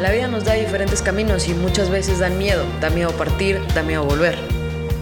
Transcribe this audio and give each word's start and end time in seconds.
La 0.00 0.10
vida 0.10 0.26
nos 0.26 0.44
da 0.44 0.54
diferentes 0.54 1.02
caminos 1.02 1.46
y 1.48 1.54
muchas 1.54 1.90
veces 1.90 2.18
dan 2.18 2.38
miedo. 2.38 2.64
Da 2.80 2.90
miedo 2.90 3.12
partir, 3.12 3.60
da 3.74 3.82
miedo 3.82 4.04
volver. 4.04 4.36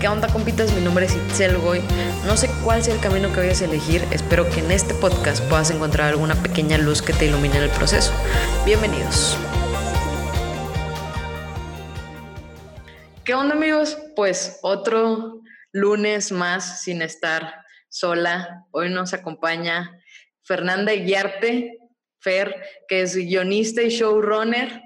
¿Qué 0.01 0.09
onda, 0.09 0.29
compitas? 0.29 0.73
Mi 0.73 0.81
nombre 0.81 1.07
es 1.07 1.15
Itzel 1.15 1.57
Goy. 1.59 1.81
No 2.27 2.37
sé 2.37 2.51
cuál 2.65 2.83
sea 2.83 2.95
el 2.95 3.01
camino 3.01 3.33
que 3.33 3.41
vayas 3.41 3.63
a 3.63 3.67
elegir. 3.67 4.03
Espero 4.11 4.49
que 4.51 4.61
en 4.61 4.71
este 4.71 4.95
podcast 4.95 5.43
puedas 5.45 5.71
encontrar 5.71 6.09
alguna 6.09 6.35
pequeña 6.35 6.77
luz 6.77 7.03
que 7.03 7.13
te 7.13 7.27
ilumine 7.27 7.57
en 7.59 7.63
el 7.65 7.71
proceso. 7.71 8.13
Bienvenidos. 8.67 9.37
¿Qué 13.25 13.35
onda, 13.35 13.55
amigos? 13.55 13.97
Pues 14.17 14.59
otro 14.63 15.41
lunes 15.73 16.33
más 16.33 16.83
sin 16.83 17.01
estar 17.01 17.65
sola. 17.89 18.67
Hoy 18.73 18.91
nos 18.91 19.15
acompaña 19.15 19.99
Fernanda 20.43 20.93
Guiarte, 20.93 21.80
Fer, 22.21 22.55
que 22.89 23.03
es 23.03 23.17
guionista 23.17 23.83
y 23.83 23.89
showrunner 23.89 24.83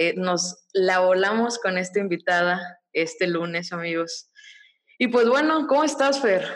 eh, 0.00 0.14
nos 0.16 0.64
la 0.72 1.00
volamos 1.00 1.58
con 1.58 1.76
esta 1.76 1.98
invitada 1.98 2.80
este 2.92 3.26
lunes, 3.26 3.72
amigos. 3.72 4.30
Y 4.96 5.08
pues 5.08 5.28
bueno, 5.28 5.66
¿cómo 5.66 5.82
estás, 5.82 6.22
Fer? 6.22 6.46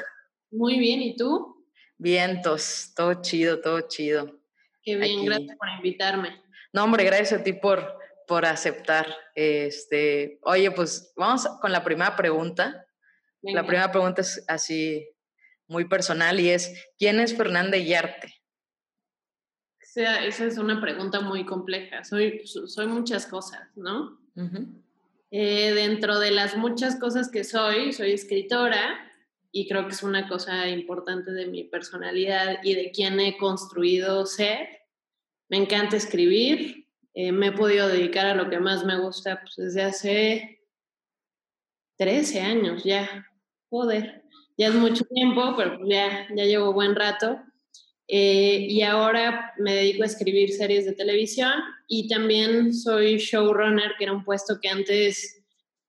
Muy 0.52 0.78
bien, 0.78 1.02
¿y 1.02 1.16
tú? 1.16 1.66
Vientos, 1.98 2.92
todo 2.94 3.20
chido, 3.20 3.60
todo 3.60 3.80
chido. 3.88 4.38
Qué 4.84 4.94
bien, 4.94 5.24
gracias 5.24 5.56
por 5.58 5.68
invitarme. 5.70 6.40
No, 6.72 6.84
hombre, 6.84 7.02
gracias 7.02 7.40
a 7.40 7.42
ti 7.42 7.52
por, 7.52 7.98
por 8.28 8.46
aceptar. 8.46 9.12
Este, 9.34 10.38
oye, 10.42 10.70
pues 10.70 11.12
vamos 11.16 11.44
con 11.60 11.72
la 11.72 11.82
primera 11.82 12.14
pregunta. 12.14 12.86
La 13.42 13.66
primera 13.66 13.90
pregunta 13.90 14.20
es 14.20 14.44
así 14.46 15.04
muy 15.66 15.86
personal 15.86 16.38
y 16.38 16.50
es, 16.50 16.72
¿quién 16.96 17.18
es 17.18 17.36
Fernanda 17.36 17.76
Yarte? 17.76 18.41
Sea, 19.92 20.24
esa 20.24 20.46
es 20.46 20.56
una 20.56 20.80
pregunta 20.80 21.20
muy 21.20 21.44
compleja. 21.44 22.02
Soy, 22.02 22.40
soy 22.46 22.86
muchas 22.86 23.26
cosas, 23.26 23.68
¿no? 23.76 24.18
Eh, 25.30 25.72
dentro 25.74 26.18
de 26.18 26.30
las 26.30 26.56
muchas 26.56 26.96
cosas 26.96 27.30
que 27.30 27.44
soy, 27.44 27.92
soy 27.92 28.12
escritora 28.12 28.98
y 29.50 29.68
creo 29.68 29.86
que 29.86 29.92
es 29.92 30.02
una 30.02 30.28
cosa 30.28 30.66
importante 30.68 31.32
de 31.32 31.46
mi 31.46 31.64
personalidad 31.64 32.60
y 32.62 32.74
de 32.74 32.90
quién 32.90 33.20
he 33.20 33.36
construido 33.36 34.24
ser. 34.24 34.66
Me 35.50 35.58
encanta 35.58 35.96
escribir, 35.96 36.88
eh, 37.12 37.30
me 37.30 37.48
he 37.48 37.52
podido 37.52 37.88
dedicar 37.88 38.24
a 38.24 38.34
lo 38.34 38.48
que 38.48 38.60
más 38.60 38.86
me 38.86 38.98
gusta 38.98 39.42
pues, 39.42 39.56
desde 39.56 39.82
hace 39.82 40.66
13 41.98 42.40
años 42.40 42.82
ya. 42.82 43.26
Joder, 43.68 44.24
ya 44.56 44.68
es 44.68 44.74
mucho 44.74 45.04
tiempo, 45.04 45.52
pero 45.54 45.76
pues 45.76 45.90
ya, 45.90 46.28
ya 46.34 46.44
llevo 46.46 46.72
buen 46.72 46.94
rato. 46.94 47.42
Eh, 48.08 48.66
y 48.68 48.82
ahora 48.82 49.54
me 49.58 49.74
dedico 49.74 50.02
a 50.02 50.06
escribir 50.06 50.52
series 50.52 50.84
de 50.84 50.92
televisión 50.92 51.52
y 51.88 52.08
también 52.08 52.74
soy 52.74 53.18
showrunner, 53.18 53.92
que 53.96 54.04
era 54.04 54.12
un 54.12 54.24
puesto 54.24 54.58
que 54.60 54.68
antes 54.68 55.42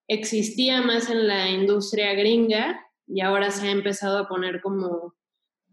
existía 0.08 0.80
más 0.80 1.10
en 1.10 1.26
la 1.26 1.50
industria 1.50 2.14
gringa 2.14 2.80
y 3.06 3.20
ahora 3.20 3.50
se 3.50 3.68
ha 3.68 3.70
empezado 3.70 4.18
a 4.18 4.28
poner 4.28 4.60
como 4.60 5.14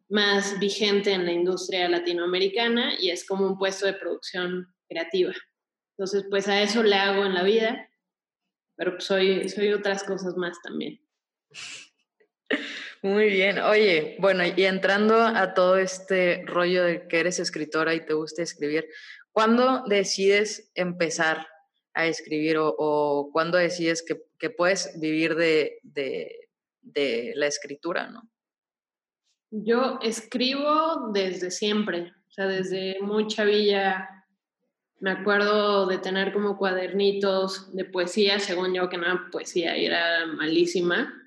más 0.10 0.60
vigente 0.60 1.14
en 1.14 1.26
la 1.26 1.32
industria 1.32 1.88
latinoamericana 1.88 2.96
y 3.00 3.12
es 3.12 3.26
como 3.26 3.48
un 3.48 3.58
puesto 3.58 3.86
de 3.86 3.94
producción 3.94 4.68
creativa. 4.90 5.34
Entonces, 5.98 6.26
pues 6.30 6.48
a 6.48 6.62
eso 6.62 6.84
le 6.84 6.96
hago 6.96 7.26
en 7.26 7.34
la 7.34 7.44
vida, 7.44 7.90
pero 8.76 9.00
soy, 9.00 9.48
soy 9.48 9.72
otras 9.72 10.04
cosas 10.04 10.36
más 10.36 10.62
también. 10.62 11.00
Muy 13.04 13.30
bien. 13.30 13.58
Oye, 13.58 14.16
bueno, 14.20 14.44
y 14.46 14.64
entrando 14.64 15.16
a 15.24 15.56
todo 15.56 15.78
este 15.78 16.44
rollo 16.46 16.84
de 16.84 17.08
que 17.08 17.20
eres 17.20 17.40
escritora 17.40 17.96
y 17.96 18.06
te 18.06 18.14
gusta 18.14 18.44
escribir, 18.44 18.88
¿cuándo 19.32 19.84
decides 19.88 20.72
empezar 20.76 21.48
a 21.96 22.06
escribir 22.06 22.58
o, 22.60 23.30
cuándo 23.34 23.58
decides 23.58 24.06
que, 24.06 24.50
puedes 24.52 25.00
vivir 25.00 25.36
de, 25.36 25.80
de, 25.82 27.34
la 27.36 27.48
escritura, 27.48 28.08
no? 28.08 28.22
Yo 29.50 30.00
escribo 30.02 31.12
desde 31.12 31.50
siempre, 31.50 32.14
o 32.30 32.32
sea, 32.32 32.48
desde 32.48 33.00
muy 33.02 33.28
chavilla. 33.28 34.08
Me 35.00 35.12
acuerdo 35.12 35.88
de 35.88 35.98
tener 35.98 36.32
como 36.34 36.58
cuadernitos 36.58 37.76
de 37.76 37.86
poesía, 37.86 38.40
según 38.40 38.76
yo 38.76 38.90
que 38.90 38.98
no 38.98 39.08
poesía, 39.32 39.76
era 39.76 40.28
malísima 40.28 41.21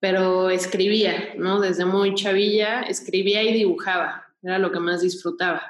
pero 0.00 0.50
escribía, 0.50 1.34
¿no? 1.36 1.60
Desde 1.60 1.84
muy 1.84 2.14
chavilla, 2.14 2.82
escribía 2.82 3.42
y 3.42 3.52
dibujaba, 3.52 4.24
era 4.42 4.58
lo 4.58 4.70
que 4.70 4.80
más 4.80 5.02
disfrutaba. 5.02 5.62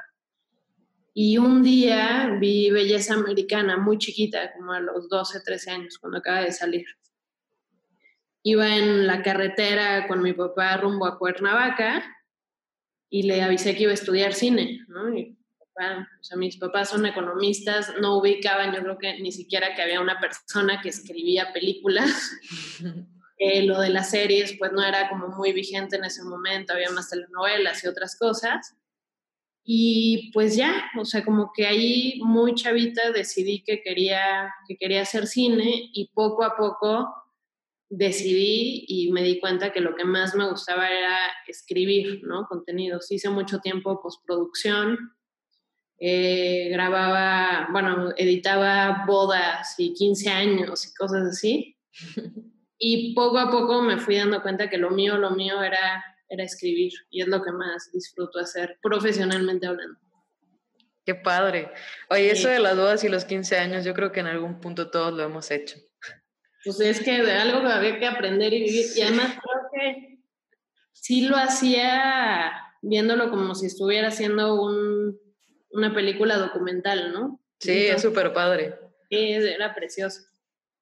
Y 1.14 1.38
un 1.38 1.62
día 1.62 2.36
vi 2.38 2.70
Belleza 2.70 3.14
Americana, 3.14 3.76
muy 3.76 3.98
chiquita, 3.98 4.52
como 4.54 4.72
a 4.72 4.80
los 4.80 5.08
12, 5.08 5.40
13 5.40 5.70
años, 5.70 5.98
cuando 5.98 6.18
acaba 6.18 6.42
de 6.42 6.52
salir. 6.52 6.86
Iba 8.42 8.76
en 8.76 9.06
la 9.06 9.22
carretera 9.22 10.06
con 10.06 10.22
mi 10.22 10.32
papá 10.32 10.76
rumbo 10.76 11.06
a 11.06 11.18
Cuernavaca 11.18 12.04
y 13.10 13.24
le 13.24 13.42
avisé 13.42 13.74
que 13.74 13.84
iba 13.84 13.90
a 13.90 13.94
estudiar 13.94 14.32
cine, 14.32 14.84
¿no? 14.88 15.10
Sea, 16.20 16.36
mis 16.36 16.56
papás 16.56 16.90
son 16.90 17.06
economistas, 17.06 17.94
no 18.00 18.18
ubicaban, 18.18 18.74
yo 18.74 18.82
creo 18.82 18.98
que 18.98 19.20
ni 19.20 19.30
siquiera 19.32 19.74
que 19.74 19.82
había 19.82 20.00
una 20.00 20.18
persona 20.20 20.80
que 20.80 20.88
escribía 20.88 21.52
películas. 21.52 22.32
lo 23.38 23.80
de 23.80 23.90
las 23.90 24.10
series 24.10 24.56
pues 24.58 24.72
no 24.72 24.84
era 24.84 25.08
como 25.08 25.28
muy 25.28 25.52
vigente 25.52 25.96
en 25.96 26.04
ese 26.04 26.24
momento, 26.24 26.72
había 26.72 26.90
más 26.90 27.10
telenovelas 27.10 27.84
y 27.84 27.88
otras 27.88 28.16
cosas. 28.18 28.74
Y 29.70 30.30
pues 30.32 30.56
ya, 30.56 30.86
o 30.98 31.04
sea, 31.04 31.24
como 31.24 31.52
que 31.54 31.66
ahí 31.66 32.20
muy 32.24 32.54
chavita 32.54 33.12
decidí 33.12 33.62
que 33.62 33.82
quería, 33.82 34.50
que 34.66 34.76
quería 34.76 35.02
hacer 35.02 35.26
cine 35.26 35.90
y 35.92 36.10
poco 36.14 36.42
a 36.42 36.56
poco 36.56 37.06
decidí 37.90 38.84
y 38.88 39.12
me 39.12 39.22
di 39.22 39.40
cuenta 39.40 39.72
que 39.72 39.80
lo 39.80 39.94
que 39.94 40.04
más 40.04 40.34
me 40.34 40.48
gustaba 40.48 40.88
era 40.88 41.18
escribir, 41.46 42.22
¿no? 42.24 42.46
Contenidos. 42.46 43.10
Hice 43.10 43.30
mucho 43.30 43.60
tiempo 43.60 44.00
postproducción, 44.02 45.14
eh, 45.98 46.68
grababa, 46.70 47.68
bueno, 47.72 48.12
editaba 48.16 49.04
bodas 49.06 49.74
y 49.78 49.92
15 49.94 50.30
años 50.30 50.86
y 50.86 50.94
cosas 50.94 51.28
así. 51.28 51.76
Y 52.78 53.14
poco 53.14 53.38
a 53.38 53.50
poco 53.50 53.82
me 53.82 53.98
fui 53.98 54.16
dando 54.16 54.40
cuenta 54.42 54.70
que 54.70 54.78
lo 54.78 54.90
mío, 54.90 55.18
lo 55.18 55.30
mío 55.30 55.62
era, 55.62 56.04
era 56.28 56.44
escribir 56.44 56.92
y 57.10 57.22
es 57.22 57.28
lo 57.28 57.42
que 57.42 57.50
más 57.50 57.90
disfruto 57.92 58.38
hacer 58.38 58.78
profesionalmente 58.82 59.66
hablando. 59.66 59.98
Qué 61.04 61.14
padre. 61.14 61.72
Oye, 62.10 62.30
eso 62.30 62.48
de 62.48 62.60
las 62.60 62.76
bodas 62.76 63.02
y 63.02 63.08
los 63.08 63.24
15 63.24 63.56
años, 63.56 63.84
yo 63.84 63.94
creo 63.94 64.12
que 64.12 64.20
en 64.20 64.26
algún 64.26 64.60
punto 64.60 64.90
todos 64.90 65.12
lo 65.12 65.22
hemos 65.22 65.50
hecho. 65.50 65.78
Pues 66.64 66.80
es 66.80 67.00
que 67.00 67.22
de 67.22 67.32
algo 67.32 67.62
que 67.62 67.72
había 67.72 67.98
que 67.98 68.06
aprender 68.06 68.52
y 68.52 68.64
vivir. 68.64 68.86
Y 68.94 69.00
además 69.00 69.38
creo 69.40 69.70
que 69.72 70.18
sí 70.92 71.22
lo 71.22 71.36
hacía 71.36 72.52
viéndolo 72.82 73.30
como 73.30 73.54
si 73.54 73.66
estuviera 73.66 74.08
haciendo 74.08 74.60
un, 74.60 75.18
una 75.70 75.94
película 75.94 76.36
documental, 76.36 77.12
¿no? 77.12 77.42
Sí, 77.58 77.86
es 77.86 78.02
súper 78.02 78.32
padre. 78.32 78.74
Sí, 79.10 79.32
era 79.32 79.74
precioso. 79.74 80.27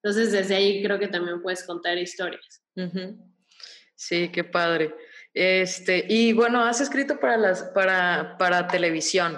Entonces, 0.07 0.31
desde 0.31 0.55
ahí 0.55 0.85
creo 0.85 1.01
que 1.01 1.09
también 1.09 1.43
puedes 1.43 1.65
contar 1.65 1.99
historias. 1.99 2.63
Sí, 3.97 4.29
qué 4.29 4.45
padre. 4.45 4.95
Este, 5.35 6.07
y 6.09 6.33
bueno, 6.33 6.63
has 6.63 6.81
escrito 6.81 7.19
para 7.19 7.37
las, 7.37 7.65
para, 7.75 8.37
para 8.39 8.69
televisión. 8.69 9.37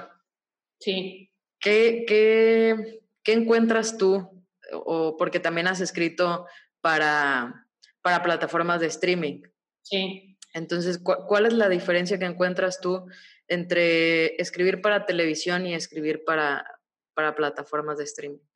Sí. 0.78 1.32
¿Qué, 1.58 2.04
qué, 2.06 3.00
qué 3.22 3.32
encuentras 3.32 3.96
tú? 3.96 4.44
O 4.70 5.16
porque 5.16 5.40
también 5.40 5.68
has 5.68 5.80
escrito 5.80 6.46
para, 6.82 7.66
para 8.02 8.22
plataformas 8.22 8.80
de 8.80 8.88
streaming. 8.88 9.40
Sí. 9.80 10.36
Entonces, 10.52 10.98
¿cuál 11.02 11.46
es 11.46 11.54
la 11.54 11.70
diferencia 11.70 12.18
que 12.18 12.26
encuentras 12.26 12.78
tú 12.78 13.06
entre 13.46 14.36
escribir 14.36 14.82
para 14.82 15.06
televisión 15.06 15.66
y 15.66 15.72
escribir 15.72 16.24
para, 16.26 16.66
para 17.14 17.34
plataformas 17.34 17.96
de 17.96 18.04
streaming? 18.04 18.47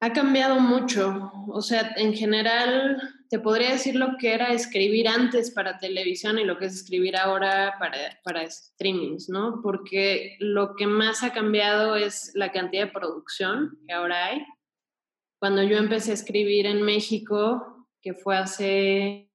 Ha 0.00 0.12
cambiado 0.12 0.60
mucho. 0.60 1.32
O 1.48 1.62
sea, 1.62 1.94
en 1.96 2.14
general, 2.14 3.00
te 3.30 3.38
podría 3.38 3.70
decir 3.70 3.96
lo 3.96 4.16
que 4.18 4.34
era 4.34 4.52
escribir 4.52 5.08
antes 5.08 5.50
para 5.50 5.78
televisión 5.78 6.38
y 6.38 6.44
lo 6.44 6.58
que 6.58 6.66
es 6.66 6.74
escribir 6.74 7.16
ahora 7.16 7.76
para, 7.78 8.20
para 8.22 8.48
streamings, 8.50 9.28
¿no? 9.28 9.60
Porque 9.62 10.36
lo 10.40 10.74
que 10.76 10.86
más 10.86 11.22
ha 11.22 11.32
cambiado 11.32 11.96
es 11.96 12.32
la 12.34 12.52
cantidad 12.52 12.86
de 12.86 12.92
producción 12.92 13.78
que 13.86 13.94
ahora 13.94 14.26
hay. 14.26 14.46
Cuando 15.40 15.62
yo 15.62 15.78
empecé 15.78 16.10
a 16.10 16.14
escribir 16.14 16.66
en 16.66 16.82
México, 16.82 17.88
que 18.02 18.14
fue 18.14 18.36
hace 18.36 19.30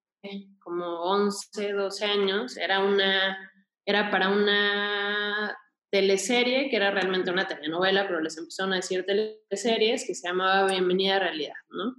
como 0.59 1.01
11, 1.01 1.73
12 1.73 2.05
años, 2.05 2.57
era 2.57 2.79
una 2.79 3.49
era 3.89 4.11
para 4.11 4.29
una 4.29 5.57
teleserie, 5.91 6.69
que 6.69 6.75
era 6.75 6.91
realmente 6.91 7.31
una 7.31 7.47
telenovela, 7.47 8.07
pero 8.07 8.21
les 8.21 8.37
empezaron 8.37 8.73
a 8.73 8.77
decir 8.77 9.05
teleseries, 9.05 10.05
que 10.05 10.15
se 10.15 10.27
llamaba 10.27 10.69
Bienvenida 10.69 11.15
a 11.15 11.19
Realidad, 11.19 11.55
¿no? 11.69 11.95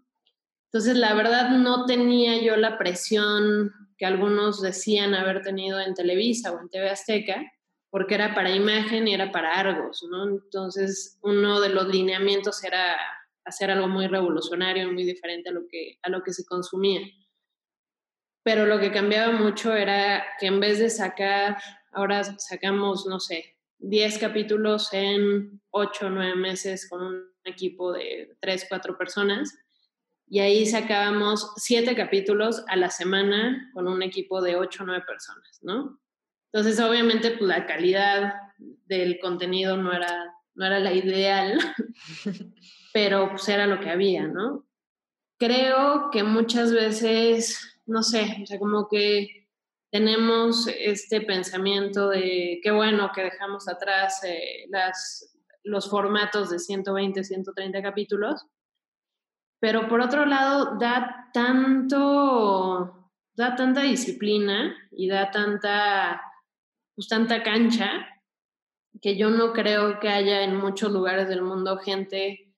Entonces, 0.73 0.97
la 0.97 1.15
verdad, 1.15 1.51
no 1.51 1.85
tenía 1.87 2.41
yo 2.41 2.57
la 2.57 2.79
presión 2.79 3.73
que 3.99 4.07
algunos 4.07 4.63
decían 4.63 5.15
haber 5.15 5.43
tenido 5.43 5.81
en 5.81 5.95
Televisa 5.95 6.53
o 6.53 6.61
en 6.61 6.69
TV 6.69 6.89
Azteca, 6.89 7.43
porque 7.91 8.15
era 8.15 8.35
para 8.35 8.55
imagen 8.55 9.09
y 9.09 9.15
era 9.15 9.33
para 9.33 9.59
Argos, 9.59 10.07
¿no? 10.09 10.29
Entonces, 10.29 11.19
uno 11.23 11.61
de 11.61 11.71
los 11.71 11.89
lineamientos 11.89 12.63
era 12.63 12.97
hacer 13.45 13.71
algo 13.71 13.89
muy 13.89 14.07
revolucionario, 14.07 14.93
muy 14.93 15.05
diferente 15.05 15.51
a 15.51 15.53
lo 15.53 15.67
que, 15.69 15.99
a 16.03 16.09
lo 16.09 16.23
que 16.23 16.33
se 16.33 16.45
consumía. 16.45 17.01
Pero 18.45 18.65
lo 18.65 18.79
que 18.79 18.93
cambiaba 18.93 19.33
mucho 19.33 19.75
era 19.75 20.25
que 20.39 20.47
en 20.47 20.61
vez 20.61 20.79
de 20.79 20.89
sacar, 20.89 21.59
ahora 21.93 22.23
sacamos, 22.39 23.07
no 23.07 23.19
sé, 23.19 23.57
10 23.81 24.19
capítulos 24.19 24.93
en 24.93 25.61
8 25.71 26.07
o 26.07 26.11
9 26.11 26.37
meses 26.37 26.89
con 26.89 27.03
un 27.03 27.25
equipo 27.45 27.93
de 27.93 28.37
3, 28.41 28.67
4 28.69 28.97
personas, 28.97 29.59
y 30.29 30.39
ahí 30.39 30.65
sacábamos 30.65 31.53
7 31.57 31.97
capítulos 31.97 32.63
a 32.69 32.77
la 32.77 32.91
semana 32.91 33.71
con 33.75 33.89
un 33.89 34.03
equipo 34.03 34.41
de 34.41 34.57
8 34.57 34.83
o 34.83 34.87
9 34.87 35.05
personas, 35.07 35.59
¿no? 35.63 36.01
Entonces, 36.53 36.81
obviamente, 36.81 37.33
pues, 37.33 37.43
la 37.43 37.67
calidad 37.67 38.35
del 38.59 39.19
contenido 39.19 39.77
no 39.77 39.93
era, 39.93 40.33
no 40.55 40.67
era 40.67 40.79
la 40.79 40.93
ideal, 40.93 41.59
pero 42.93 43.31
pues 43.31 43.49
era 43.49 43.67
lo 43.67 43.81
que 43.81 43.91
había, 43.91 44.27
¿no? 44.27 44.67
Creo 45.39 46.11
que 46.13 46.23
muchas 46.23 46.73
veces, 46.73 47.81
no 47.87 48.03
sé, 48.03 48.39
o 48.43 48.47
sea, 48.47 48.59
como 48.59 48.89
que 48.89 49.40
tenemos 49.91 50.67
este 50.69 51.21
pensamiento 51.21 52.09
de 52.09 52.61
qué 52.63 52.71
bueno 52.71 53.11
que 53.15 53.25
dejamos 53.25 53.69
atrás 53.69 54.23
eh, 54.25 54.69
los 55.65 55.91
formatos 55.91 56.51
de 56.51 56.59
120, 56.59 57.25
130 57.25 57.83
capítulos, 57.83 58.47
pero 59.61 59.89
por 59.89 60.01
otro 60.01 60.27
lado 60.27 60.79
da 60.79 61.29
tanto, 61.35 63.11
da 63.35 63.57
tanta 63.57 63.83
disciplina 63.83 64.75
y 64.93 65.09
da 65.09 65.31
tanta 65.31 66.23
pues, 66.95 67.09
tanta 67.09 67.43
cancha 67.43 68.07
que 69.01 69.17
yo 69.17 69.31
no 69.31 69.53
creo 69.53 70.01
que 70.01 70.09
haya 70.09 70.43
en 70.43 70.57
muchos 70.57 70.93
lugares 70.93 71.29
del 71.29 71.43
mundo 71.43 71.79
gente 71.79 72.50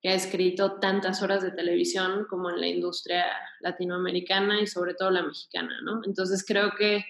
que 0.00 0.08
ha 0.08 0.14
escrito 0.14 0.80
tantas 0.80 1.22
horas 1.22 1.42
de 1.42 1.50
televisión 1.50 2.26
como 2.28 2.50
en 2.50 2.60
la 2.60 2.66
industria 2.66 3.24
latinoamericana 3.60 4.60
y 4.60 4.66
sobre 4.66 4.94
todo 4.94 5.10
la 5.10 5.22
mexicana, 5.22 5.80
¿no? 5.82 6.00
Entonces 6.04 6.44
creo 6.46 6.72
que 6.76 7.04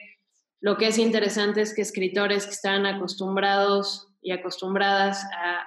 lo 0.60 0.76
que 0.76 0.88
es 0.88 0.98
interesante 0.98 1.60
es 1.60 1.75
que 1.75 1.82
escritores 1.82 2.46
que 2.46 2.52
están 2.52 2.87
acostumbrados 2.87 4.08
y 4.20 4.32
acostumbradas 4.32 5.25
a, 5.25 5.64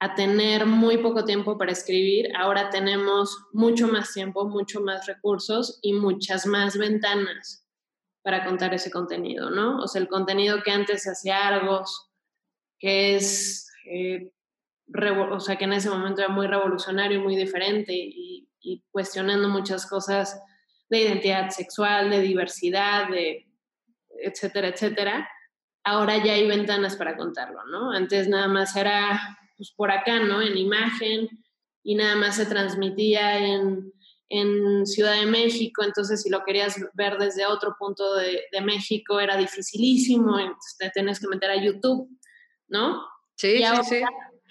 a 0.00 0.14
tener 0.14 0.66
muy 0.66 0.98
poco 0.98 1.24
tiempo 1.24 1.56
para 1.56 1.72
escribir, 1.72 2.28
ahora 2.36 2.70
tenemos 2.70 3.36
mucho 3.52 3.88
más 3.88 4.12
tiempo, 4.12 4.46
mucho 4.46 4.80
más 4.80 5.06
recursos 5.06 5.78
y 5.82 5.94
muchas 5.94 6.46
más 6.46 6.76
ventanas 6.76 7.64
para 8.22 8.44
contar 8.44 8.72
ese 8.72 8.90
contenido, 8.90 9.50
¿no? 9.50 9.78
O 9.78 9.86
sea, 9.86 10.00
el 10.00 10.08
contenido 10.08 10.62
que 10.62 10.70
antes 10.70 11.06
hacía 11.06 11.46
Argos, 11.46 12.10
que 12.78 13.16
es, 13.16 13.70
eh, 13.86 14.32
o 14.86 15.40
sea, 15.40 15.56
que 15.56 15.64
en 15.64 15.72
ese 15.72 15.90
momento 15.90 16.22
era 16.22 16.30
muy 16.30 16.46
revolucionario, 16.46 17.20
muy 17.20 17.36
diferente 17.36 17.92
y, 17.92 18.48
y, 18.60 18.82
cuestionando 18.90 19.48
muchas 19.48 19.86
cosas 19.86 20.40
de 20.88 21.00
identidad 21.00 21.50
sexual, 21.50 22.10
de 22.10 22.20
diversidad, 22.20 23.08
de 23.08 23.46
etcétera, 24.22 24.68
etcétera. 24.68 25.28
Ahora 25.84 26.22
ya 26.22 26.32
hay 26.34 26.46
ventanas 26.46 26.96
para 26.96 27.16
contarlo, 27.16 27.64
¿no? 27.66 27.92
Antes 27.92 28.28
nada 28.28 28.48
más 28.48 28.74
era 28.76 29.38
pues, 29.56 29.72
por 29.72 29.90
acá, 29.90 30.20
¿no? 30.20 30.40
En 30.40 30.56
imagen 30.56 31.28
y 31.82 31.94
nada 31.94 32.16
más 32.16 32.36
se 32.36 32.46
transmitía 32.46 33.38
en 33.38 33.92
en 34.28 34.86
Ciudad 34.86 35.20
de 35.20 35.26
México, 35.26 35.84
entonces 35.84 36.22
si 36.22 36.30
lo 36.30 36.42
querías 36.44 36.76
ver 36.94 37.18
desde 37.18 37.46
otro 37.46 37.76
punto 37.78 38.16
de, 38.16 38.42
México 38.62 39.20
era 39.20 39.36
dificilísimo, 39.36 40.38
entonces 40.38 40.76
te 40.78 40.90
tienes 40.90 41.20
que 41.20 41.28
meter 41.28 41.50
a 41.50 41.62
YouTube, 41.62 42.08
¿no? 42.68 43.02
Sí, 43.36 43.58
sí, 43.58 43.84
sí. 43.84 44.02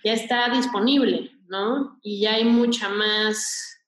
Ya 0.03 0.13
está 0.13 0.49
disponible, 0.49 1.31
¿no? 1.47 1.99
Y 2.01 2.21
ya 2.21 2.35
hay 2.35 2.45
mucha 2.45 2.89
más, 2.89 3.79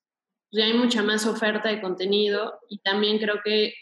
ya 0.52 0.66
hay 0.66 0.74
mucha 0.74 1.04
más 1.04 1.26
oferta 1.26 1.70
de 1.70 1.82
contenido 1.82 2.60
y 2.70 2.80
también 2.80 3.20
creo 3.20 3.42
que 3.44 3.74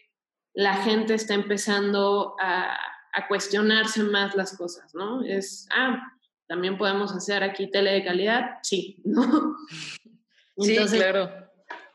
la 0.53 0.75
gente 0.75 1.13
está 1.13 1.33
empezando 1.33 2.35
a, 2.39 2.77
a 3.13 3.27
cuestionarse 3.27 4.03
más 4.03 4.35
las 4.35 4.57
cosas, 4.57 4.93
¿no? 4.93 5.23
Es, 5.23 5.67
ah, 5.75 6.01
también 6.47 6.77
podemos 6.77 7.13
hacer 7.13 7.43
aquí 7.43 7.69
tele 7.69 7.91
de 7.91 8.03
calidad, 8.03 8.57
sí, 8.61 9.01
¿no? 9.03 9.55
sí, 10.57 10.77
claro 10.91 11.43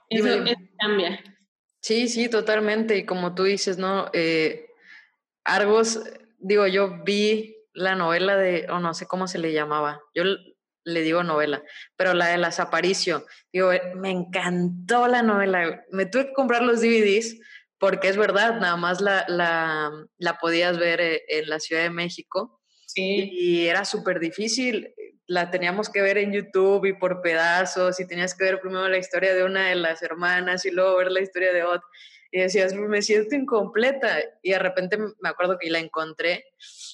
eso, 0.08 0.44
cambia. 0.79 1.23
Sí, 1.81 2.08
sí, 2.08 2.29
totalmente. 2.29 2.96
Y 2.96 3.05
como 3.05 3.35
tú 3.35 3.44
dices, 3.44 3.79
¿no? 3.79 4.11
Eh, 4.12 4.70
Argos, 5.44 6.02
digo, 6.38 6.67
yo 6.67 7.02
vi 7.05 7.56
la 7.78 7.94
novela 7.94 8.36
de, 8.36 8.66
o 8.70 8.78
no 8.80 8.94
sé 8.94 9.06
cómo 9.06 9.28
se 9.28 9.38
le 9.38 9.52
llamaba, 9.52 10.00
yo 10.14 10.25
le 10.84 11.02
digo 11.02 11.22
novela, 11.22 11.62
pero 11.96 12.14
la 12.14 12.28
de 12.28 12.38
las 12.38 12.60
Aparicio, 12.60 13.26
digo, 13.52 13.72
eh, 13.72 13.94
me 13.94 14.10
encantó 14.10 15.06
la 15.06 15.22
novela, 15.22 15.84
me 15.90 16.06
tuve 16.06 16.26
que 16.26 16.32
comprar 16.32 16.62
los 16.62 16.80
DVDs 16.80 17.38
porque 17.78 18.08
es 18.08 18.16
verdad, 18.16 18.60
nada 18.60 18.76
más 18.76 19.00
la, 19.00 19.25
la, 19.28 19.90
la 20.16 20.38
podías 20.38 20.78
ver 20.78 21.00
eh, 21.00 21.22
en 21.28 21.48
la 21.48 21.60
Ciudad 21.60 21.82
de 21.82 21.90
México 21.90 22.60
sí. 22.86 23.28
y 23.32 23.66
era 23.66 23.84
súper 23.84 24.19
difícil 24.19 24.94
la 25.28 25.50
teníamos 25.50 25.90
que 25.90 26.00
ver 26.00 26.16
en 26.19 26.32
YouTube 26.32 26.86
y 26.86 26.94
por 26.94 27.20
pedazos 27.20 28.00
y 28.00 28.06
tenías 28.08 28.34
que 28.34 28.44
ver 28.44 28.60
primero 28.60 28.88
la 28.88 28.96
historia 28.96 29.34
de 29.34 29.44
una 29.44 29.69
de 29.69 29.75
las 29.75 30.02
hermanas 30.02 30.64
y 30.64 30.70
luego 30.70 30.96
ver 30.96 31.12
la 31.12 31.20
historia 31.20 31.52
de 31.52 31.62
otra. 31.62 31.86
Y 32.30 32.40
decías, 32.40 32.75
me 32.75 33.02
siento 33.02 33.34
incompleta. 33.34 34.20
Y 34.42 34.52
de 34.52 34.58
repente 34.58 34.96
me 34.96 35.28
acuerdo 35.28 35.58
que 35.58 35.70
la 35.70 35.80
encontré 35.80 36.46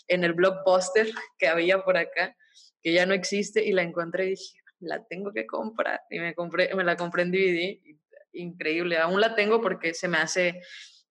en 0.08 0.24
el 0.24 0.32
blockbuster 0.32 1.08
que 1.38 1.48
había 1.48 1.82
por 1.84 1.96
acá, 1.96 2.36
que 2.82 2.92
ya 2.92 3.06
no 3.06 3.14
existe, 3.14 3.64
y 3.64 3.72
la 3.72 3.82
encontré 3.82 4.26
y 4.26 4.30
dije, 4.30 4.58
la 4.80 5.04
tengo 5.04 5.32
que 5.32 5.46
comprar. 5.46 6.02
Y 6.10 6.18
me, 6.18 6.34
compré, 6.34 6.74
me 6.74 6.84
la 6.84 6.96
compré 6.96 7.22
en 7.22 7.32
DVD. 7.32 7.96
Increíble. 8.32 8.98
Aún 8.98 9.20
la 9.20 9.34
tengo 9.34 9.60
porque 9.60 9.94
se 9.94 10.08
me 10.08 10.18
hace 10.18 10.60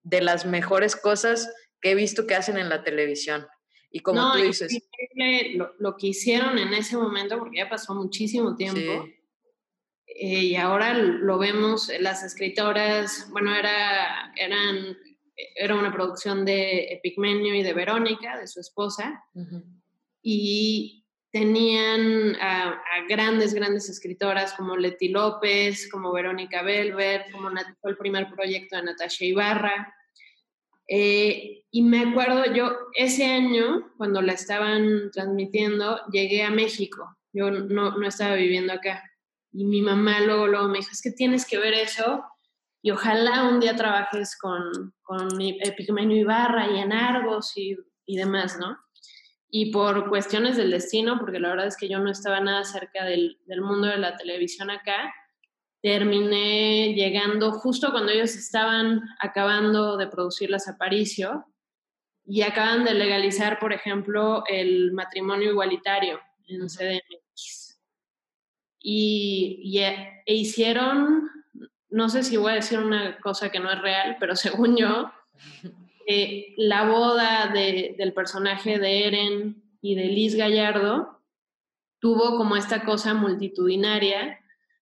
de 0.04 0.22
las 0.22 0.46
mejores 0.46 0.96
cosas 0.96 1.52
que 1.82 1.92
he 1.92 1.96
visto 1.96 2.28
que 2.28 2.36
hacen 2.36 2.58
en 2.58 2.70
la 2.70 2.84
televisión. 2.84 3.48
Y 3.92 4.00
como 4.00 4.34
tú 4.34 4.40
dices... 4.40 4.76
Lo, 5.56 5.74
lo, 5.80 5.98
que 5.98 6.08
hicieron 6.08 6.58
en 6.58 6.74
ese 6.74 6.98
momento, 6.98 7.38
porque 7.38 7.58
ya 7.58 7.70
pasó 7.70 7.94
muchísimo 7.94 8.56
tiempo, 8.56 9.06
eh, 10.16 10.40
y 10.40 10.56
ahora 10.56 10.94
lo 10.94 11.38
vemos, 11.38 11.92
las 12.00 12.24
escritoras, 12.24 13.28
bueno, 13.32 13.56
era, 13.56 14.34
eran, 14.36 14.98
era 15.36 15.76
una 15.76 15.92
producción 15.92 16.46
de 16.46 16.94
Epigmenio 16.94 17.56
y 17.56 17.64
de 17.64 17.74
Verónica, 17.74 18.38
de 18.38 18.48
su 18.48 18.60
esposa, 18.60 19.24
y 20.22 21.06
tenían 21.32 22.36
a, 22.40 22.70
a, 22.70 23.08
grandes, 23.10 23.54
grandes 23.54 23.90
escritoras 23.90 24.54
como 24.54 24.78
Leti 24.78 25.10
López, 25.10 25.90
como 25.92 26.14
Verónica 26.14 26.62
Belver, 26.62 27.26
como 27.32 27.50
fue 27.82 27.92
el 27.92 27.98
primer 27.98 28.30
proyecto 28.30 28.76
de 28.76 28.84
Natasha 28.84 29.26
Ibarra, 29.26 29.94
eh, 30.88 31.64
y 31.72 31.82
me 31.82 32.02
acuerdo, 32.02 32.54
yo 32.54 32.72
ese 32.94 33.26
año, 33.26 33.92
cuando 33.98 34.22
la 34.22 34.34
estaban 34.34 35.12
transmitiendo, 35.12 36.00
llegué 36.12 36.44
a 36.44 36.50
México. 36.50 37.18
Yo 37.32 37.50
no, 37.50 37.98
no 37.98 38.08
estaba 38.08 38.36
viviendo 38.36 38.74
acá. 38.74 39.04
Y 39.52 39.66
mi 39.66 39.82
mamá 39.82 40.20
luego, 40.22 40.48
luego 40.48 40.68
me 40.68 40.80
dijo, 40.80 40.92
es 40.92 41.02
que 41.02 41.12
tienes 41.12 41.46
que 41.46 41.58
ver 41.58 41.74
eso 41.74 42.24
y 42.84 42.92
ojalá 42.92 43.48
un 43.48 43.62
día 43.62 43.76
trabajes 43.76 44.38
con, 44.38 44.94
con 45.02 45.30
Epigmenio 45.40 46.18
Ibarra 46.18 46.70
y 46.70 46.80
en 46.80 46.92
Argos 46.92 47.56
y, 47.56 47.78
y 48.06 48.18
demás, 48.18 48.60
¿no? 48.60 48.78
Y 49.50 49.72
por 49.72 50.10
cuestiones 50.10 50.58
del 50.58 50.70
destino, 50.70 51.18
porque 51.18 51.40
la 51.40 51.50
verdad 51.50 51.68
es 51.68 51.78
que 51.78 51.88
yo 51.88 52.00
no 52.00 52.12
estaba 52.12 52.42
nada 52.42 52.66
cerca 52.66 53.06
del, 53.06 53.40
del 53.46 53.62
mundo 53.62 53.88
de 53.88 53.98
la 53.98 54.18
televisión 54.18 54.70
acá, 54.70 55.14
terminé 55.82 56.94
llegando 56.94 57.54
justo 57.54 57.92
cuando 57.92 58.12
ellos 58.12 58.36
estaban 58.36 59.02
acabando 59.20 59.96
de 59.96 60.08
producir 60.08 60.50
las 60.50 60.68
Aparicio 60.68 61.46
y 62.26 62.42
acaban 62.42 62.84
de 62.84 62.96
legalizar, 62.96 63.60
por 63.60 63.72
ejemplo, 63.72 64.44
el 64.48 64.92
matrimonio 64.92 65.52
igualitario 65.52 66.20
en 66.48 66.68
CDMX. 66.68 67.80
Y, 68.82 69.78
e, 69.78 70.24
e, 70.26 70.34
hicieron, 70.34 71.30
no 71.94 72.10
sé 72.10 72.24
si 72.24 72.38
voy 72.38 72.54
a 72.54 72.56
decir 72.56 72.80
una 72.80 73.20
cosa 73.20 73.50
que 73.50 73.60
no 73.60 73.72
es 73.72 73.80
real, 73.80 74.18
pero 74.20 74.36
según 74.36 74.76
yo, 74.76 75.12
eh, 76.08 76.54
la 76.58 76.86
boda 76.86 77.48
del 77.54 78.14
personaje 78.14 78.80
de 78.80 79.08
Eren 79.08 79.64
y 79.82 79.96
de 79.96 80.06
Liz 80.06 80.36
Gallardo 80.36 81.22
tuvo 82.00 82.36
como 82.38 82.56
esta 82.56 82.84
cosa 82.84 83.14
multitudinaria 83.14 84.40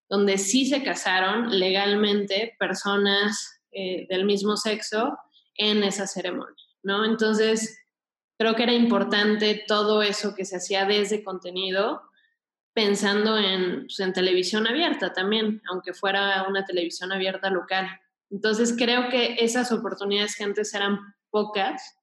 donde 0.09 0.37
sí 0.37 0.65
se 0.65 0.83
casaron 0.83 1.57
legalmente 1.57 2.55
personas 2.59 3.61
eh, 3.71 4.07
del 4.09 4.25
mismo 4.25 4.57
sexo 4.57 5.17
en 5.55 5.83
esa 5.83 6.07
ceremonia, 6.07 6.65
¿no? 6.83 7.05
Entonces, 7.05 7.79
creo 8.37 8.55
que 8.55 8.63
era 8.63 8.73
importante 8.73 9.63
todo 9.67 10.01
eso 10.01 10.35
que 10.35 10.43
se 10.43 10.57
hacía 10.57 10.85
desde 10.85 11.23
contenido, 11.23 12.01
pensando 12.73 13.37
en, 13.37 13.81
pues, 13.81 13.99
en 13.99 14.13
televisión 14.13 14.67
abierta 14.67 15.13
también, 15.13 15.61
aunque 15.69 15.93
fuera 15.93 16.45
una 16.47 16.65
televisión 16.65 17.11
abierta 17.11 17.49
local. 17.49 17.87
Entonces, 18.29 18.75
creo 18.77 19.09
que 19.09 19.35
esas 19.39 19.71
oportunidades 19.71 20.35
que 20.35 20.43
antes 20.43 20.73
eran 20.73 20.99
pocas, 21.29 21.95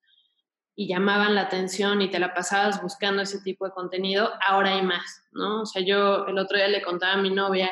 y 0.80 0.86
llamaban 0.86 1.34
la 1.34 1.40
atención 1.40 2.00
y 2.02 2.08
te 2.08 2.20
la 2.20 2.32
pasabas 2.32 2.80
buscando 2.80 3.20
ese 3.20 3.40
tipo 3.40 3.64
de 3.64 3.72
contenido, 3.72 4.30
ahora 4.46 4.76
hay 4.76 4.82
más, 4.82 5.24
¿no? 5.32 5.62
O 5.62 5.66
sea, 5.66 5.82
yo 5.82 6.24
el 6.28 6.38
otro 6.38 6.56
día 6.56 6.68
le 6.68 6.82
contaba 6.82 7.14
a 7.14 7.20
mi 7.20 7.30
novia 7.30 7.68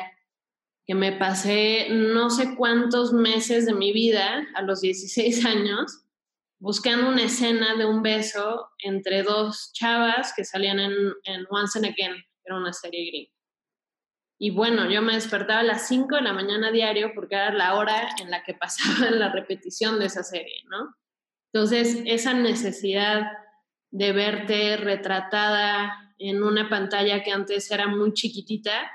que 0.85 0.93
me 0.93 1.13
pasé 1.13 1.87
no 1.89 2.29
sé 2.29 2.57
cuántos 2.57 3.13
meses 3.13 3.65
de 3.65 3.73
mi 3.73 3.93
vida, 3.93 4.45
a 4.55 4.61
los 4.61 4.81
16 4.81 5.45
años, 5.45 6.03
buscando 6.59 7.07
una 7.07 7.23
escena 7.23 7.77
de 7.77 7.85
un 7.85 8.01
beso 8.01 8.67
entre 8.79 9.23
dos 9.23 9.71
chavas 9.71 10.33
que 10.35 10.43
salían 10.43 10.77
en, 10.77 10.91
en 11.23 11.45
Once 11.49 11.79
and 11.79 11.85
Again, 11.85 12.13
era 12.47 12.57
una 12.57 12.73
serie 12.73 13.05
gringa. 13.09 13.31
Y 14.39 14.51
bueno, 14.51 14.89
yo 14.89 15.01
me 15.01 15.13
despertaba 15.13 15.61
a 15.61 15.63
las 15.63 15.87
5 15.87 16.15
de 16.15 16.21
la 16.21 16.33
mañana 16.33 16.71
diario 16.71 17.11
porque 17.15 17.35
era 17.35 17.51
la 17.51 17.75
hora 17.75 18.09
en 18.21 18.29
la 18.29 18.43
que 18.43 18.53
pasaba 18.53 19.09
la 19.11 19.31
repetición 19.31 19.99
de 19.99 20.05
esa 20.05 20.23
serie, 20.23 20.63
¿no? 20.69 20.95
Entonces, 21.53 22.03
esa 22.05 22.33
necesidad 22.33 23.31
de 23.89 24.11
verte 24.11 24.77
retratada 24.77 26.13
en 26.19 26.43
una 26.43 26.69
pantalla 26.69 27.23
que 27.23 27.31
antes 27.31 27.71
era 27.71 27.87
muy 27.87 28.13
chiquitita, 28.13 28.91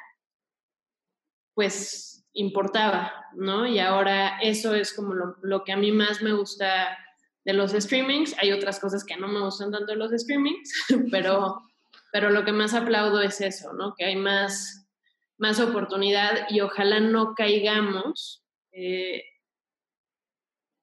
pues 1.54 2.24
importaba, 2.34 3.12
¿no? 3.34 3.66
Y 3.66 3.78
ahora 3.78 4.38
eso 4.40 4.74
es 4.74 4.92
como 4.92 5.14
lo, 5.14 5.64
que 5.64 5.72
a 5.72 5.76
mí 5.76 5.92
más 5.92 6.22
me 6.22 6.32
gusta 6.32 6.96
de 7.44 7.52
los 7.52 7.72
streamings. 7.72 8.36
Hay 8.38 8.52
otras 8.52 8.80
cosas 8.80 9.04
que 9.04 9.16
no 9.16 9.28
me 9.28 9.40
gustan 9.40 9.70
tanto 9.70 9.92
de 9.92 9.98
los 9.98 10.12
streamings, 10.12 10.72
pero, 11.10 11.62
pero 12.12 12.30
lo 12.30 12.44
que 12.44 12.52
más 12.52 12.74
aplaudo 12.74 13.20
es 13.20 13.40
eso, 13.40 13.72
¿no? 13.72 13.94
Que 13.96 14.04
hay 14.04 14.16
más, 14.16 14.86
más 15.38 15.58
oportunidad 15.58 16.46
y 16.50 16.60
ojalá 16.60 17.00
no 17.00 17.34
caigamos 17.34 18.44
eh, 18.70 19.24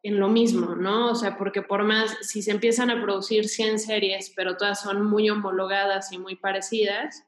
en 0.04 0.20
lo 0.20 0.28
mismo, 0.28 0.76
¿no? 0.76 1.12
O 1.12 1.16
sea, 1.16 1.38
porque 1.38 1.62
por 1.62 1.84
más, 1.84 2.18
si 2.22 2.42
se 2.42 2.52
empiezan 2.52 2.90
a 2.90 3.02
producir 3.02 3.48
100 3.48 3.80
series, 3.80 4.34
pero 4.36 4.58
todas 4.58 4.82
son 4.82 5.06
muy 5.06 5.30
homologadas 5.30 6.12
y 6.12 6.18
muy 6.18 6.36
parecidas, 6.36 7.24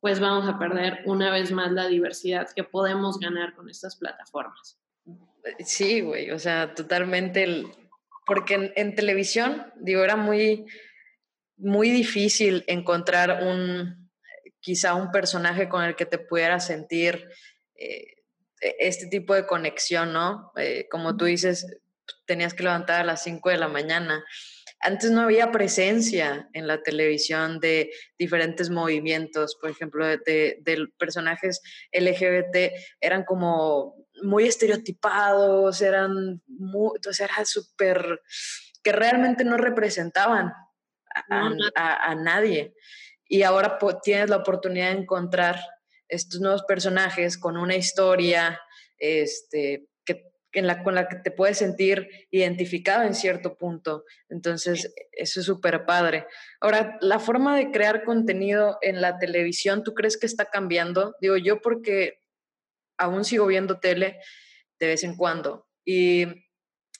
pues 0.00 0.20
vamos 0.20 0.48
a 0.48 0.58
perder 0.58 1.02
una 1.04 1.30
vez 1.30 1.50
más 1.50 1.72
la 1.72 1.88
diversidad 1.88 2.48
que 2.54 2.64
podemos 2.64 3.18
ganar 3.18 3.54
con 3.54 3.68
estas 3.68 3.96
plataformas. 3.96 4.78
Sí, 5.64 6.02
güey, 6.02 6.30
o 6.30 6.38
sea, 6.38 6.74
totalmente, 6.74 7.66
porque 8.26 8.72
en, 8.76 8.94
televisión, 8.94 9.72
digo, 9.76 10.04
era 10.04 10.16
muy, 10.16 10.66
muy 11.60 11.90
difícil 11.90 12.64
encontrar 12.66 13.42
un, 13.42 14.10
quizá 14.60 14.94
un 14.94 15.10
personaje 15.10 15.68
con 15.68 15.84
el 15.84 15.96
que 15.96 16.06
te 16.06 16.18
pudieras 16.18 16.66
sentir 16.66 17.28
eh, 17.74 18.06
e, 18.60 18.76
este 18.78 19.06
tipo 19.06 19.34
de 19.34 19.46
conexión, 19.46 20.12
¿no? 20.12 20.52
Eh, 20.56 20.86
como 20.90 21.16
tú 21.16 21.24
dices, 21.24 21.66
tenías 22.26 22.54
que 22.54 22.62
levantar 22.62 23.00
a 23.00 23.04
las 23.04 23.22
5 23.22 23.50
de 23.50 23.56
la 23.56 23.68
mañana. 23.68 24.24
Antes 24.80 25.10
no 25.10 25.22
había 25.22 25.52
presencia 25.52 26.48
en 26.54 26.66
la 26.66 26.82
televisión 26.82 27.60
de 27.60 27.90
diferentes 28.18 28.70
movimientos, 28.70 29.56
por 29.60 29.70
ejemplo, 29.70 30.06
de, 30.06 30.88
personajes 30.98 31.60
LGBT, 31.92 32.72
eran 33.00 33.24
como 33.24 33.94
muy 34.22 34.46
estereotipados, 34.46 35.82
eran 35.82 36.42
muy, 36.46 36.92
entonces 36.96 37.28
era 37.28 37.44
súper, 37.44 38.22
que 38.82 38.92
realmente 38.92 39.44
no 39.44 39.58
representaban 39.58 40.52
a, 41.14 42.14
nadie. 42.14 42.74
Y 43.26 43.42
ahora 43.42 43.78
tienes 44.02 44.30
la 44.30 44.38
oportunidad 44.38 44.92
de 44.92 45.00
encontrar 45.00 45.60
estos 46.08 46.40
nuevos 46.40 46.64
personajes 46.64 47.38
con 47.38 47.56
una 47.56 47.76
historia, 47.76 48.60
este, 48.98 49.86
la, 50.54 50.82
con 50.82 50.94
la 50.94 51.08
que 51.08 51.16
te 51.16 51.30
puedes 51.30 51.58
sentir 51.58 52.08
identificado 52.30 53.04
en 53.04 53.14
cierto 53.14 53.56
punto. 53.56 54.04
Entonces, 54.28 54.92
eso 55.12 55.40
es 55.40 55.46
súper 55.46 55.84
padre. 55.84 56.26
Ahora, 56.60 56.98
la 57.00 57.20
forma 57.20 57.56
de 57.56 57.70
crear 57.70 58.04
contenido 58.04 58.78
en 58.82 59.00
la 59.00 59.18
televisión, 59.18 59.84
¿tú 59.84 59.94
crees 59.94 60.18
que 60.18 60.26
está 60.26 60.46
cambiando? 60.46 61.14
Digo 61.20 61.36
yo 61.36 61.60
porque 61.60 62.20
aún 62.98 63.24
sigo 63.24 63.46
viendo 63.46 63.78
tele 63.78 64.18
de 64.78 64.86
vez 64.86 65.04
en 65.04 65.16
cuando 65.16 65.66
y 65.84 66.26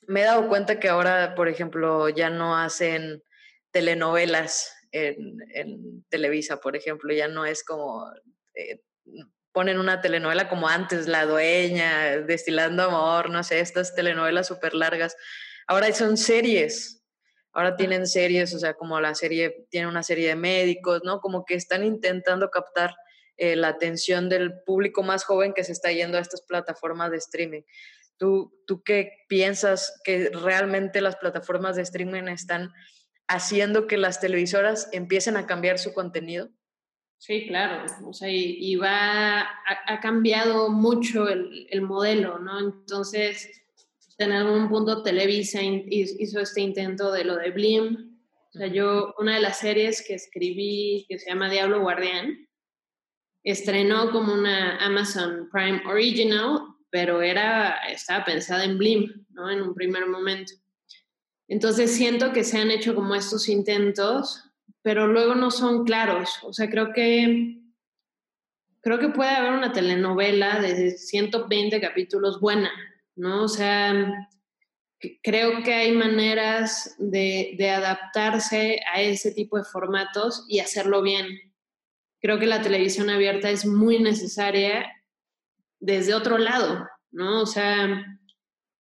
me 0.06 0.22
he 0.22 0.24
dado 0.24 0.48
cuenta 0.48 0.80
que 0.80 0.88
ahora, 0.88 1.34
por 1.34 1.48
ejemplo, 1.48 2.08
ya 2.08 2.30
no 2.30 2.56
hacen 2.56 3.22
telenovelas 3.70 4.74
en, 4.92 6.04
Televisa, 6.08 6.60
por 6.60 6.76
ejemplo, 6.76 7.12
ya 7.12 7.28
no 7.28 7.46
es 7.46 7.64
como... 7.64 8.10
Eh, 8.54 8.80
ponen 9.52 9.78
una 9.78 10.00
telenovela 10.00 10.48
como 10.48 10.68
antes, 10.68 11.08
La 11.08 11.26
Dueña, 11.26 12.18
Destilando 12.18 12.84
Amor, 12.84 13.30
no 13.30 13.42
sé, 13.42 13.60
estas 13.60 13.94
telenovelas 13.94 14.46
súper 14.46 14.74
largas. 14.74 15.16
Ahora 15.66 15.92
son 15.92 16.16
series, 16.16 17.02
ahora 17.52 17.76
tienen 17.76 18.06
series, 18.06 18.54
o 18.54 18.58
sea, 18.58 18.74
como 18.74 19.00
la 19.00 19.14
serie, 19.14 19.66
tiene 19.70 19.88
una 19.88 20.02
serie 20.02 20.28
de 20.28 20.36
médicos, 20.36 21.02
¿no? 21.04 21.20
Como 21.20 21.44
que 21.44 21.54
están 21.54 21.84
intentando 21.84 22.50
captar 22.50 22.94
eh, 23.36 23.56
la 23.56 23.68
atención 23.68 24.28
del 24.28 24.62
público 24.62 25.02
más 25.02 25.24
joven 25.24 25.52
que 25.52 25.64
se 25.64 25.72
está 25.72 25.90
yendo 25.90 26.18
a 26.18 26.20
estas 26.20 26.42
plataformas 26.42 27.10
de 27.10 27.16
streaming. 27.16 27.62
¿Tú, 28.18 28.52
¿Tú 28.66 28.82
qué 28.82 29.12
piensas 29.28 30.00
que 30.04 30.30
realmente 30.30 31.00
las 31.00 31.16
plataformas 31.16 31.76
de 31.76 31.82
streaming 31.82 32.28
están 32.28 32.70
haciendo 33.30 33.86
que 33.86 33.96
las 33.96 34.20
televisoras 34.20 34.88
empiecen 34.92 35.36
a 35.36 35.46
cambiar 35.46 35.78
su 35.78 35.94
contenido? 35.94 36.50
Sí, 37.18 37.46
claro, 37.46 37.84
o 38.06 38.12
sea, 38.12 38.28
y, 38.30 38.76
va, 38.76 39.42
ha, 39.42 40.00
cambiado 40.00 40.70
mucho 40.70 41.28
el, 41.28 41.66
el, 41.70 41.82
modelo, 41.82 42.38
¿no? 42.38 42.58
Entonces, 42.58 43.62
en 44.16 44.32
algún 44.32 44.68
punto 44.68 45.02
Televisa 45.02 45.60
hizo 45.62 46.40
este 46.40 46.62
intento 46.62 47.12
de 47.12 47.24
lo 47.24 47.36
de 47.36 47.50
Blim. 47.50 48.18
O 48.54 48.58
sea, 48.58 48.66
yo, 48.68 49.14
una 49.18 49.34
de 49.34 49.40
las 49.40 49.58
series 49.58 50.02
que 50.06 50.14
escribí, 50.14 51.04
que 51.08 51.18
se 51.18 51.28
llama 51.28 51.50
Diablo 51.50 51.80
Guardián, 51.80 52.48
estrenó 53.44 54.10
como 54.10 54.32
una 54.32 54.78
Amazon 54.78 55.48
Prime 55.52 55.82
Original, 55.86 56.60
pero 56.90 57.22
era, 57.22 57.76
estaba 57.90 58.24
pensada 58.24 58.64
en 58.64 58.78
Blim, 58.78 59.26
¿no? 59.30 59.50
En 59.50 59.60
un 59.62 59.74
primer 59.74 60.06
momento. 60.06 60.52
Entonces 61.50 61.94
siento 61.94 62.32
que 62.32 62.44
se 62.44 62.56
han 62.58 62.70
hecho 62.70 62.94
como 62.94 63.14
estos 63.14 63.48
intentos 63.48 64.50
pero 64.82 65.06
luego 65.06 65.34
no 65.34 65.50
son 65.50 65.84
claros. 65.84 66.38
O 66.42 66.52
sea, 66.52 66.70
creo 66.70 66.92
que 66.92 67.58
creo 68.80 68.98
que 68.98 69.08
puede 69.10 69.30
haber 69.30 69.52
una 69.52 69.72
telenovela 69.72 70.58
de 70.60 70.96
120 70.96 71.80
capítulos 71.80 72.40
buena, 72.40 72.70
¿no? 73.14 73.44
O 73.44 73.48
sea, 73.48 74.28
creo 75.22 75.62
que 75.62 75.74
hay 75.74 75.92
maneras 75.92 76.94
de, 76.98 77.54
de, 77.58 77.70
adaptarse 77.70 78.80
a 78.92 79.02
ese 79.02 79.32
tipo 79.32 79.58
de 79.58 79.64
formatos 79.64 80.46
y 80.48 80.60
hacerlo 80.60 81.02
bien. 81.02 81.26
Creo 82.22 82.38
que 82.38 82.46
la 82.46 82.62
televisión 82.62 83.10
abierta 83.10 83.50
es 83.50 83.66
muy 83.66 83.98
necesaria 83.98 84.90
desde 85.78 86.14
otro 86.14 86.38
lado, 86.38 86.88
¿no? 87.10 87.42
O 87.42 87.46
sea, 87.46 88.18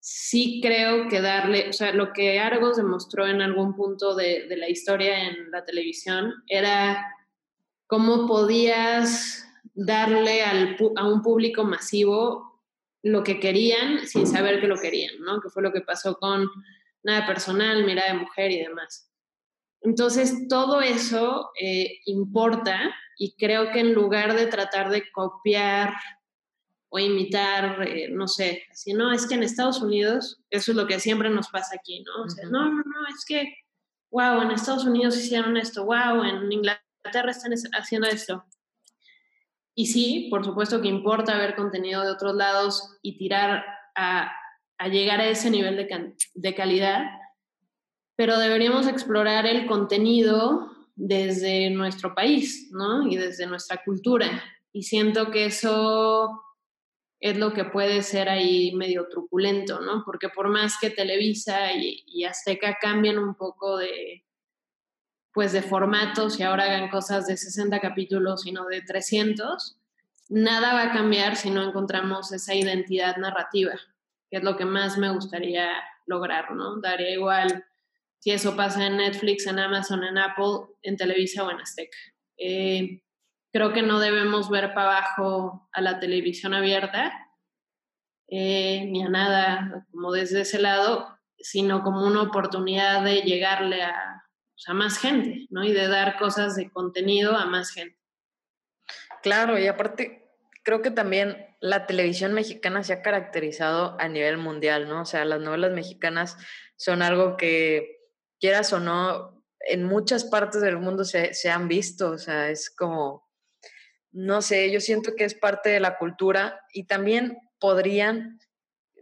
sí 0.09 0.61
creo 0.63 1.09
que 1.09 1.19
darle, 1.19 1.67
o 1.67 1.73
sea, 1.73 1.91
lo 1.91 2.13
que 2.13 2.39
Argos 2.39 2.77
demostró 2.77 3.27
en 3.27 3.41
algún 3.41 3.75
punto 3.75 4.15
de, 4.15 4.47
la 4.55 4.69
historia 4.69 5.27
en 5.27 5.51
la 5.51 5.65
televisión 5.65 6.33
era 6.47 7.13
cómo 7.87 8.25
podías 8.25 9.45
darle 9.73 10.43
a 10.43 11.05
un 11.05 11.21
público 11.21 11.65
masivo 11.65 12.63
lo 13.03 13.21
que 13.21 13.41
querían 13.41 14.07
sin 14.07 14.25
saber 14.25 14.61
que 14.61 14.67
lo 14.67 14.79
querían, 14.79 15.19
¿no? 15.19 15.41
Que 15.41 15.49
fue 15.49 15.61
lo 15.61 15.73
que 15.73 15.81
pasó 15.81 16.15
con 16.15 16.49
Nada 17.03 17.27
Personal, 17.27 17.83
Mirada 17.83 18.13
de 18.13 18.19
Mujer 18.19 18.51
y 18.51 18.63
demás. 18.63 19.11
Entonces, 19.81 20.47
todo 20.47 20.79
eso 20.79 21.49
eh, 21.61 21.99
importa 22.05 22.95
y 23.17 23.35
creo 23.35 23.71
que 23.73 23.81
en 23.81 23.93
lugar 23.93 24.37
de 24.37 24.47
tratar 24.47 24.89
de 24.89 25.03
copiar 25.11 25.93
o 26.89 26.99
imitar, 26.99 27.85
eh, 27.87 28.09
no 28.09 28.27
sé, 28.27 28.63
así, 28.71 28.93
no, 28.93 29.11
es 29.11 29.27
que 29.27 29.35
en 29.35 29.43
Estados 29.43 29.81
Unidos, 29.81 30.41
eso 30.49 30.71
es 30.71 30.77
lo 30.77 30.87
que 30.87 30.99
siempre 30.99 31.29
nos 31.29 31.49
pasa 31.49 31.75
aquí, 31.75 32.03
¿no? 32.03 32.23
O 32.23 32.29
sea, 32.29 32.45
no, 32.45 32.69
no, 32.69 32.77
no, 32.77 33.07
es 33.09 33.25
que, 33.25 33.55
wow, 34.09 34.41
en 34.41 34.51
Estados 34.51 34.85
Unidos 34.85 35.17
hicieron 35.17 35.57
esto, 35.57 35.85
wow, 35.85 36.23
en 36.23 36.51
Inglaterra 36.51 37.31
están 37.31 37.53
haciendo 37.73 38.07
esto. 38.07 38.45
Y 39.75 39.87
sí, 39.87 40.27
por 40.29 40.43
supuesto 40.43 40.81
que 40.81 40.87
importa 40.87 41.37
ver 41.37 41.55
contenido 41.55 42.03
de 42.03 42.11
otros 42.11 42.35
lados 42.35 42.97
y 43.01 43.17
tirar 43.17 43.63
a, 43.95 44.31
a 44.77 44.87
llegar 44.87 45.19
a 45.19 45.27
ese 45.27 45.49
nivel 45.51 45.75
de, 45.75 46.15
de 46.33 46.55
calidad, 46.55 47.05
pero 48.15 48.39
deberíamos 48.39 48.87
explorar 48.87 49.45
el 49.45 49.67
contenido 49.67 50.71
desde 50.95 51.69
nuestro 51.69 52.15
país, 52.15 52.69
¿no? 52.71 53.07
Y 53.07 53.17
desde 53.17 53.45
nuestra 53.45 53.83
cultura. 53.83 54.43
Y 54.73 54.83
siento 54.83 55.29
que 55.29 55.45
eso 55.45 56.41
es 57.19 57.37
lo 57.37 57.53
que 57.53 57.65
puede 57.65 58.03
ser 58.03 58.29
ahí 58.29 58.73
medio 58.75 59.07
truculento, 59.09 59.81
¿no? 59.81 60.03
Porque 60.05 60.29
por 60.29 60.49
más 60.49 60.77
que 60.79 60.89
Televisa 60.89 61.73
y, 61.73 62.23
Azteca 62.25 62.77
cambien 62.79 63.17
un 63.17 63.35
poco 63.35 63.77
de, 63.77 64.25
pues 65.33 65.51
de 65.51 65.61
formatos 65.61 66.39
y 66.39 66.43
ahora 66.43 66.65
hagan 66.65 66.89
cosas 66.89 67.27
de 67.27 67.37
60 67.37 67.79
capítulos 67.79 68.45
y 68.45 68.51
no 68.51 68.65
de 68.65 68.81
300, 68.81 69.77
nada 70.29 70.73
va 70.73 70.83
a 70.83 70.93
cambiar 70.93 71.35
si 71.35 71.49
no 71.49 71.63
encontramos 71.63 72.31
esa 72.31 72.53
identidad 72.53 73.17
narrativa, 73.17 73.73
que 74.29 74.37
es 74.37 74.43
lo 74.43 74.55
que 74.57 74.65
más 74.65 74.97
me 74.97 75.11
gustaría 75.11 75.71
lograr, 76.05 76.51
¿no? 76.51 76.79
Daría 76.81 77.11
igual 77.11 77.65
si 78.19 78.31
eso 78.31 78.55
pasa 78.55 78.85
en 78.85 78.97
Netflix, 78.97 79.47
en 79.47 79.59
Amazon, 79.59 80.03
en 80.03 80.17
Apple, 80.17 80.75
en 80.81 80.97
Televisa 80.97 81.43
o 81.43 81.51
en 81.51 81.59
Azteca. 81.61 81.97
Eh, 82.37 83.01
creo 83.51 83.73
que 83.73 83.81
no 83.81 83.99
debemos 83.99 84.49
ver 84.49 84.73
para 84.73 84.97
abajo 84.97 85.69
a 85.71 85.81
la 85.81 85.99
televisión 85.99 86.53
abierta, 86.53 87.13
eh, 88.29 88.85
ni 88.87 89.03
a 89.03 89.09
nada 89.09 89.85
como 89.91 90.11
desde 90.11 90.41
ese 90.41 90.59
lado, 90.59 91.17
sino 91.37 91.83
como 91.83 92.05
una 92.05 92.23
oportunidad 92.23 93.03
de 93.03 93.21
llegarle 93.21 93.83
a, 93.83 94.23
a 94.67 94.73
más 94.73 94.97
gente, 94.97 95.47
¿no? 95.49 95.63
Y 95.63 95.71
de 95.71 95.87
dar 95.87 96.17
cosas 96.17 96.55
de 96.55 96.69
contenido 96.69 97.35
a 97.35 97.45
más 97.45 97.71
gente. 97.71 97.97
Claro, 99.21 99.57
y 99.57 99.67
aparte, 99.67 100.29
creo 100.63 100.81
que 100.81 100.91
también 100.91 101.55
la 101.59 101.85
televisión 101.85 102.33
mexicana 102.33 102.83
se 102.83 102.93
ha 102.93 103.01
caracterizado 103.01 103.95
a 103.99 104.07
nivel 104.07 104.37
mundial, 104.37 104.87
¿no? 104.87 105.01
O 105.01 105.05
sea, 105.05 105.25
las 105.25 105.41
novelas 105.41 105.71
mexicanas 105.71 106.37
son 106.75 107.01
algo 107.01 107.37
que, 107.37 107.97
quieras 108.39 108.73
o 108.73 108.79
no, 108.79 109.43
en 109.59 109.83
muchas 109.83 110.23
partes 110.23 110.61
del 110.61 110.77
mundo 110.77 111.03
se, 111.03 111.33
se 111.33 111.49
han 111.49 111.67
visto, 111.67 112.11
o 112.11 112.17
sea, 112.17 112.49
es 112.49 112.69
como, 112.69 113.26
no 114.11 114.41
sé, 114.41 114.71
yo 114.71 114.79
siento 114.79 115.13
que 115.15 115.23
es 115.23 115.33
parte 115.33 115.69
de 115.69 115.79
la 115.79 115.97
cultura 115.97 116.61
y 116.73 116.85
también 116.85 117.37
podrían, 117.59 118.39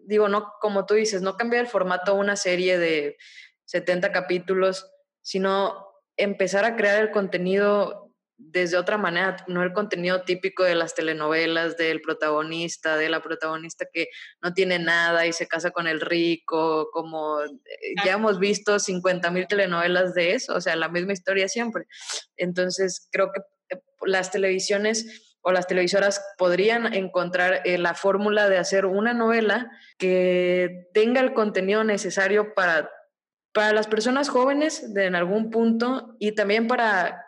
digo, 0.06 0.30
no, 0.30 0.54
como 0.62 0.86
tú 0.86 0.94
dices, 0.96 1.22
no 1.22 1.38
cambiar 1.38 1.64
el 1.64 1.70
formato 1.70 2.12
a 2.12 2.16
una 2.16 2.36
serie 2.36 2.78
de 2.78 3.18
70 3.66 4.12
capítulos, 4.12 4.92
sino 5.22 5.88
empezar 6.18 6.66
a 6.66 6.76
crear 6.76 7.02
el 7.02 7.12
contenido 7.12 8.06
desde 8.38 8.78
otra 8.78 8.98
manera, 8.98 9.38
no 9.48 9.64
el 9.64 9.72
contenido 9.72 10.24
típico 10.24 10.64
de 10.64 10.76
las 10.76 10.94
telenovelas, 10.94 11.78
del 11.78 12.02
protagonista, 12.02 12.98
de 12.98 13.10
la 13.10 13.22
protagonista 13.22 13.86
que 13.92 14.08
no 14.42 14.54
tiene 14.54 14.78
nada 14.78 15.26
y 15.26 15.32
se 15.32 15.48
casa 15.48 15.72
con 15.72 15.88
el 15.88 16.02
rico, 16.02 16.90
como 16.92 17.42
eh, 17.42 17.50
ya 18.06 18.14
hemos 18.14 18.40
visto 18.40 18.78
50 18.78 19.32
mil 19.32 19.48
telenovelas 19.48 20.14
de 20.14 20.34
eso, 20.34 20.54
o 20.56 20.62
sea, 20.62 20.76
la 20.76 20.90
misma 20.90 21.14
historia 21.14 21.48
siempre. 21.48 21.86
Entonces, 22.36 23.08
creo 23.10 23.32
que 23.32 23.42
las 24.06 24.32
televisiones 24.32 25.38
o 25.42 25.52
las 25.52 25.68
televisoras 25.68 26.26
podrían 26.38 26.94
encontrar 26.94 27.62
eh, 27.66 27.78
la 27.78 27.94
fórmula 27.94 28.50
de 28.50 28.58
hacer 28.58 28.86
una 28.86 29.14
novela 29.14 29.70
que 29.98 30.88
tenga 30.94 31.22
el 31.22 31.34
contenido 31.34 31.84
necesario 31.84 32.56
para, 32.56 32.90
para 33.54 33.72
las 33.72 33.88
personas 33.88 34.30
jóvenes 34.30 34.94
de 34.94 35.06
en 35.06 35.16
algún 35.16 35.52
punto 35.52 36.16
y 36.20 36.32
también 36.34 36.68
para 36.68 37.25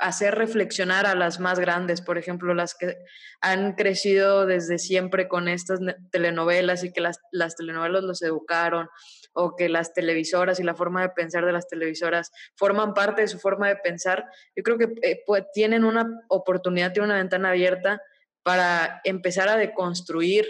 hacer 0.00 0.34
reflexionar 0.34 1.06
a 1.06 1.14
las 1.14 1.40
más 1.40 1.58
grandes, 1.58 2.00
por 2.00 2.18
ejemplo, 2.18 2.54
las 2.54 2.74
que 2.74 2.96
han 3.40 3.74
crecido 3.74 4.46
desde 4.46 4.78
siempre 4.78 5.28
con 5.28 5.48
estas 5.48 5.80
telenovelas 6.10 6.82
y 6.84 6.92
que 6.92 7.00
las, 7.00 7.20
telenovelas 7.56 8.02
los 8.02 8.22
educaron, 8.22 8.88
o 9.32 9.56
que 9.56 9.68
las 9.68 9.92
televisoras 9.92 10.60
y 10.60 10.62
la 10.62 10.74
forma 10.74 11.02
de 11.02 11.08
pensar 11.10 11.44
de 11.44 11.52
las 11.52 11.66
televisoras 11.66 12.30
forman 12.56 12.94
parte 12.94 13.22
de 13.22 13.28
su 13.28 13.38
forma 13.38 13.68
de 13.68 13.76
pensar, 13.76 14.24
yo 14.54 14.62
creo 14.62 14.78
que 14.78 14.94
eh, 15.02 15.22
pues, 15.26 15.44
tienen 15.52 15.84
una 15.84 16.06
oportunidad, 16.28 16.92
tienen 16.92 17.10
una 17.10 17.18
ventana 17.18 17.50
abierta 17.50 18.00
para 18.44 19.00
empezar 19.04 19.48
a 19.48 19.56
deconstruir 19.56 20.46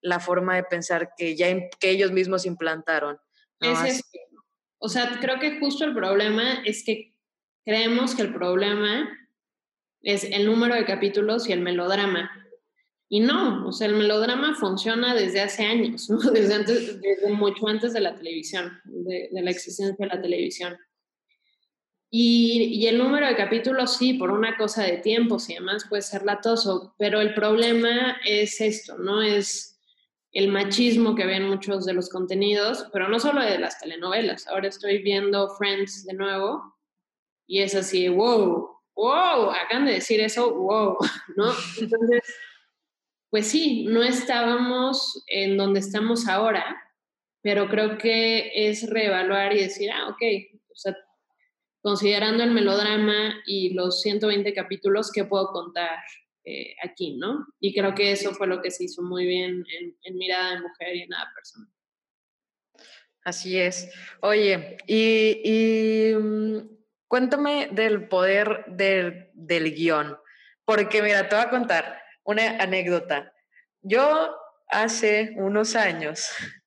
la 0.00 0.20
forma 0.20 0.56
de 0.56 0.64
pensar 0.64 1.10
que 1.16 1.36
ya 1.36 1.48
que 1.78 1.90
ellos 1.90 2.12
mismos 2.12 2.46
implantaron. 2.46 3.18
o 4.78 4.88
sea, 4.88 5.18
creo 5.20 5.38
que 5.38 5.58
justo 5.58 5.84
el 5.84 5.94
problema 5.94 6.62
es 6.64 6.84
que 6.84 7.15
creemos 7.66 8.14
que 8.14 8.22
el 8.22 8.32
problema 8.32 9.10
es 10.00 10.22
el 10.24 10.46
número 10.46 10.76
de 10.76 10.84
capítulos 10.84 11.48
y 11.48 11.52
el 11.52 11.60
melodrama. 11.60 12.30
Y 13.08 13.20
no, 13.20 13.66
o 13.66 13.72
sea, 13.72 13.88
el 13.88 13.96
melodrama 13.96 14.54
funciona 14.54 15.14
desde 15.14 15.40
hace 15.40 15.64
años, 15.64 16.08
desde, 16.32 16.54
antes, 16.54 17.00
desde 17.00 17.32
mucho 17.32 17.66
antes 17.66 17.92
de 17.92 18.00
la 18.00 18.14
televisión, 18.14 18.72
de, 18.84 19.28
la 19.32 19.50
existencia 19.50 19.96
de 19.98 20.14
la 20.14 20.22
televisión. 20.22 20.78
Y, 22.08 22.70
y, 22.72 22.86
el 22.86 22.98
número 22.98 23.26
de 23.26 23.34
capítulos, 23.34 23.96
sí, 23.96 24.14
por 24.14 24.30
una 24.30 24.56
cosa 24.56 24.84
de 24.84 24.98
tiempos 24.98 25.50
y 25.50 25.54
demás 25.54 25.86
puede 25.88 26.02
ser 26.02 26.24
latoso, 26.24 26.94
pero 26.98 27.20
el 27.20 27.34
problema 27.34 28.16
es 28.24 28.60
esto, 28.60 28.96
¿no? 28.96 29.22
Es 29.22 29.80
el 30.30 30.48
machismo 30.48 31.16
que 31.16 31.26
ven 31.26 31.48
muchos 31.48 31.84
de 31.84 31.94
los 31.94 32.10
contenidos, 32.10 32.86
pero 32.92 33.08
no 33.08 33.18
solo 33.18 33.42
de 33.42 33.58
las 33.58 33.80
telenovelas. 33.80 34.46
Ahora 34.46 34.68
estoy 34.68 35.02
viendo 35.02 35.48
Friends 35.56 36.04
de 36.04 36.14
nuevo 36.14 36.75
y 37.46 37.62
es 37.62 37.74
así, 37.74 38.08
wow, 38.08 38.70
wow, 38.94 39.50
acaban 39.50 39.86
de 39.86 39.94
decir 39.94 40.20
eso, 40.20 40.52
wow, 40.54 40.96
¿no? 41.36 41.52
Entonces, 41.80 42.22
pues 43.30 43.46
sí, 43.48 43.84
no 43.84 44.02
estábamos 44.02 45.24
en 45.26 45.56
donde 45.56 45.80
estamos 45.80 46.28
ahora, 46.28 46.76
pero 47.42 47.68
creo 47.68 47.98
que 47.98 48.50
es 48.68 48.88
reevaluar 48.90 49.52
y 49.54 49.60
decir, 49.60 49.90
ah, 49.90 50.08
ok, 50.08 50.22
o 50.70 50.74
sea, 50.74 50.96
considerando 51.82 52.42
el 52.42 52.50
melodrama 52.50 53.42
y 53.46 53.72
los 53.74 54.00
120 54.00 54.52
capítulos, 54.52 55.12
¿qué 55.12 55.24
puedo 55.24 55.52
contar 55.52 56.00
eh, 56.44 56.74
aquí, 56.82 57.16
no? 57.16 57.46
Y 57.60 57.74
creo 57.74 57.94
que 57.94 58.12
eso 58.12 58.32
fue 58.32 58.46
lo 58.46 58.62
que 58.62 58.70
se 58.70 58.84
hizo 58.84 59.02
muy 59.02 59.26
bien 59.26 59.64
en, 60.02 60.16
Mirada 60.16 60.54
de 60.54 60.60
Mujer 60.62 60.96
y 60.96 61.02
en 61.02 61.08
Nada 61.08 61.30
Personal. 61.34 61.68
Así 63.24 63.58
es. 63.58 63.92
Oye, 64.20 64.76
y, 64.86 66.12
mm, 66.14 66.58
Cuéntame 67.08 67.68
del 67.72 68.08
poder 68.08 68.64
del, 68.66 69.30
del 69.34 69.74
guion, 69.74 70.18
porque 70.64 71.02
mira, 71.02 71.28
te 71.28 71.36
voy 71.36 71.44
a 71.44 71.50
contar 71.50 72.02
una 72.24 72.60
anécdota. 72.60 73.32
Yo 73.82 74.36
hace 74.68 75.32
unos 75.36 75.76
años, 75.76 76.28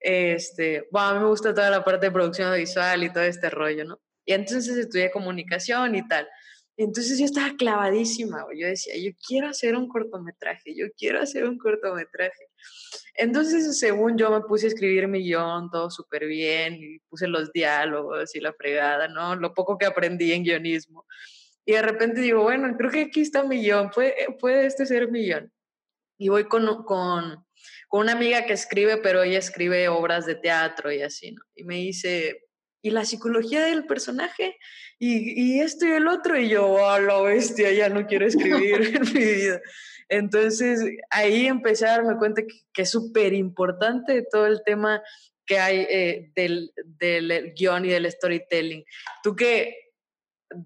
este, 0.00 0.86
bueno, 0.92 1.08
a 1.08 1.14
mí 1.14 1.20
me 1.20 1.26
gusta 1.26 1.52
toda 1.52 1.70
la 1.70 1.84
parte 1.84 2.06
de 2.06 2.12
producción 2.12 2.54
visual 2.54 3.02
y 3.02 3.12
todo 3.12 3.24
este 3.24 3.50
rollo, 3.50 3.84
¿no? 3.84 4.00
Y 4.24 4.32
entonces 4.32 4.76
estudié 4.76 5.10
comunicación 5.10 5.96
y 5.96 6.06
tal. 6.06 6.28
Entonces 6.76 7.18
yo 7.18 7.24
estaba 7.24 7.50
clavadísima, 7.58 8.46
yo 8.56 8.66
decía, 8.68 8.94
yo 8.96 9.10
quiero 9.26 9.48
hacer 9.48 9.76
un 9.76 9.88
cortometraje, 9.88 10.74
yo 10.74 10.86
quiero 10.96 11.20
hacer 11.20 11.44
un 11.44 11.58
cortometraje. 11.58 12.49
Entonces, 13.14 13.78
según 13.78 14.16
yo 14.16 14.30
me 14.30 14.40
puse 14.42 14.66
a 14.66 14.68
escribir 14.68 15.06
mi 15.06 15.20
guion, 15.20 15.70
todo 15.70 15.90
súper 15.90 16.26
bien, 16.26 16.74
y 16.74 16.98
puse 17.00 17.26
los 17.26 17.52
diálogos 17.52 18.34
y 18.34 18.40
la 18.40 18.52
fregada, 18.52 19.08
¿no? 19.08 19.36
Lo 19.36 19.52
poco 19.52 19.76
que 19.76 19.86
aprendí 19.86 20.32
en 20.32 20.44
guionismo. 20.44 21.06
Y 21.66 21.72
de 21.72 21.82
repente 21.82 22.20
digo, 22.20 22.42
bueno, 22.42 22.74
creo 22.76 22.90
que 22.90 23.02
aquí 23.02 23.20
está 23.20 23.44
mi 23.44 23.60
guion, 23.60 23.90
puede, 23.90 24.14
puede 24.38 24.66
este 24.66 24.86
ser 24.86 25.10
mi 25.10 25.24
guion. 25.24 25.52
Y 26.18 26.28
voy 26.28 26.44
con, 26.44 26.84
con, 26.84 27.44
con 27.88 28.00
una 28.00 28.12
amiga 28.12 28.46
que 28.46 28.54
escribe, 28.54 28.96
pero 28.98 29.22
ella 29.22 29.38
escribe 29.38 29.88
obras 29.88 30.26
de 30.26 30.36
teatro 30.36 30.90
y 30.92 31.02
así, 31.02 31.32
¿no? 31.32 31.42
Y 31.54 31.64
me 31.64 31.76
dice, 31.76 32.44
y 32.82 32.90
la 32.90 33.04
psicología 33.04 33.64
del 33.64 33.86
personaje 33.86 34.56
y, 34.98 35.56
y 35.56 35.60
esto 35.60 35.86
y 35.86 35.90
el 35.90 36.08
otro. 36.08 36.38
Y 36.38 36.48
yo, 36.48 36.88
a 36.88 37.00
la 37.00 37.20
bestia, 37.20 37.72
ya 37.72 37.88
no 37.88 38.06
quiero 38.06 38.26
escribir 38.26 38.96
en 38.96 39.02
mi 39.02 39.24
vida. 39.24 39.60
Entonces 40.10 40.84
ahí 41.08 41.46
empecé 41.46 41.86
a 41.86 41.92
darme 41.92 42.16
cuenta 42.18 42.42
que, 42.42 42.82
es 42.82 42.90
súper 42.90 43.32
importante 43.32 44.26
todo 44.30 44.46
el 44.46 44.62
tema 44.64 45.00
que 45.46 45.58
hay 45.58 45.86
eh, 45.88 46.32
del, 46.34 46.72
del, 46.84 47.54
guion 47.54 47.84
y 47.84 47.90
del 47.90 48.10
storytelling. 48.10 48.84
Tú 49.22 49.36
que, 49.36 49.76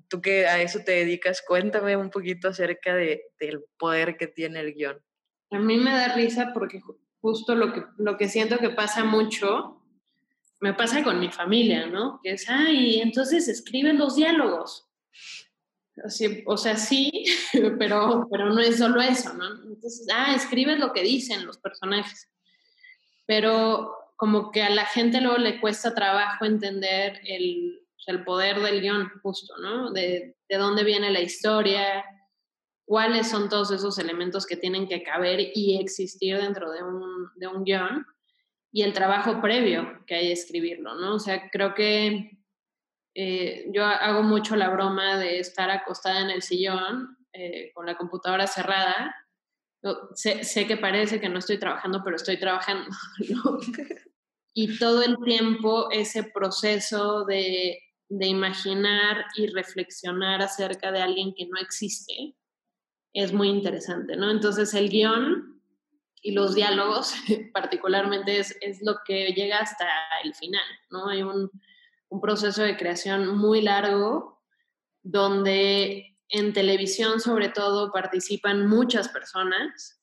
tú 0.09 0.23
que 0.23 0.47
a 0.47 0.63
eso 0.63 0.81
te 0.81 0.93
dedicas, 0.93 1.43
cuéntame 1.47 1.95
un 1.97 2.11
poquito 2.11 2.49
acerca 2.49 2.95
de, 2.95 3.23
del 3.39 3.63
poder 3.77 4.17
que 4.17 4.27
tiene 4.27 4.61
el 4.61 4.75
guion. 4.75 4.99
A 5.51 5.59
mí 5.59 5.77
me 5.77 5.91
da 5.91 6.15
risa 6.15 6.53
porque 6.55 6.81
justo 7.21 7.55
lo 7.55 7.73
que, 7.73 7.85
lo 7.99 8.17
que 8.17 8.29
siento 8.29 8.59
que 8.59 8.71
pasa 8.71 9.05
mucho 9.05 9.83
me 10.61 10.73
pasa 10.73 11.05
con 11.05 11.21
mi 11.21 11.31
familia, 11.31 11.87
¿no? 11.87 12.21
Que 12.23 12.33
es, 12.33 12.49
ay, 12.49 13.01
entonces 13.03 13.49
escriben 13.49 13.99
los 13.99 14.17
diálogos. 14.17 14.89
O 16.47 16.57
sea, 16.57 16.77
sí, 16.77 17.25
pero, 17.79 18.27
pero 18.31 18.53
no 18.53 18.61
es 18.61 18.79
solo 18.79 19.01
eso, 19.01 19.33
¿no? 19.35 19.47
Entonces, 19.65 20.07
ah, 20.13 20.35
escribes 20.35 20.79
lo 20.79 20.93
que 20.93 21.03
dicen 21.03 21.47
los 21.47 21.59
personajes. 21.59 22.29
Pero 23.27 23.93
como 24.17 24.51
que 24.51 24.63
a 24.63 24.71
la 24.71 24.87
gente 24.87 25.21
luego 25.21 25.39
le 25.39 25.61
cuesta 25.61 25.95
trabajo 25.95 26.45
entender 26.45 27.21
el, 27.27 27.81
el 28.07 28.25
poder 28.25 28.61
del 28.61 28.81
guion, 28.81 29.11
justo, 29.23 29.57
¿no? 29.59 29.93
De, 29.93 30.37
de, 30.49 30.57
dónde 30.57 30.85
viene 30.85 31.11
la 31.11 31.21
historia, 31.21 32.05
cuáles 32.85 33.29
son 33.29 33.49
todos 33.49 33.71
esos 33.71 33.99
elementos 33.99 34.47
que 34.47 34.57
tienen 34.57 34.87
que 34.89 35.03
caber 35.03 35.51
y 35.55 35.79
existir 35.79 36.37
dentro 36.39 36.71
de 36.71 36.83
un, 36.83 37.31
de 37.37 37.47
un 37.47 37.65
guion 37.65 38.07
y 38.73 38.83
el 38.83 38.93
trabajo 38.93 39.41
previo 39.41 40.05
que 40.07 40.17
hay 40.17 40.27
de 40.27 40.33
escribirlo, 40.33 40.95
¿no? 40.97 41.15
O 41.15 41.19
sea, 41.19 41.49
creo 41.51 41.75
que 41.75 42.39
eh, 43.15 43.67
yo 43.73 43.85
hago 43.85 44.23
mucho 44.23 44.57
la 44.57 44.71
broma 44.71 45.19
de 45.19 45.39
estar 45.39 45.71
acostada 45.71 46.21
en 46.21 46.31
el 46.31 46.43
sillón 46.43 47.17
eh, 47.33 47.71
con 47.75 47.87
la 47.87 47.97
computadora 47.97 48.47
cerrada. 48.47 49.15
sé, 50.15 50.45
sé, 50.45 50.67
que 50.67 50.77
parece 50.77 51.21
que 51.21 51.29
no 51.29 51.39
estoy 51.39 51.59
trabajando, 51.59 52.03
pero 52.05 52.17
estoy 52.17 52.39
trabajando, 52.39 52.91
¿no? 53.29 53.59
Y 54.53 54.79
todo 54.79 55.03
el 55.03 55.17
tiempo 55.25 55.91
ese 55.91 56.25
proceso 56.25 57.25
de, 57.25 57.79
de 58.09 58.27
imaginar 58.27 59.27
y 59.37 59.49
reflexionar 59.49 60.43
acerca 60.43 60.93
de 60.93 61.03
alguien 61.03 61.35
que 61.35 61.47
no 61.47 61.59
existe 61.61 62.37
es 63.13 63.33
muy 63.33 63.49
interesante, 63.49 64.17
¿no? 64.17 64.31
Entonces 64.31 64.75
el 64.75 64.91
guion 64.91 65.63
y 66.21 66.33
los 66.33 66.55
diálogos 66.55 67.15
particularmente 67.53 68.39
es, 68.39 68.57
es, 68.61 68.81
lo 68.83 68.97
que 69.07 69.33
llega 69.33 69.59
hasta 69.59 69.87
el 70.25 70.35
final, 70.35 70.65
¿no? 70.91 71.09
Hay 71.09 71.23
un, 71.23 71.51
un 72.09 72.21
proceso 72.21 72.63
de 72.63 72.77
creación 72.77 73.37
muy 73.37 73.63
largo, 73.63 74.43
donde 75.03 76.17
en 76.29 76.53
televisión 76.53 77.21
sobre 77.21 77.49
todo 77.49 77.93
participan 77.93 78.67
muchas 78.67 79.09
personas 79.09 80.01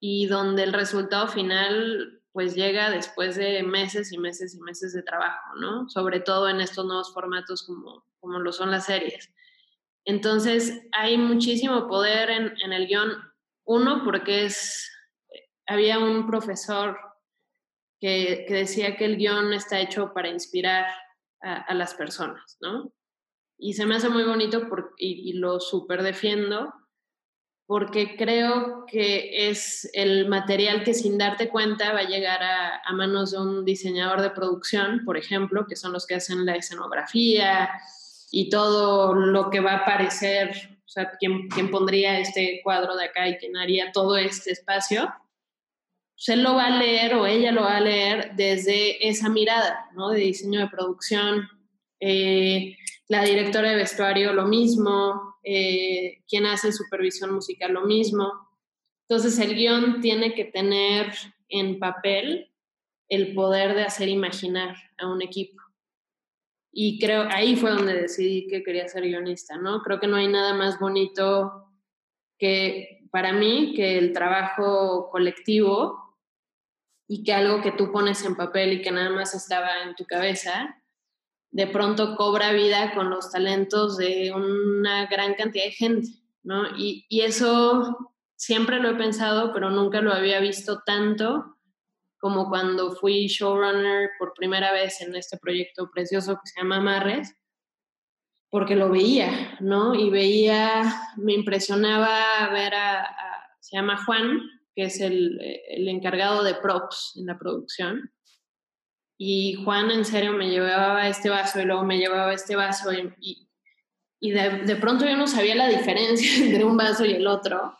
y 0.00 0.26
donde 0.26 0.62
el 0.62 0.72
resultado 0.72 1.28
final 1.28 2.22
pues 2.32 2.54
llega 2.54 2.90
después 2.90 3.36
de 3.36 3.62
meses 3.62 4.12
y 4.12 4.18
meses 4.18 4.54
y 4.54 4.60
meses 4.60 4.92
de 4.92 5.02
trabajo, 5.02 5.56
¿no? 5.56 5.88
Sobre 5.88 6.20
todo 6.20 6.48
en 6.48 6.60
estos 6.60 6.86
nuevos 6.86 7.12
formatos 7.12 7.64
como, 7.64 8.04
como 8.20 8.38
lo 8.38 8.52
son 8.52 8.70
las 8.70 8.84
series. 8.86 9.32
Entonces, 10.04 10.86
hay 10.92 11.18
muchísimo 11.18 11.88
poder 11.88 12.30
en, 12.30 12.54
en 12.64 12.72
el 12.72 12.86
guion, 12.86 13.10
uno, 13.64 14.02
porque 14.04 14.44
es, 14.44 14.88
había 15.66 15.98
un 15.98 16.26
profesor 16.26 16.96
que, 17.98 18.44
que, 18.46 18.54
decía 18.54 18.96
que 18.96 19.06
el 19.06 19.16
guion 19.16 19.52
está 19.52 19.80
hecho 19.80 20.12
para 20.14 20.28
inspirar 20.28 20.86
a, 21.40 21.74
las 21.74 21.94
personas, 21.94 22.56
¿no? 22.60 22.92
Y 23.58 23.74
se 23.74 23.86
me 23.86 23.96
hace 23.96 24.08
muy 24.08 24.24
bonito 24.24 24.68
y, 24.98 25.32
lo 25.34 25.60
súper 25.60 26.02
defiendo 26.02 26.72
porque 27.66 28.16
creo 28.16 28.86
que 28.86 29.50
es 29.50 29.90
el 29.92 30.26
material 30.28 30.84
que 30.84 30.94
sin 30.94 31.18
darte 31.18 31.50
cuenta 31.50 31.92
va 31.92 32.00
a 32.00 32.08
llegar 32.08 32.42
a, 32.42 32.80
a, 32.82 32.92
manos 32.92 33.32
de 33.32 33.38
un 33.38 33.64
diseñador 33.64 34.22
de 34.22 34.30
producción, 34.30 35.04
por 35.04 35.18
ejemplo, 35.18 35.66
que 35.68 35.76
son 35.76 35.92
los 35.92 36.06
que 36.06 36.14
hacen 36.14 36.46
la 36.46 36.56
escenografía 36.56 37.70
y 38.30 38.48
todo 38.48 39.14
lo 39.14 39.50
que 39.50 39.60
va 39.60 39.72
a 39.72 39.78
aparecer, 39.78 40.78
o 40.84 40.88
sea, 40.88 41.10
quién, 41.18 41.48
quién 41.48 41.70
pondría 41.70 42.18
este 42.18 42.60
cuadro 42.62 42.96
de 42.96 43.04
acá 43.04 43.28
y 43.28 43.36
quién 43.36 43.56
haría 43.56 43.92
todo 43.92 44.16
este 44.16 44.52
espacio, 44.52 45.12
se 46.18 46.34
lo 46.34 46.56
va 46.56 46.66
a 46.66 46.78
leer 46.78 47.14
o 47.14 47.26
ella 47.26 47.52
lo 47.52 47.62
va 47.62 47.76
a 47.76 47.80
leer 47.80 48.32
desde 48.34 49.08
esa 49.08 49.28
mirada, 49.28 49.88
¿no? 49.94 50.10
De 50.10 50.18
diseño 50.18 50.58
de 50.58 50.68
producción. 50.68 51.48
Eh, 52.00 52.76
la 53.06 53.22
directora 53.22 53.70
de 53.70 53.76
vestuario 53.76 54.32
lo 54.32 54.46
mismo, 54.46 55.36
eh, 55.44 56.18
quien 56.28 56.46
hace 56.46 56.72
supervisión 56.72 57.32
musical 57.32 57.72
lo 57.72 57.82
mismo. 57.82 58.32
Entonces 59.08 59.38
el 59.38 59.54
guion 59.54 60.00
tiene 60.00 60.34
que 60.34 60.44
tener 60.44 61.12
en 61.48 61.78
papel 61.78 62.52
el 63.08 63.32
poder 63.32 63.76
de 63.76 63.84
hacer 63.84 64.08
imaginar 64.08 64.74
a 64.98 65.06
un 65.06 65.22
equipo. 65.22 65.62
Y 66.72 66.98
creo, 66.98 67.28
ahí 67.30 67.54
fue 67.54 67.70
donde 67.70 67.94
decidí 67.94 68.48
que 68.48 68.64
quería 68.64 68.88
ser 68.88 69.04
guionista, 69.04 69.56
¿no? 69.56 69.82
Creo 69.82 70.00
que 70.00 70.08
no 70.08 70.16
hay 70.16 70.26
nada 70.26 70.52
más 70.52 70.80
bonito 70.80 71.72
que 72.38 73.06
para 73.12 73.32
mí 73.32 73.72
que 73.74 73.98
el 73.98 74.12
trabajo 74.12 75.10
colectivo 75.10 76.07
y 77.08 77.24
que 77.24 77.32
algo 77.32 77.62
que 77.62 77.72
tú 77.72 77.90
pones 77.90 78.22
en 78.24 78.36
papel 78.36 78.74
y 78.74 78.82
que 78.82 78.92
nada 78.92 79.08
más 79.08 79.34
estaba 79.34 79.82
en 79.82 79.94
tu 79.96 80.04
cabeza, 80.04 80.76
de 81.50 81.66
pronto 81.66 82.14
cobra 82.16 82.52
vida 82.52 82.94
con 82.94 83.08
los 83.08 83.32
talentos 83.32 83.96
de 83.96 84.30
una 84.32 85.06
gran 85.06 85.34
cantidad 85.34 85.64
de 85.64 85.70
gente, 85.70 86.08
¿no? 86.42 86.76
Y, 86.76 87.06
y, 87.08 87.22
eso 87.22 88.12
siempre 88.36 88.78
lo 88.78 88.90
he 88.90 88.94
pensado, 88.94 89.54
pero 89.54 89.70
nunca 89.70 90.02
lo 90.02 90.12
había 90.12 90.38
visto 90.40 90.82
tanto 90.84 91.56
como 92.18 92.50
cuando 92.50 92.92
fui 92.92 93.26
showrunner 93.26 94.10
por 94.18 94.34
primera 94.34 94.72
vez 94.72 95.00
en 95.00 95.14
este 95.16 95.38
proyecto 95.38 95.90
precioso 95.90 96.34
que 96.34 96.50
se 96.50 96.60
llama 96.60 96.80
Marres, 96.80 97.34
porque 98.50 98.76
lo 98.76 98.90
veía, 98.90 99.56
¿no? 99.60 99.94
Y 99.94 100.10
veía, 100.10 100.82
me 101.16 101.32
impresionaba 101.32 102.50
ver 102.50 102.74
a, 102.74 103.02
a 103.02 103.38
se 103.60 103.76
llama 103.76 104.02
Juan, 104.04 104.40
que 104.78 104.84
es 104.84 105.00
el, 105.00 105.40
el 105.70 105.88
encargado 105.88 106.44
de 106.44 106.54
props 106.54 107.14
en 107.16 107.26
la 107.26 107.36
producción, 107.36 108.12
y 109.18 109.54
Juan 109.64 109.90
en 109.90 110.04
serio 110.04 110.34
me 110.34 110.48
llevaba 110.48 111.08
este 111.08 111.30
vaso 111.30 111.60
y 111.60 111.64
luego 111.64 111.82
me 111.82 111.98
llevaba 111.98 112.32
este 112.32 112.54
vaso 112.54 112.92
y, 112.92 113.48
y, 114.20 114.30
de, 114.30 114.58
de, 114.58 114.76
pronto 114.76 115.04
yo 115.04 115.16
no 115.16 115.26
sabía 115.26 115.56
la 115.56 115.66
diferencia 115.66 116.30
entre 116.46 116.62
un 116.62 116.76
vaso 116.76 117.04
y 117.04 117.14
el 117.14 117.26
otro, 117.26 117.76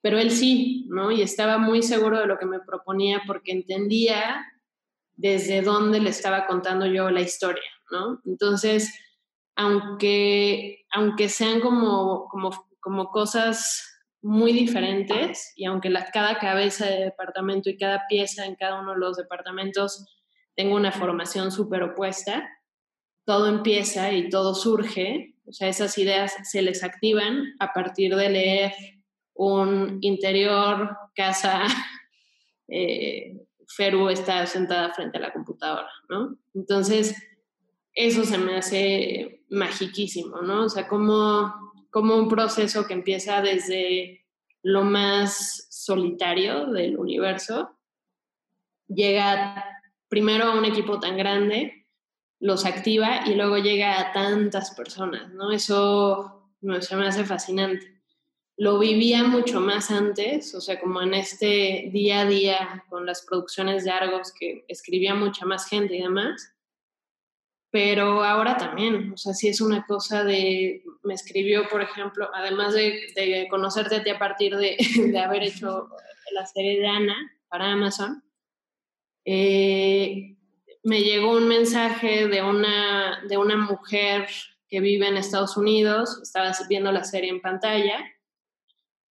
pero 0.00 0.16
él 0.18 0.30
sí, 0.30 0.86
¿no? 0.88 1.10
Y 1.10 1.20
estaba 1.20 1.58
muy 1.58 1.82
seguro 1.82 2.18
de 2.18 2.26
lo 2.26 2.38
que 2.38 2.46
me 2.46 2.60
proponía 2.60 3.20
porque 3.26 3.52
entendía 3.52 4.50
desde 5.16 5.60
dónde 5.60 6.00
le 6.00 6.08
estaba 6.08 6.46
contando 6.46 6.86
yo 6.86 7.10
la 7.10 7.20
historia, 7.20 7.70
¿no? 7.90 8.22
Entonces, 8.24 8.98
aunque, 9.56 10.86
aunque 10.90 11.28
sean 11.28 11.60
como, 11.60 12.28
como, 12.30 12.66
como 12.80 13.10
cosas 13.10 13.93
muy 14.24 14.54
diferentes 14.54 15.52
y 15.54 15.66
aunque 15.66 15.90
la, 15.90 16.06
cada 16.06 16.38
cabeza 16.38 16.86
de 16.86 17.04
departamento 17.04 17.68
y 17.68 17.76
cada 17.76 18.06
pieza 18.08 18.46
en 18.46 18.54
cada 18.54 18.80
uno 18.80 18.92
de 18.92 18.98
los 18.98 19.18
departamentos 19.18 20.06
tengo 20.56 20.76
una 20.76 20.92
formación 20.92 21.52
súper 21.52 21.82
opuesta, 21.82 22.48
todo 23.26 23.48
empieza 23.48 24.12
y 24.12 24.30
todo 24.30 24.54
surge, 24.54 25.34
o 25.46 25.52
sea, 25.52 25.68
esas 25.68 25.98
ideas 25.98 26.34
se 26.44 26.62
les 26.62 26.82
activan 26.82 27.54
a 27.58 27.74
partir 27.74 28.16
de 28.16 28.30
leer 28.30 28.72
un 29.34 29.98
interior, 30.00 30.96
casa, 31.14 31.64
eh, 32.68 33.36
Feru 33.76 34.08
está 34.08 34.46
sentada 34.46 34.94
frente 34.94 35.18
a 35.18 35.20
la 35.20 35.34
computadora, 35.34 35.90
¿no? 36.08 36.38
Entonces, 36.54 37.14
eso 37.92 38.24
se 38.24 38.38
me 38.38 38.56
hace 38.56 39.44
magiquísimo, 39.50 40.40
¿no? 40.40 40.64
O 40.64 40.68
sea, 40.70 40.88
como, 40.88 41.73
como 41.94 42.16
un 42.16 42.28
proceso 42.28 42.88
que 42.88 42.92
empieza 42.92 43.40
desde 43.40 44.26
lo 44.64 44.82
más 44.82 45.68
solitario 45.70 46.66
del 46.66 46.98
universo, 46.98 47.78
llega 48.88 49.64
primero 50.08 50.46
a 50.46 50.58
un 50.58 50.64
equipo 50.64 50.98
tan 50.98 51.16
grande, 51.16 51.86
los 52.40 52.66
activa 52.66 53.20
y 53.26 53.36
luego 53.36 53.58
llega 53.58 54.00
a 54.00 54.12
tantas 54.12 54.74
personas, 54.74 55.32
¿no? 55.34 55.52
Eso 55.52 56.50
no, 56.62 56.82
se 56.82 56.96
me 56.96 57.06
hace 57.06 57.24
fascinante. 57.24 58.02
Lo 58.56 58.80
vivía 58.80 59.22
mucho 59.22 59.60
más 59.60 59.92
antes, 59.92 60.52
o 60.52 60.60
sea, 60.60 60.80
como 60.80 61.00
en 61.00 61.14
este 61.14 61.90
día 61.92 62.22
a 62.22 62.26
día 62.26 62.84
con 62.88 63.06
las 63.06 63.22
producciones 63.22 63.84
de 63.84 63.92
Argos 63.92 64.32
que 64.36 64.64
escribía 64.66 65.14
mucha 65.14 65.46
más 65.46 65.68
gente 65.68 65.94
y 65.94 66.02
demás, 66.02 66.53
pero 67.74 68.22
ahora 68.22 68.56
también, 68.56 69.12
o 69.12 69.16
sea, 69.16 69.34
sí 69.34 69.48
es 69.48 69.60
una 69.60 69.84
cosa 69.84 70.22
de, 70.22 70.84
me 71.02 71.14
escribió, 71.14 71.68
por 71.68 71.82
ejemplo, 71.82 72.30
además 72.32 72.72
de, 72.72 73.00
de 73.16 73.48
conocerte 73.50 73.96
a 73.96 74.04
ti 74.04 74.10
a 74.10 74.18
partir 74.20 74.56
de, 74.56 74.76
de 75.10 75.18
haber 75.18 75.42
hecho 75.42 75.88
la 76.30 76.46
serie 76.46 76.78
de 76.78 76.86
Ana 76.86 77.16
para 77.48 77.72
Amazon, 77.72 78.22
eh, 79.24 80.36
me 80.84 81.00
llegó 81.02 81.32
un 81.32 81.48
mensaje 81.48 82.28
de 82.28 82.42
una, 82.42 83.24
de 83.28 83.38
una 83.38 83.56
mujer 83.56 84.28
que 84.68 84.78
vive 84.78 85.08
en 85.08 85.16
Estados 85.16 85.56
Unidos, 85.56 86.20
estaba 86.22 86.52
viendo 86.68 86.92
la 86.92 87.02
serie 87.02 87.30
en 87.30 87.40
pantalla 87.40 88.04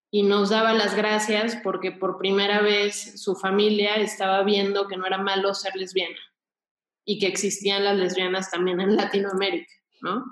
y 0.10 0.23
nos 0.23 0.52
daba 0.52 0.71
las 0.71 0.95
gracias 0.95 1.58
porque 1.65 1.91
por 1.91 2.17
primera 2.17 2.62
vez 2.62 3.21
su 3.21 3.36
familia 3.36 3.95
estaba 3.95 4.41
viendo 4.43 4.88
que 4.88 4.95
no 4.95 5.06
era 5.06 5.17
malo 5.17 5.54
ser 5.54 5.76
lesbiana 5.76 6.15
y 7.05 7.19
que 7.19 7.27
existían 7.27 7.83
las 7.83 7.97
lesbianas 7.97 8.51
también 8.51 8.79
en 8.79 8.95
Latinoamérica, 8.95 9.73
¿no? 10.01 10.25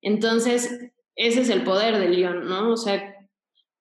Entonces, 0.00 0.92
ese 1.14 1.40
es 1.42 1.48
el 1.48 1.62
poder 1.62 1.98
del 1.98 2.16
guion, 2.16 2.48
¿no? 2.48 2.72
O 2.72 2.76
sea, 2.76 3.14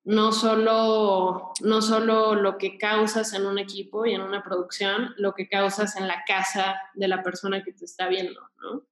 no 0.03 0.31
solo, 0.31 1.53
no 1.61 1.81
solo 1.81 2.35
lo 2.35 2.57
que 2.57 2.77
causas 2.77 3.33
en 3.33 3.45
un 3.45 3.59
equipo 3.59 4.05
y 4.05 4.13
en 4.13 4.21
una 4.21 4.43
producción, 4.43 5.13
lo 5.17 5.33
que 5.33 5.47
causas 5.47 5.95
en 5.95 6.07
la 6.07 6.23
casa 6.25 6.79
de 6.93 7.07
la 7.07 7.23
persona 7.23 7.63
que 7.63 7.73
te 7.73 7.85
está 7.85 8.07
viendo, 8.07 8.41
¿no? 8.61 8.85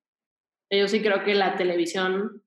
Yo 0.72 0.88
sí 0.88 1.02
creo 1.02 1.24
que 1.24 1.34
la 1.34 1.58
televisión 1.58 2.44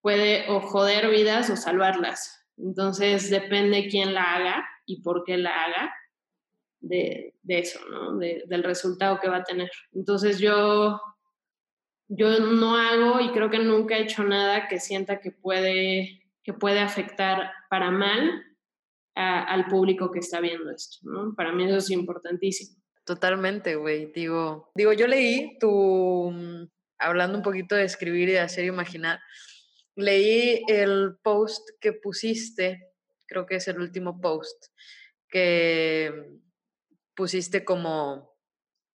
puede 0.00 0.48
o 0.48 0.60
joder 0.60 1.10
vidas 1.10 1.50
o 1.50 1.56
salvarlas. 1.56 2.46
Entonces 2.56 3.30
depende 3.30 3.88
quién 3.88 4.14
la 4.14 4.34
haga 4.34 4.68
y 4.86 5.02
por 5.02 5.24
qué 5.24 5.36
la 5.36 5.64
haga 5.64 5.92
de, 6.88 7.34
eso, 7.46 7.80
¿no? 7.88 8.16
De, 8.16 8.44
del 8.46 8.62
resultado 8.62 9.18
que 9.20 9.28
va 9.28 9.38
a 9.38 9.44
tener. 9.44 9.70
Entonces 9.92 10.38
yo, 10.38 11.00
yo 12.08 12.40
no 12.40 12.76
hago 12.76 13.20
y 13.20 13.32
creo 13.32 13.50
que 13.50 13.58
nunca 13.58 13.96
he 13.96 14.02
hecho 14.02 14.24
nada 14.24 14.68
que 14.68 14.80
sienta 14.80 15.20
que 15.20 15.30
puede 15.30 16.24
que 16.44 16.52
puede 16.52 16.78
afectar 16.78 17.50
para 17.68 17.90
mal 17.90 18.44
al 19.16 19.66
público 19.66 20.10
que 20.10 20.18
está 20.18 20.40
viendo 20.40 20.70
esto, 20.70 20.98
¿no? 21.02 21.34
Para 21.34 21.52
mí 21.52 21.64
eso 21.64 21.76
es 21.76 21.90
importantísimo. 21.90 22.82
Totalmente, 23.04 23.76
güey. 23.76 24.12
Digo, 24.12 24.72
digo, 24.74 24.92
yo 24.92 25.06
leí 25.06 25.56
tu, 25.60 26.32
mm, 26.32 26.68
hablando 26.98 27.38
un 27.38 27.44
poquito 27.44 27.76
de 27.76 27.84
escribir 27.84 28.28
y 28.28 28.32
de 28.32 28.40
hacer 28.40 28.64
imaginar, 28.64 29.20
leí 29.94 30.64
el 30.66 31.16
post 31.22 31.70
que 31.80 31.92
pusiste, 31.92 32.92
creo 33.26 33.46
que 33.46 33.56
es 33.56 33.68
el 33.68 33.78
último 33.78 34.20
post, 34.20 34.66
que 35.28 36.40
pusiste 37.14 37.64
como 37.64 38.34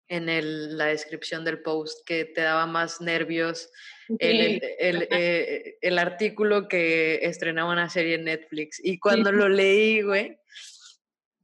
en 0.07 0.27
el, 0.27 0.77
la 0.77 0.85
descripción 0.85 1.45
del 1.45 1.61
post 1.61 2.05
que 2.05 2.25
te 2.25 2.41
daba 2.41 2.65
más 2.65 2.99
nervios 2.99 3.69
el, 4.17 4.61
el, 4.79 5.07
eh, 5.11 5.77
el, 5.81 5.99
artículo 5.99 6.67
que 6.67 7.19
estrenaba 7.21 7.71
una 7.71 7.89
serie 7.89 8.15
en 8.15 8.25
Netflix. 8.25 8.81
Y 8.83 8.97
cuando 8.97 9.31
lo 9.31 9.47
leí, 9.47 10.01
güey, 10.01 10.39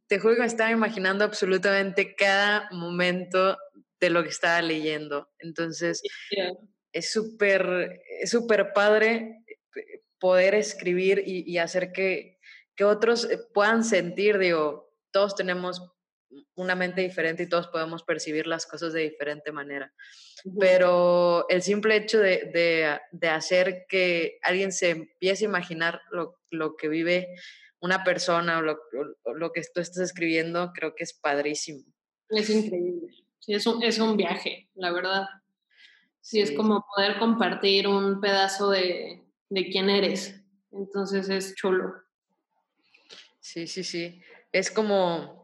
te 0.08 0.20
juro 0.20 0.34
que 0.34 0.42
me 0.42 0.48
estaba 0.48 0.72
imaginando 0.72 1.24
absolutamente 1.24 2.16
cada 2.16 2.68
momento 2.72 3.58
de 4.00 4.10
lo 4.10 4.24
que 4.24 4.30
estaba 4.30 4.62
leyendo. 4.64 5.30
Entonces, 5.38 6.02
es 6.92 7.12
súper, 7.12 8.02
es 8.22 8.32
súper 8.32 8.74
padre 8.74 9.44
eh, 9.76 10.02
poder 10.20 10.56
escribir 10.56 11.22
y, 11.26 11.58
hacer 11.60 11.92
que, 11.92 12.40
que, 12.76 12.84
otros 12.84 13.30
eh, 13.30 13.40
puedan 13.54 13.84
sentir, 13.84 14.40
digo, 14.40 14.92
todos 15.12 15.36
tenemos 15.36 15.95
una 16.56 16.76
mente 16.76 17.02
diferente 17.02 17.44
y 17.44 17.50
todos 17.50 17.68
podemos 17.68 18.04
percibir 18.04 18.48
las 18.48 18.66
cosas 18.66 18.94
de 18.94 19.02
diferente 19.02 19.52
manera. 19.52 19.94
Pero 20.60 21.48
el 21.50 21.62
simple 21.62 21.96
hecho 21.96 22.20
de, 22.20 22.50
de, 22.54 23.00
de, 23.12 23.30
hacer 23.30 23.86
que 23.90 24.38
alguien 24.44 24.72
se 24.72 24.92
empiece 24.92 25.46
a 25.46 25.50
imaginar 25.50 26.02
lo, 26.12 26.38
lo 26.52 26.76
que 26.76 26.88
vive 26.88 27.28
una 27.80 28.04
persona 28.04 28.60
o 28.60 28.62
lo, 28.62 28.80
lo, 29.36 29.52
que 29.52 29.62
tú 29.74 29.80
estás 29.80 30.00
escribiendo, 30.00 30.72
creo 30.74 30.96
que 30.96 31.04
es 31.04 31.14
padrísimo. 31.14 31.84
Es 32.30 32.50
increíble. 32.50 33.08
Sí, 33.40 33.54
es 33.54 33.66
un, 33.68 33.84
es 33.84 34.00
un 34.00 34.18
viaje, 34.18 34.70
la 34.74 34.92
verdad. 34.92 35.28
Sí, 36.20 36.42
es 36.42 36.52
como 36.52 36.84
poder 36.96 37.20
compartir 37.20 37.88
un 37.88 38.20
pedazo 38.20 38.72
de, 38.72 39.24
de 39.50 39.70
quién 39.70 39.90
eres. 39.90 40.42
Entonces 40.72 41.30
es 41.30 41.54
chulo. 41.56 41.94
Sí, 43.40 43.68
sí, 43.68 43.84
sí. 43.84 44.22
Es 44.52 44.72
como, 44.72 45.35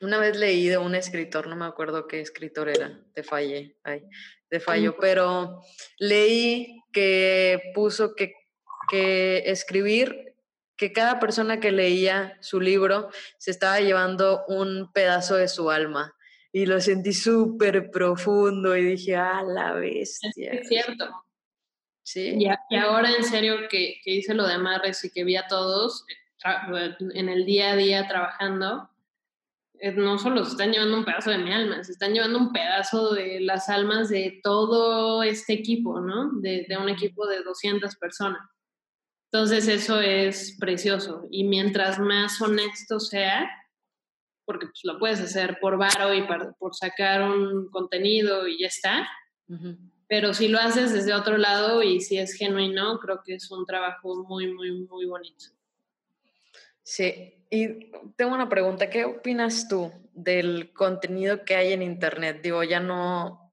una 0.00 0.18
vez 0.18 0.36
leí 0.36 0.68
de 0.68 0.78
un 0.78 0.94
escritor, 0.94 1.46
no 1.46 1.56
me 1.56 1.66
acuerdo 1.66 2.06
qué 2.06 2.20
escritor 2.20 2.68
era, 2.68 3.00
te 3.14 3.22
fallé, 3.22 3.76
ay, 3.84 4.02
te 4.48 4.60
fallo, 4.60 4.96
pero 4.98 5.62
leí 5.98 6.82
que 6.92 7.72
puso 7.74 8.14
que, 8.14 8.34
que 8.90 9.42
escribir, 9.46 10.34
que 10.76 10.92
cada 10.92 11.20
persona 11.20 11.60
que 11.60 11.72
leía 11.72 12.38
su 12.40 12.60
libro 12.60 13.10
se 13.38 13.50
estaba 13.50 13.80
llevando 13.80 14.44
un 14.48 14.90
pedazo 14.92 15.36
de 15.36 15.48
su 15.48 15.70
alma 15.70 16.16
y 16.52 16.66
lo 16.66 16.80
sentí 16.80 17.12
súper 17.12 17.90
profundo 17.90 18.76
y 18.76 18.84
dije, 18.84 19.16
ah, 19.16 19.42
la 19.46 19.72
bestia. 19.74 20.52
Es 20.52 20.68
cierto. 20.68 21.08
Sí. 22.02 22.36
Y, 22.38 22.76
ahora 22.76 23.10
en 23.12 23.22
serio 23.22 23.68
que, 23.70 24.00
que, 24.02 24.10
hice 24.10 24.34
lo 24.34 24.46
de 24.46 24.54
amarres 24.54 25.04
y 25.04 25.10
que 25.10 25.22
vi 25.22 25.36
a 25.36 25.46
todos 25.46 26.04
eh, 26.44 26.96
en 27.14 27.28
el 27.28 27.44
día 27.44 27.72
a 27.72 27.76
día 27.76 28.08
trabajando, 28.08 28.89
no 29.96 30.18
solo 30.18 30.44
se 30.44 30.52
están 30.52 30.72
llevando 30.72 30.98
un 30.98 31.04
pedazo 31.04 31.30
de 31.30 31.38
mi 31.38 31.52
alma, 31.52 31.82
se 31.84 31.92
están 31.92 32.12
llevando 32.12 32.38
un 32.38 32.52
pedazo 32.52 33.14
de 33.14 33.40
las 33.40 33.68
almas 33.68 34.08
de 34.08 34.40
todo 34.42 35.22
este 35.22 35.54
equipo, 35.54 36.00
¿no? 36.00 36.32
De, 36.40 36.66
de 36.68 36.76
un 36.76 36.88
equipo 36.88 37.26
de 37.26 37.42
200 37.42 37.96
personas. 37.96 38.40
Entonces 39.32 39.68
eso 39.68 40.00
es 40.00 40.56
precioso. 40.58 41.26
Y 41.30 41.44
mientras 41.44 41.98
más 41.98 42.40
honesto 42.42 42.98
sea, 42.98 43.48
porque 44.44 44.66
pues, 44.66 44.80
lo 44.82 44.98
puedes 44.98 45.20
hacer 45.20 45.58
por 45.60 45.78
varo 45.78 46.12
y 46.12 46.26
por 46.58 46.74
sacar 46.74 47.22
un 47.22 47.70
contenido 47.70 48.48
y 48.48 48.60
ya 48.60 48.66
está. 48.66 49.08
Pero 50.08 50.34
si 50.34 50.48
lo 50.48 50.58
haces 50.58 50.92
desde 50.92 51.14
otro 51.14 51.38
lado 51.38 51.84
y 51.84 52.00
si 52.00 52.18
es 52.18 52.34
genuino, 52.34 52.98
creo 52.98 53.22
que 53.24 53.34
es 53.34 53.48
un 53.52 53.64
trabajo 53.64 54.24
muy, 54.24 54.52
muy, 54.52 54.72
muy 54.72 55.06
bonito. 55.06 55.46
Sí, 56.82 57.39
y 57.50 57.90
tengo 58.16 58.34
una 58.34 58.48
pregunta, 58.48 58.90
¿qué 58.90 59.04
opinas 59.04 59.68
tú 59.68 59.92
del 60.12 60.72
contenido 60.72 61.44
que 61.44 61.56
hay 61.56 61.72
en 61.72 61.82
Internet? 61.82 62.40
Digo, 62.42 62.62
ya 62.62 62.78
no, 62.78 63.52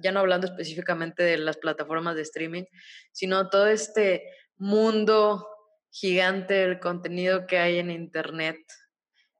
ya 0.00 0.12
no 0.12 0.20
hablando 0.20 0.46
específicamente 0.46 1.22
de 1.22 1.38
las 1.38 1.56
plataformas 1.56 2.14
de 2.14 2.22
streaming, 2.22 2.64
sino 3.10 3.48
todo 3.48 3.66
este 3.66 4.30
mundo 4.56 5.48
gigante 5.90 6.54
del 6.54 6.78
contenido 6.78 7.46
que 7.46 7.58
hay 7.58 7.78
en 7.78 7.90
Internet. 7.90 8.58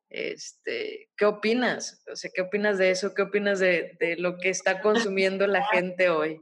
Este, 0.09 1.11
¿Qué 1.15 1.27
opinas? 1.27 2.03
O 2.11 2.17
sea, 2.17 2.31
¿qué 2.35 2.41
opinas 2.41 2.79
de 2.79 2.91
eso? 2.91 3.13
¿Qué 3.15 3.23
opinas 3.23 3.59
de, 3.59 3.97
de 4.01 4.17
lo 4.17 4.39
que 4.39 4.49
está 4.49 4.81
consumiendo 4.81 5.47
la 5.47 5.67
gente 5.67 6.09
hoy? 6.09 6.41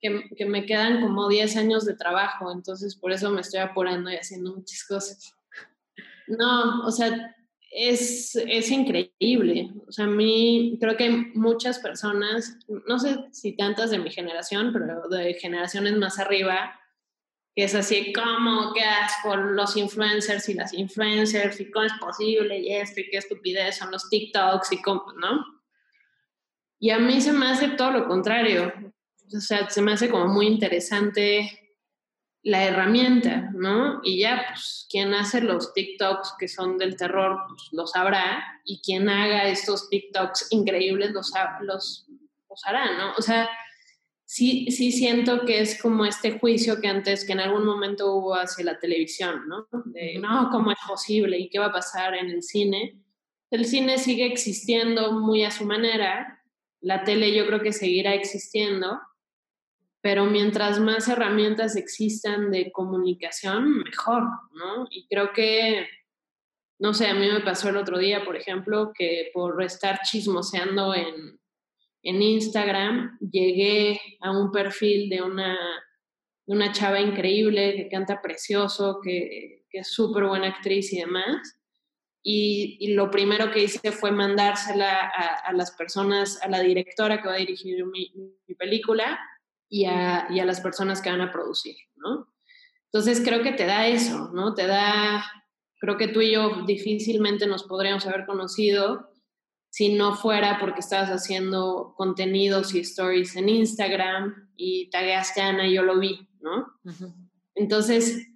Que, 0.00 0.46
me 0.46 0.64
quedan 0.64 1.02
como 1.02 1.28
10 1.28 1.56
años 1.56 1.84
de 1.84 1.94
trabajo, 1.94 2.50
entonces 2.52 2.96
por 2.96 3.12
eso 3.12 3.30
me 3.30 3.42
estoy 3.42 3.60
apurando 3.60 4.10
y 4.10 4.16
haciendo 4.16 4.54
muchas 4.54 4.84
cosas. 4.84 5.34
No, 6.30 6.86
o 6.86 6.90
sea, 6.90 7.34
es, 7.70 8.36
es 8.36 8.70
increíble. 8.70 9.70
O 9.86 9.92
sea, 9.92 10.04
a 10.04 10.08
mí 10.08 10.76
creo 10.80 10.96
que 10.96 11.04
hay 11.04 11.16
muchas 11.34 11.78
personas, 11.78 12.58
no 12.86 12.98
sé 12.98 13.16
si 13.32 13.56
tantas 13.56 13.90
de 13.90 13.98
mi 13.98 14.10
generación, 14.10 14.72
pero 14.72 15.08
de 15.08 15.34
generaciones 15.34 15.96
más 15.96 16.18
arriba, 16.18 16.78
que 17.54 17.64
es 17.64 17.74
así, 17.74 18.12
¿cómo? 18.12 18.72
¿Qué 18.74 18.82
asco? 18.82 19.36
Los 19.36 19.76
influencers 19.76 20.48
y 20.48 20.54
las 20.54 20.72
influencers, 20.72 21.60
y 21.60 21.70
cómo 21.70 21.86
es 21.86 21.92
posible, 22.00 22.58
y 22.58 22.72
esto, 22.74 23.00
y 23.00 23.10
qué 23.10 23.18
estupidez 23.18 23.76
son 23.76 23.90
los 23.90 24.08
TikToks, 24.08 24.72
y 24.72 24.82
cómo, 24.82 25.12
¿no? 25.20 25.44
Y 26.78 26.90
a 26.90 26.98
mí 26.98 27.20
se 27.20 27.32
me 27.32 27.46
hace 27.46 27.68
todo 27.70 27.90
lo 27.90 28.08
contrario. 28.08 28.72
O 29.36 29.40
sea, 29.40 29.68
se 29.68 29.82
me 29.82 29.92
hace 29.92 30.08
como 30.08 30.26
muy 30.26 30.46
interesante 30.46 31.69
la 32.42 32.64
herramienta, 32.64 33.50
¿no? 33.54 34.00
Y 34.02 34.20
ya, 34.20 34.46
pues, 34.48 34.86
quien 34.88 35.12
hace 35.12 35.42
los 35.42 35.74
TikToks 35.74 36.34
que 36.38 36.48
son 36.48 36.78
del 36.78 36.96
terror, 36.96 37.38
pues 37.48 37.68
lo 37.72 37.86
sabrá, 37.86 38.42
y 38.64 38.80
quien 38.80 39.08
haga 39.08 39.48
estos 39.48 39.88
TikToks 39.90 40.48
increíbles 40.50 41.10
los, 41.12 41.32
los, 41.60 42.06
los 42.48 42.66
hará, 42.66 42.96
¿no? 42.96 43.12
O 43.18 43.22
sea, 43.22 43.48
sí, 44.24 44.70
sí 44.70 44.90
siento 44.92 45.44
que 45.44 45.60
es 45.60 45.80
como 45.82 46.06
este 46.06 46.38
juicio 46.38 46.80
que 46.80 46.88
antes, 46.88 47.24
que 47.24 47.32
en 47.32 47.40
algún 47.40 47.66
momento 47.66 48.14
hubo 48.14 48.34
hacia 48.34 48.64
la 48.64 48.78
televisión, 48.78 49.46
¿no? 49.46 49.66
De, 49.86 50.18
no, 50.18 50.48
¿cómo 50.50 50.70
es 50.70 50.78
posible? 50.86 51.38
¿Y 51.38 51.50
qué 51.50 51.58
va 51.58 51.66
a 51.66 51.72
pasar 51.72 52.14
en 52.14 52.30
el 52.30 52.42
cine? 52.42 52.96
El 53.50 53.66
cine 53.66 53.98
sigue 53.98 54.26
existiendo 54.26 55.12
muy 55.12 55.44
a 55.44 55.50
su 55.50 55.66
manera, 55.66 56.42
la 56.80 57.04
tele 57.04 57.34
yo 57.34 57.46
creo 57.46 57.60
que 57.60 57.72
seguirá 57.72 58.14
existiendo, 58.14 58.98
pero 60.00 60.24
mientras 60.24 60.80
más 60.80 61.08
herramientas 61.08 61.76
existan 61.76 62.50
de 62.50 62.72
comunicación, 62.72 63.78
mejor, 63.78 64.22
¿no? 64.52 64.86
Y 64.90 65.06
creo 65.08 65.32
que, 65.32 65.86
no 66.78 66.94
sé, 66.94 67.08
a 67.08 67.14
mí 67.14 67.28
me 67.28 67.40
pasó 67.40 67.68
el 67.68 67.76
otro 67.76 67.98
día, 67.98 68.24
por 68.24 68.36
ejemplo, 68.36 68.92
que 68.94 69.30
por 69.34 69.62
estar 69.62 70.00
chismoseando 70.02 70.94
en, 70.94 71.38
en 72.02 72.22
Instagram, 72.22 73.18
llegué 73.20 74.00
a 74.20 74.30
un 74.30 74.50
perfil 74.50 75.10
de 75.10 75.22
una, 75.22 75.58
una 76.46 76.72
chava 76.72 77.00
increíble 77.00 77.74
que 77.76 77.88
canta 77.88 78.22
precioso, 78.22 79.00
que, 79.02 79.66
que 79.70 79.78
es 79.78 79.88
súper 79.88 80.24
buena 80.24 80.48
actriz 80.48 80.92
y 80.92 81.00
demás. 81.00 81.60
Y, 82.22 82.94
lo 82.94 83.10
primero 83.10 83.50
que 83.50 83.62
hice 83.62 83.92
fue 83.92 84.10
mandársela 84.10 85.08
a, 85.08 85.52
las 85.52 85.70
personas, 85.70 86.40
a 86.42 86.48
la 86.48 86.60
directora 86.60 87.22
que 87.22 87.28
va 87.28 87.34
a 87.34 87.38
dirigir 87.38 87.84
mi, 87.86 88.12
película 88.58 89.18
y 89.70 89.86
a, 89.86 90.26
y 90.28 90.40
a, 90.40 90.44
las 90.44 90.60
personas 90.60 91.00
que 91.00 91.10
van 91.10 91.20
a 91.20 91.32
producir, 91.32 91.76
¿no? 91.96 92.28
Entonces 92.92 93.22
creo 93.24 93.42
que 93.42 93.52
te 93.52 93.66
da 93.66 93.86
eso, 93.86 94.30
¿no? 94.34 94.52
Te 94.54 94.66
da, 94.66 95.24
creo 95.78 95.96
que 95.96 96.08
tú 96.08 96.20
y 96.20 96.32
yo 96.32 96.64
difícilmente 96.66 97.46
nos 97.46 97.62
podríamos 97.62 98.04
haber 98.06 98.26
conocido 98.26 99.10
si 99.70 99.94
no 99.94 100.16
fuera 100.16 100.58
porque 100.58 100.80
estabas 100.80 101.10
haciendo 101.10 101.94
contenidos 101.96 102.74
y 102.74 102.80
stories 102.80 103.36
en 103.36 103.48
Instagram 103.48 104.50
y 104.56 104.90
tagueaste 104.90 105.40
a 105.40 105.48
Ana 105.50 105.68
y 105.68 105.74
yo 105.74 105.84
lo 105.84 106.00
vi, 106.00 106.28
¿no? 106.40 106.66
Entonces, 107.54 108.26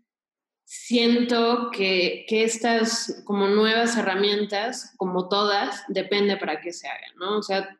siento 0.64 1.70
que, 1.72 2.24
que, 2.28 2.44
estas 2.44 3.22
como 3.24 3.48
nuevas 3.48 3.96
herramientas, 3.96 4.94
como 4.96 5.28
todas, 5.28 5.82
depende 5.88 6.36
para 6.36 6.60
qué 6.60 6.72
se 6.72 6.86
hagan, 6.86 7.16
¿no? 7.16 7.38
O 7.38 7.42
sea, 7.42 7.76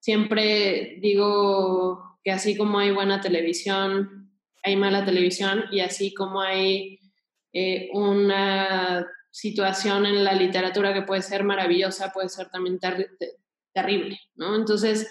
siempre 0.00 0.98
digo 1.00 2.17
que 2.22 2.30
así 2.30 2.56
como 2.56 2.78
hay 2.78 2.90
buena 2.90 3.20
televisión, 3.20 4.32
hay 4.62 4.76
mala 4.76 5.04
televisión 5.04 5.64
y 5.70 5.80
así 5.80 6.12
como 6.12 6.40
hay 6.40 7.00
eh, 7.52 7.88
una 7.92 9.06
situación 9.30 10.06
en 10.06 10.24
la 10.24 10.34
literatura 10.34 10.92
que 10.92 11.02
puede 11.02 11.22
ser 11.22 11.44
maravillosa, 11.44 12.12
puede 12.12 12.28
ser 12.28 12.50
también 12.50 12.78
terrible, 13.72 14.20
¿no? 14.34 14.56
Entonces, 14.56 15.08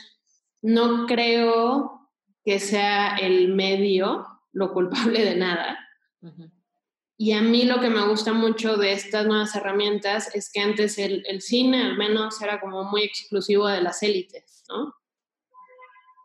no 0.62 1.06
creo 1.06 2.10
que 2.43 2.60
sea 2.60 3.15
el 3.17 3.54
medio 3.54 4.26
lo 4.52 4.74
culpable 4.74 5.24
de 5.24 5.36
nada. 5.36 5.80
Y 7.17 7.32
a 7.34 7.41
mí 7.41 7.63
lo 7.63 7.80
que 7.80 7.89
me 7.89 8.08
gusta 8.08 8.34
mucho 8.34 8.78
de 8.78 8.93
estas 8.93 9.26
nuevas 9.26 9.56
herramientas 9.56 10.34
es 10.36 10.52
que 10.52 10.60
antes 10.60 10.98
el, 10.98 11.24
el 11.28 11.41
cine 11.41 11.84
al 11.84 11.98
menos 11.98 12.41
era 12.41 12.60
como 12.60 12.84
muy 12.84 13.04
exclusivo 13.04 13.67
de 13.67 13.82
las 13.82 14.04
élites, 14.04 14.63
¿no? 14.70 14.93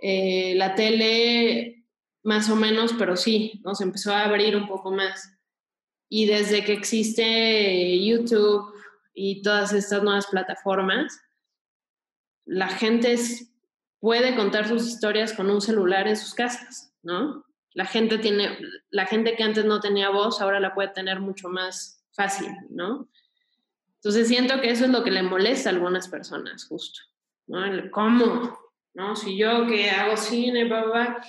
Eh, 0.05 0.55
la 0.57 0.75
tele 0.75 1.87
más 2.25 2.51
o 2.51 2.57
menos, 2.57 2.93
pero 2.99 3.17
sí, 3.17 3.61
nos 3.65 3.81
empezó 3.81 4.13
a 4.13 4.25
abrir 4.25 4.57
un 4.57 4.67
poco 4.67 4.91
más. 4.91 5.39
Y 6.09 6.27
desde 6.27 6.65
que 6.65 6.73
existe 6.73 8.05
YouTube 8.05 8.75
y 9.15 9.43
todas 9.43 9.73
estas 9.73 10.03
nuevas 10.03 10.27
plataformas, 10.27 11.21
la 12.45 12.69
gente 12.69 13.17
puede 14.01 14.35
contar 14.35 14.67
sus 14.67 14.89
historias 14.89 15.33
con 15.33 15.49
un 15.49 15.61
celular 15.61 16.09
en 16.09 16.17
sus 16.17 16.35
casas, 16.35 16.93
¿no? 17.03 17.47
La 17.73 17.87
gente 17.87 18.19
tiene, 18.19 18.59
la 18.91 19.07
gente 19.07 19.37
que 19.37 19.45
antes 19.45 19.65
no 19.65 19.79
tenía 19.79 20.11
voz 20.11 20.41
ahora 20.41 20.59
la 20.59 20.75
puede 20.75 20.89
tener 20.89 21.21
mucho 21.21 21.49
más 21.49 22.05
fácil, 22.13 22.49
¿no? 22.71 23.09
Entonces 23.95 24.27
siento 24.27 24.61
que 24.61 24.71
eso 24.71 24.85
es 24.85 24.91
lo 24.91 25.05
que 25.05 25.13
le 25.13 25.23
molesta 25.23 25.71
a 25.71 25.73
algunas 25.73 26.09
personas, 26.09 26.67
justo, 26.67 27.01
¿no? 27.47 27.63
¿Cómo? 27.93 28.59
¿No? 28.95 29.17
Si 29.17 29.37
yo 29.37 29.67
que 29.67 29.91
hago 29.91 30.17
cine, 30.17 30.67
papá, 30.67 31.23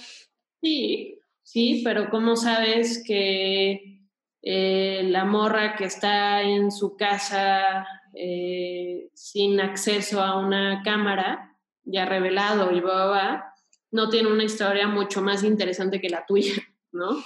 sí, 0.61 1.19
sí, 1.43 1.81
pero 1.83 2.09
¿cómo 2.09 2.35
sabes 2.35 3.03
que 3.05 4.01
eh, 4.41 5.03
la 5.05 5.25
morra 5.25 5.75
que 5.75 5.85
está 5.85 6.41
en 6.41 6.71
su 6.71 6.97
casa 6.97 7.87
eh, 8.13 9.09
sin 9.13 9.59
acceso 9.61 10.21
a 10.21 10.37
una 10.37 10.81
cámara, 10.83 11.57
ya 11.85 12.05
revelado 12.05 12.71
y 12.71 12.79
va, 12.79 13.53
no 13.91 14.09
tiene 14.09 14.31
una 14.31 14.43
historia 14.43 14.87
mucho 14.87 15.21
más 15.21 15.43
interesante 15.43 16.01
que 16.01 16.09
la 16.09 16.25
tuya, 16.25 16.53
¿no? 16.91 17.23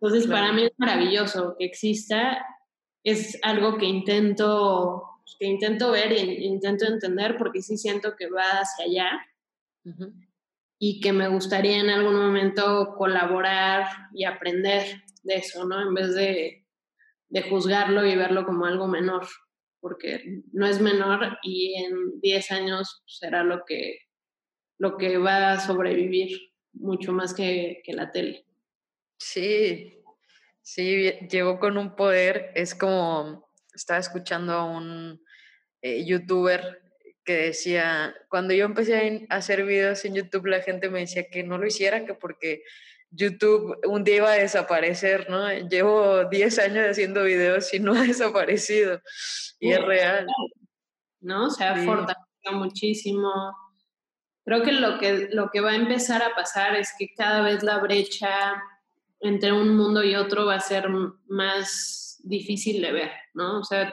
Entonces, 0.00 0.26
para 0.26 0.52
mí 0.52 0.64
es 0.64 0.72
maravilloso 0.78 1.54
que 1.58 1.64
exista, 1.64 2.44
es 3.04 3.38
algo 3.42 3.78
que 3.78 3.86
intento, 3.86 5.02
que 5.38 5.46
intento 5.46 5.92
ver 5.92 6.12
e 6.12 6.44
intento 6.44 6.86
entender 6.86 7.36
porque 7.36 7.62
sí 7.62 7.76
siento 7.76 8.16
que 8.16 8.28
va 8.28 8.60
hacia 8.60 8.86
allá 8.86 9.26
y 10.78 11.00
que 11.00 11.12
me 11.12 11.28
gustaría 11.28 11.78
en 11.78 11.90
algún 11.90 12.16
momento 12.16 12.94
colaborar 12.96 13.86
y 14.14 14.24
aprender 14.24 15.02
de 15.22 15.36
eso, 15.36 15.64
¿no? 15.64 15.80
En 15.80 15.94
vez 15.94 16.14
de, 16.14 16.66
de 17.28 17.42
juzgarlo 17.42 18.04
y 18.06 18.16
verlo 18.16 18.44
como 18.44 18.66
algo 18.66 18.88
menor 18.88 19.26
porque 19.82 20.42
no 20.52 20.64
es 20.64 20.80
menor 20.80 21.38
y 21.42 21.74
en 21.74 22.20
10 22.20 22.52
años 22.52 23.02
será 23.04 23.42
lo 23.42 23.64
que, 23.66 23.98
lo 24.78 24.96
que 24.96 25.18
va 25.18 25.52
a 25.52 25.60
sobrevivir 25.60 26.38
mucho 26.72 27.12
más 27.12 27.34
que, 27.34 27.82
que 27.84 27.92
la 27.92 28.12
tele. 28.12 28.46
Sí, 29.18 30.00
sí, 30.62 31.10
llegó 31.28 31.58
con 31.58 31.76
un 31.78 31.96
poder, 31.96 32.52
es 32.54 32.76
como, 32.76 33.50
estaba 33.74 33.98
escuchando 33.98 34.52
a 34.52 34.64
un 34.64 35.20
eh, 35.82 36.04
youtuber 36.06 36.81
que 37.24 37.34
decía, 37.34 38.14
cuando 38.28 38.54
yo 38.54 38.64
empecé 38.64 39.26
a 39.30 39.36
hacer 39.36 39.64
videos 39.64 40.04
en 40.04 40.14
YouTube, 40.14 40.46
la 40.46 40.62
gente 40.62 40.90
me 40.90 41.00
decía 41.00 41.28
que 41.28 41.42
no 41.44 41.58
lo 41.58 41.66
hiciera, 41.66 42.04
que 42.04 42.14
porque 42.14 42.62
YouTube 43.10 43.76
un 43.86 44.04
día 44.04 44.16
iba 44.16 44.32
a 44.32 44.36
desaparecer, 44.36 45.28
¿no? 45.28 45.50
Llevo 45.52 46.24
10 46.24 46.58
años 46.58 46.86
haciendo 46.90 47.24
videos 47.24 47.72
y 47.74 47.78
no 47.78 47.94
ha 47.94 48.02
desaparecido. 48.02 49.00
Y 49.60 49.72
es 49.72 49.82
real. 49.82 50.26
¿No? 51.20 51.50
Se 51.50 51.64
ha 51.64 51.76
fortalecido 51.76 52.52
muchísimo. 52.52 53.30
Creo 54.44 54.62
que 54.62 54.72
lo, 54.72 54.98
que 54.98 55.28
lo 55.32 55.50
que 55.50 55.60
va 55.60 55.72
a 55.72 55.76
empezar 55.76 56.22
a 56.22 56.34
pasar 56.34 56.74
es 56.74 56.92
que 56.98 57.14
cada 57.14 57.42
vez 57.42 57.62
la 57.62 57.78
brecha 57.78 58.60
entre 59.20 59.52
un 59.52 59.76
mundo 59.76 60.02
y 60.02 60.16
otro 60.16 60.46
va 60.46 60.56
a 60.56 60.60
ser 60.60 60.88
más 61.28 62.20
difícil 62.24 62.82
de 62.82 62.92
ver, 62.92 63.12
¿no? 63.34 63.60
O 63.60 63.64
sea, 63.64 63.92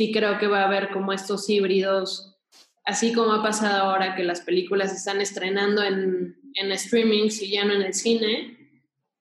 sí 0.00 0.12
creo 0.12 0.38
que 0.38 0.46
va 0.46 0.62
a 0.62 0.66
haber 0.66 0.90
como 0.90 1.12
estos 1.12 1.48
híbridos, 1.50 2.38
así 2.84 3.12
como 3.12 3.32
ha 3.34 3.42
pasado 3.42 3.90
ahora 3.90 4.16
que 4.16 4.24
las 4.24 4.40
películas 4.40 4.94
están 4.94 5.20
estrenando 5.20 5.82
en 5.82 6.40
en 6.54 6.72
streaming, 6.72 7.28
si 7.30 7.50
ya 7.50 7.64
no 7.64 7.74
en 7.74 7.82
el 7.82 7.94
cine, 7.94 8.56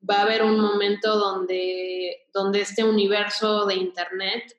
va 0.08 0.16
a 0.16 0.22
haber 0.24 0.44
un 0.44 0.60
momento 0.60 1.18
donde, 1.18 2.28
donde 2.34 2.62
este 2.62 2.84
universo 2.84 3.66
de 3.66 3.76
Internet 3.76 4.56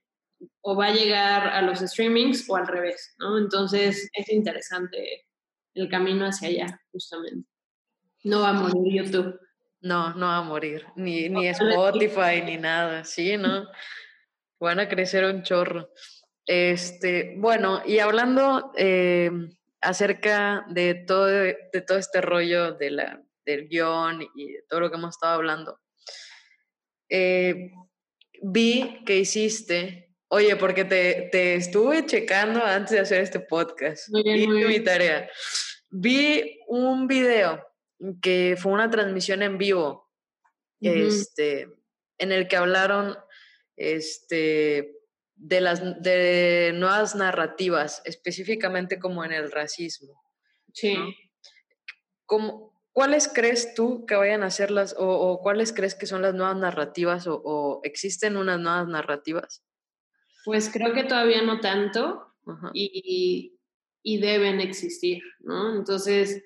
o 0.62 0.76
va 0.76 0.86
a 0.86 0.94
llegar 0.94 1.48
a 1.48 1.62
los 1.62 1.80
streamings 1.80 2.48
o 2.48 2.56
al 2.56 2.66
revés, 2.66 3.14
¿no? 3.18 3.38
Entonces 3.38 4.10
es 4.12 4.28
interesante 4.30 5.26
el 5.74 5.88
camino 5.88 6.26
hacia 6.26 6.48
allá, 6.48 6.80
justamente. 6.92 7.48
No 8.24 8.40
va 8.40 8.50
a 8.50 8.52
morir 8.52 9.04
YouTube. 9.04 9.40
No, 9.82 10.12
no 10.14 10.26
va 10.26 10.38
a 10.38 10.42
morir, 10.42 10.84
ni, 10.94 11.28
ni 11.30 11.48
Spotify, 11.48 12.42
ni 12.44 12.58
nada, 12.58 13.02
sí, 13.04 13.38
¿no? 13.38 13.66
Van 14.60 14.78
a 14.78 14.88
crecer 14.88 15.24
un 15.24 15.42
chorro. 15.42 15.90
Este, 16.46 17.34
bueno, 17.38 17.82
y 17.84 17.98
hablando 17.98 18.72
eh, 18.76 19.30
acerca 19.80 20.64
de 20.68 20.94
todo, 20.94 21.26
de 21.26 21.84
todo 21.86 21.98
este 21.98 22.20
rollo 22.20 22.72
de 22.72 22.90
la, 22.90 23.22
del 23.44 23.68
guion 23.68 24.22
y 24.34 24.52
de 24.52 24.62
todo 24.68 24.80
lo 24.80 24.90
que 24.90 24.96
hemos 24.96 25.16
estado 25.16 25.34
hablando. 25.34 25.80
Eh, 27.08 27.72
vi 28.42 29.02
que 29.04 29.18
hiciste, 29.18 30.14
oye, 30.28 30.56
porque 30.56 30.84
te, 30.84 31.28
te, 31.32 31.54
estuve 31.54 32.06
checando 32.06 32.64
antes 32.64 32.92
de 32.92 33.00
hacer 33.00 33.22
este 33.22 33.40
podcast. 33.40 34.08
Muy 34.10 34.22
bien, 34.22 34.50
mi 34.50 34.80
tarea. 34.80 35.28
Vi 35.90 36.60
un 36.68 37.06
video 37.06 37.66
que 38.22 38.56
fue 38.58 38.72
una 38.72 38.88
transmisión 38.88 39.42
en 39.42 39.58
vivo, 39.58 40.08
este, 40.80 41.68
en 42.18 42.32
el 42.32 42.48
que 42.48 42.56
hablaron 42.56 43.16
este, 43.80 44.98
de 45.36 45.60
las 45.62 46.02
de 46.02 46.72
nuevas 46.74 47.14
narrativas, 47.14 48.02
específicamente 48.04 48.98
como 48.98 49.24
en 49.24 49.32
el 49.32 49.50
racismo. 49.50 50.22
Sí. 50.74 50.96
¿Cuáles 52.92 53.28
crees 53.32 53.74
tú 53.74 54.04
que 54.04 54.16
vayan 54.16 54.42
a 54.42 54.50
ser 54.50 54.70
las, 54.70 54.94
o, 54.98 55.40
cuáles 55.42 55.72
crees 55.72 55.94
que 55.94 56.06
son 56.06 56.20
las 56.20 56.34
nuevas 56.34 56.56
narrativas, 56.56 57.26
o, 57.26 57.80
existen 57.82 58.36
unas 58.36 58.60
nuevas 58.60 58.86
narrativas? 58.86 59.64
Pues 60.44 60.68
creo 60.70 60.92
que 60.92 61.04
todavía 61.04 61.42
no 61.42 61.60
tanto 61.60 62.34
y, 62.74 63.56
deben 64.04 64.60
existir, 64.60 65.22
¿no? 65.40 65.74
Entonces, 65.74 66.44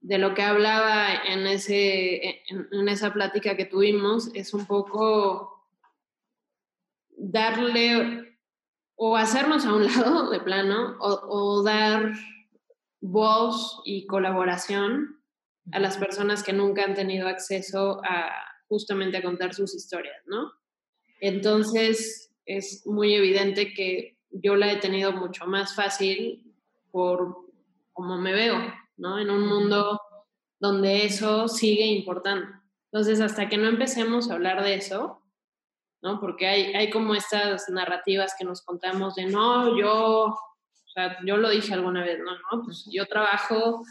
de 0.00 0.18
lo 0.18 0.34
que 0.34 0.42
hablaba 0.42 1.12
en, 1.12 1.46
ese, 1.48 2.42
en 2.48 2.88
esa 2.88 3.12
plática 3.12 3.56
que 3.56 3.64
tuvimos, 3.64 4.30
es 4.34 4.54
un 4.54 4.66
poco 4.66 5.55
darle 7.30 8.36
o 8.94 9.16
hacernos 9.16 9.64
a 9.64 9.74
un 9.74 9.84
lado 9.84 10.30
de 10.30 10.40
plano 10.40 10.96
o, 11.00 11.62
dar 11.62 12.12
voz 13.00 13.80
y 13.84 14.06
colaboración 14.06 15.22
a 15.72 15.80
las 15.80 15.98
personas 15.98 16.42
que 16.42 16.52
nunca 16.52 16.84
han 16.84 16.94
tenido 16.94 17.28
acceso 17.28 18.00
a 18.04 18.30
justamente 18.68 19.16
a 19.16 19.22
contar 19.22 19.54
sus 19.54 19.74
historias, 19.74 20.22
¿no? 20.26 20.52
Entonces 21.20 22.32
es 22.44 22.86
muy 22.86 23.14
evidente 23.14 23.74
que 23.74 24.18
yo 24.30 24.56
la 24.56 24.72
he 24.72 24.76
tenido 24.76 25.12
mucho 25.12 25.46
más 25.46 25.74
fácil 25.74 26.54
por 26.90 27.36
cómo 27.92 28.18
me 28.18 28.32
veo, 28.32 28.58
¿no? 28.96 29.18
En 29.18 29.30
un 29.30 29.46
mundo 29.46 30.00
donde 30.58 31.04
eso 31.04 31.48
sigue 31.48 31.86
importando. 31.86 32.46
Entonces, 32.92 33.20
hasta 33.20 33.48
que 33.48 33.58
no 33.58 33.68
empecemos 33.68 34.30
a 34.30 34.34
hablar 34.34 34.62
de 34.64 34.74
eso, 34.74 35.22
¿no? 36.06 36.20
Porque 36.20 36.46
hay, 36.46 36.62
hay 36.74 36.88
como 36.88 37.16
estas 37.16 37.68
narrativas 37.68 38.36
que 38.38 38.44
nos 38.44 38.62
contamos 38.62 39.16
de, 39.16 39.26
no, 39.26 39.76
yo, 39.76 40.26
o 40.26 40.88
sea, 40.94 41.18
yo 41.26 41.36
lo 41.36 41.50
dije 41.50 41.74
alguna 41.74 42.04
vez, 42.04 42.20
no, 42.20 42.30
no, 42.30 42.62
pues 42.64 42.88
yo 42.92 43.06
trabajo 43.06 43.82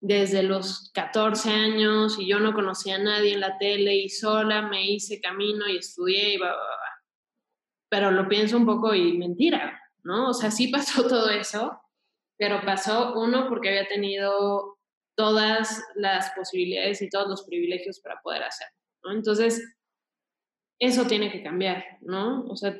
desde 0.00 0.42
los 0.42 0.90
14 0.94 1.50
años 1.50 2.18
y 2.18 2.26
yo 2.26 2.40
no 2.40 2.54
conocía 2.54 2.96
a 2.96 3.02
nadie 3.02 3.34
en 3.34 3.40
la 3.40 3.56
tele 3.56 3.94
y 3.94 4.08
sola 4.08 4.62
me 4.62 4.84
hice 4.90 5.20
camino 5.20 5.68
y 5.68 5.76
estudié 5.76 6.34
y 6.34 6.38
va, 6.38 6.48
va, 6.48 6.56
va. 6.56 6.92
Pero 7.88 8.10
lo 8.10 8.28
pienso 8.28 8.56
un 8.56 8.66
poco 8.66 8.92
y 8.92 9.16
mentira, 9.16 9.80
¿no? 10.02 10.30
O 10.30 10.34
sea, 10.34 10.50
sí 10.50 10.68
pasó 10.68 11.04
todo 11.08 11.30
eso, 11.30 11.80
pero 12.36 12.62
pasó 12.66 13.14
uno 13.14 13.48
porque 13.48 13.68
había 13.68 13.86
tenido 13.86 14.76
todas 15.16 15.84
las 15.94 16.32
posibilidades 16.32 17.00
y 17.00 17.08
todos 17.08 17.28
los 17.28 17.44
privilegios 17.44 18.00
para 18.00 18.20
poder 18.22 18.42
hacerlo, 18.42 18.76
¿no? 19.04 19.12
Entonces, 19.12 19.62
eso 20.78 21.06
tiene 21.06 21.30
que 21.30 21.42
cambiar, 21.42 21.98
¿no? 22.02 22.44
O 22.46 22.56
sea, 22.56 22.78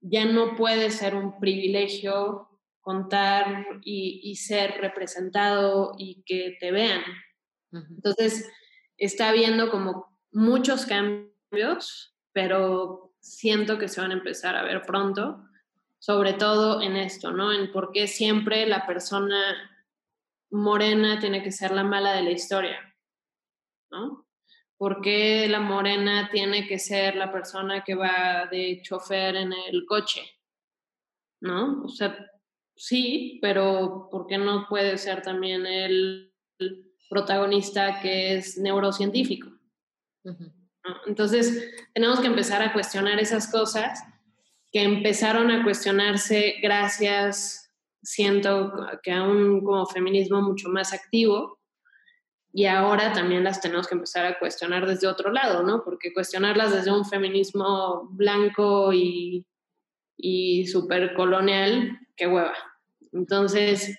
ya 0.00 0.24
no 0.24 0.56
puede 0.56 0.90
ser 0.90 1.14
un 1.14 1.38
privilegio 1.38 2.48
contar 2.80 3.66
y, 3.84 4.34
ser 4.36 4.80
representado 4.80 5.94
y 5.96 6.22
que 6.24 6.56
te 6.58 6.72
vean. 6.72 7.02
Entonces, 7.70 8.50
está 8.96 9.28
habiendo 9.28 9.70
como 9.70 10.18
muchos 10.32 10.84
cambios, 10.84 12.16
pero 12.32 13.14
siento 13.20 13.78
que 13.78 13.88
se 13.88 14.00
van 14.00 14.10
a 14.10 14.14
empezar 14.14 14.56
a 14.56 14.64
ver 14.64 14.82
pronto, 14.82 15.44
sobre 15.98 16.32
todo 16.32 16.82
en 16.82 16.96
esto, 16.96 17.30
¿no? 17.30 17.52
En 17.52 17.70
por 17.70 17.92
qué 17.92 18.08
siempre 18.08 18.66
la 18.66 18.84
persona 18.84 19.70
morena 20.50 21.20
tiene 21.20 21.42
que 21.42 21.52
ser 21.52 21.70
la 21.70 21.84
mala 21.84 22.12
de 22.12 22.22
la 22.22 22.32
historia, 22.32 22.78
¿no? 23.90 24.21
¿Por 24.82 25.00
qué 25.00 25.46
la 25.48 25.60
morena 25.60 26.28
tiene 26.32 26.66
que 26.66 26.76
ser 26.76 27.14
la 27.14 27.30
persona 27.30 27.84
que 27.84 27.94
va 27.94 28.48
de 28.50 28.80
chofer 28.82 29.36
en 29.36 29.52
el 29.52 29.86
coche? 29.86 30.22
¿No? 31.40 31.84
O 31.84 31.88
sea, 31.88 32.18
sí, 32.74 33.38
pero 33.40 34.08
¿por 34.10 34.26
qué 34.26 34.38
no 34.38 34.66
puede 34.68 34.98
ser 34.98 35.22
también 35.22 35.66
el 35.66 36.34
protagonista 37.08 38.00
que 38.00 38.34
es 38.34 38.58
neurocientífico? 38.58 39.52
Entonces, 41.06 41.86
tenemos 41.94 42.18
que 42.18 42.26
empezar 42.26 42.60
a 42.60 42.72
cuestionar 42.72 43.20
esas 43.20 43.52
cosas 43.52 44.02
que 44.72 44.82
empezaron 44.82 45.52
a 45.52 45.62
cuestionarse 45.62 46.56
gracias, 46.60 47.72
siento 48.02 48.72
que 49.00 49.12
a 49.12 49.22
un 49.22 49.62
como 49.62 49.86
feminismo 49.86 50.42
mucho 50.42 50.68
más 50.70 50.92
activo, 50.92 51.61
y 52.52 52.66
ahora 52.66 53.12
también 53.12 53.44
las 53.44 53.60
tenemos 53.60 53.88
que 53.88 53.94
empezar 53.94 54.26
a 54.26 54.38
cuestionar 54.38 54.86
desde 54.86 55.06
otro 55.06 55.32
lado, 55.32 55.62
¿no? 55.62 55.82
Porque 55.82 56.12
cuestionarlas 56.12 56.72
desde 56.72 56.92
un 56.92 57.06
feminismo 57.06 58.08
blanco 58.10 58.92
y, 58.92 59.46
y 60.18 60.66
súper 60.66 61.14
colonial, 61.14 61.98
qué 62.14 62.26
hueva. 62.26 62.54
Entonces, 63.12 63.98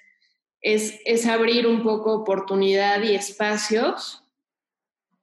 es, 0.61 0.99
es 1.05 1.25
abrir 1.25 1.65
un 1.65 1.81
poco 1.81 2.13
oportunidad 2.13 3.01
y 3.01 3.15
espacios 3.15 4.23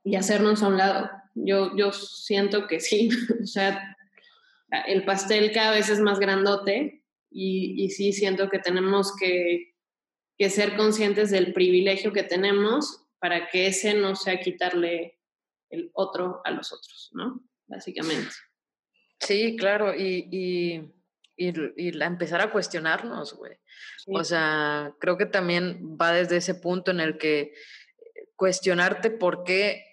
y 0.02 0.16
hacernos 0.16 0.62
a 0.62 0.68
un 0.68 0.76
lado. 0.76 1.10
Yo, 1.34 1.76
yo 1.76 1.92
siento 1.92 2.66
que 2.66 2.80
sí, 2.80 3.10
o 3.42 3.46
sea, 3.46 3.96
el 4.86 5.04
pastel 5.04 5.52
cada 5.52 5.70
vez 5.70 5.88
es 5.88 6.00
más 6.00 6.18
grandote 6.18 7.04
y, 7.30 7.84
y 7.84 7.90
sí 7.90 8.12
siento 8.12 8.48
que 8.48 8.58
tenemos 8.58 9.14
que, 9.16 9.74
que, 10.36 10.50
ser 10.50 10.76
conscientes 10.76 11.30
del 11.30 11.52
privilegio 11.52 12.12
que 12.12 12.24
tenemos 12.24 13.06
para 13.20 13.48
que 13.48 13.66
ese 13.66 13.94
no 13.94 14.16
sea 14.16 14.40
quitarle 14.40 15.18
el 15.68 15.90
otro 15.94 16.40
a 16.44 16.50
los 16.50 16.72
otros, 16.72 17.10
¿no? 17.12 17.44
Básicamente. 17.66 18.32
Sí, 19.20 19.56
claro, 19.56 19.94
y, 19.94 20.28
y, 20.32 20.92
y, 21.36 21.92
la, 21.92 22.06
empezar 22.06 22.40
a 22.40 22.50
cuestionarnos, 22.50 23.34
güey. 23.34 23.56
O 24.06 24.24
sea, 24.24 24.94
creo 24.98 25.16
que 25.16 25.26
también 25.26 25.96
va 26.00 26.12
desde 26.12 26.38
ese 26.38 26.54
punto 26.54 26.90
en 26.90 27.00
el 27.00 27.18
que 27.18 27.52
cuestionarte 28.34 29.10
por 29.10 29.44
qué 29.44 29.84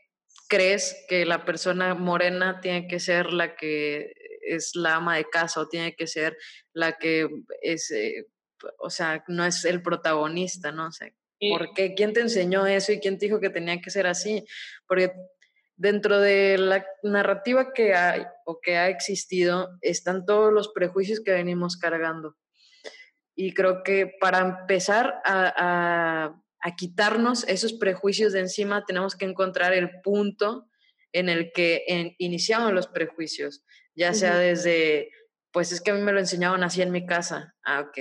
crees 0.47 1.05
que 1.09 1.25
la 1.25 1.43
persona 1.43 1.93
morena 1.93 2.61
tiene 2.61 2.87
que 2.87 3.01
ser 3.01 3.33
la 3.33 3.55
que 3.55 4.13
es 4.41 4.75
la 4.75 4.95
ama 4.95 5.17
de 5.17 5.25
casa 5.25 5.59
o 5.59 5.67
tiene 5.67 5.93
que 5.93 6.07
ser 6.07 6.37
la 6.71 6.97
que 6.97 7.27
es, 7.61 7.91
eh, 7.91 8.27
o 8.79 8.89
sea, 8.89 9.25
no 9.27 9.45
es 9.45 9.65
el 9.65 9.81
protagonista, 9.81 10.71
¿no? 10.71 10.91
sé 10.93 11.13
¿por 11.39 11.73
qué? 11.73 11.93
¿Quién 11.93 12.13
te 12.13 12.21
enseñó 12.21 12.65
eso 12.65 12.91
y 12.91 12.99
quién 12.99 13.17
te 13.17 13.25
dijo 13.25 13.39
que 13.39 13.49
tenía 13.49 13.79
que 13.81 13.89
ser 13.89 14.07
así? 14.07 14.45
Porque 14.87 15.13
dentro 15.75 16.19
de 16.19 16.57
la 16.57 16.85
narrativa 17.03 17.73
que 17.73 17.93
hay 17.93 18.23
o 18.45 18.59
que 18.59 18.77
ha 18.77 18.89
existido 18.89 19.69
están 19.81 20.25
todos 20.25 20.51
los 20.51 20.69
prejuicios 20.69 21.19
que 21.19 21.31
venimos 21.31 21.77
cargando. 21.77 22.35
Y 23.35 23.53
creo 23.53 23.83
que 23.83 24.11
para 24.19 24.39
empezar 24.39 25.21
a, 25.23 26.33
a 26.59 26.75
quitarnos 26.75 27.47
esos 27.47 27.73
prejuicios 27.73 28.33
de 28.33 28.39
encima 28.39 28.85
tenemos 28.85 29.15
que 29.15 29.25
encontrar 29.25 29.73
el 29.73 30.01
punto 30.01 30.67
en 31.13 31.29
el 31.29 31.51
que 31.51 32.15
iniciamos 32.17 32.73
los 32.73 32.87
prejuicios, 32.87 33.63
ya 33.95 34.13
sea 34.13 34.37
desde, 34.37 35.09
pues 35.51 35.71
es 35.71 35.81
que 35.81 35.91
a 35.91 35.93
mí 35.93 36.01
me 36.01 36.11
lo 36.11 36.19
enseñaban 36.19 36.63
así 36.63 36.81
en 36.81 36.91
mi 36.91 37.05
casa, 37.05 37.55
ah, 37.63 37.81
ok, 37.81 37.97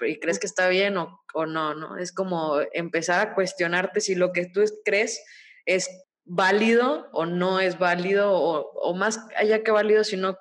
¿y 0.00 0.18
crees 0.18 0.38
que 0.38 0.46
está 0.46 0.68
bien 0.68 0.96
o, 0.96 1.22
o 1.34 1.46
no? 1.46 1.74
no? 1.74 1.96
Es 1.98 2.12
como 2.12 2.60
empezar 2.72 3.20
a 3.20 3.34
cuestionarte 3.34 4.00
si 4.00 4.14
lo 4.14 4.32
que 4.32 4.46
tú 4.46 4.62
crees 4.84 5.22
es 5.64 5.88
válido 6.24 7.08
o 7.12 7.26
no 7.26 7.60
es 7.60 7.78
válido, 7.78 8.32
o, 8.32 8.72
o 8.72 8.94
más 8.94 9.20
allá 9.36 9.62
que 9.62 9.70
válido, 9.70 10.04
si 10.04 10.16
no 10.16 10.36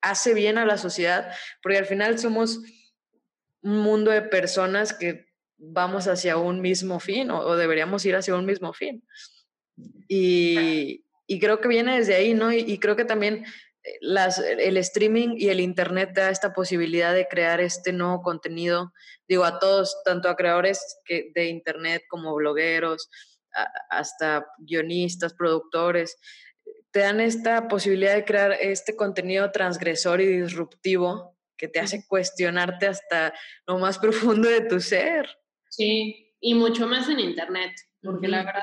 hace 0.00 0.34
bien 0.34 0.58
a 0.58 0.66
la 0.66 0.78
sociedad, 0.78 1.32
porque 1.62 1.78
al 1.78 1.86
final 1.86 2.18
somos 2.18 2.60
un 3.62 3.78
mundo 3.78 4.10
de 4.10 4.22
personas 4.22 4.92
que 4.92 5.26
vamos 5.58 6.06
hacia 6.06 6.36
un 6.36 6.60
mismo 6.60 7.00
fin 7.00 7.30
o, 7.30 7.56
deberíamos 7.56 8.04
ir 8.04 8.16
hacia 8.16 8.36
un 8.36 8.46
mismo 8.46 8.72
fin. 8.72 9.02
Y, 10.08 11.04
y, 11.26 11.38
creo 11.40 11.60
que 11.60 11.68
viene 11.68 11.98
desde 11.98 12.14
ahí, 12.14 12.34
¿no? 12.34 12.52
Y, 12.52 12.78
creo 12.78 12.96
que 12.96 13.04
también 13.04 13.44
las, 14.00 14.38
el 14.38 14.76
streaming 14.78 15.36
y 15.36 15.48
el 15.48 15.60
internet 15.60 16.10
da 16.14 16.30
esta 16.30 16.52
posibilidad 16.52 17.14
de 17.14 17.28
crear 17.28 17.60
este 17.60 17.92
nuevo 17.92 18.22
contenido, 18.22 18.92
digo, 19.28 19.44
a 19.44 19.58
todos, 19.58 19.96
tanto 20.04 20.28
a 20.28 20.36
creadores 20.36 20.98
que, 21.04 21.30
de 21.34 21.46
internet 21.46 22.02
como 22.08 22.34
blogueros, 22.34 23.08
hasta 23.90 24.46
guionistas, 24.58 25.34
productores, 25.34 26.18
te 26.90 27.00
dan 27.00 27.20
esta 27.20 27.68
posibilidad 27.68 28.14
de 28.14 28.24
crear 28.24 28.52
este 28.52 28.96
contenido 28.96 29.50
transgresor 29.50 30.20
y 30.20 30.40
disruptivo 30.40 31.36
que 31.56 31.68
te 31.68 31.80
hace 31.80 32.06
cuestionarte 32.06 32.86
hasta 32.86 33.34
lo 33.66 33.78
más 33.78 33.98
profundo 34.38 34.48
de 34.48 34.62
tu 34.62 34.80
ser. 34.80 35.28
Sí, 35.68 36.34
y 36.40 36.54
mucho 36.54 36.86
más 36.86 37.08
en 37.08 37.20
Internet, 37.20 37.72
porque 38.02 38.28
la 38.28 38.44
verdad, 38.44 38.62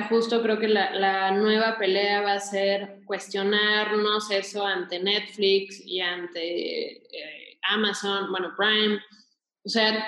justo 0.00 0.42
creo 0.42 0.58
que 0.58 0.68
la, 0.68 1.32
nueva 1.32 1.76
pelea 1.76 2.22
va 2.22 2.34
a 2.34 2.40
ser 2.40 3.02
cuestionarnos 3.04 4.30
eso 4.30 4.64
ante 4.64 4.98
Netflix 4.98 5.82
y 5.84 6.00
ante 6.00 6.96
eh, 6.96 7.58
Amazon, 7.62 8.30
bueno, 8.30 8.54
Prime. 8.56 8.98
O 9.64 9.68
sea, 9.68 10.04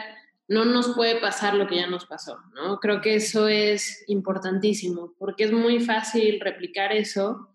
no 0.48 0.64
nos 0.64 0.94
puede 0.94 1.20
pasar 1.20 1.54
lo 1.54 1.66
que 1.66 1.76
ya 1.76 1.86
nos 1.86 2.06
pasó, 2.06 2.38
¿no? 2.54 2.78
Creo 2.80 3.00
que 3.00 3.16
eso 3.16 3.48
es 3.48 4.04
importantísimo, 4.08 5.14
porque 5.18 5.44
es 5.44 5.52
muy 5.52 5.80
fácil 5.80 6.40
replicar 6.40 6.92
eso. 6.92 7.50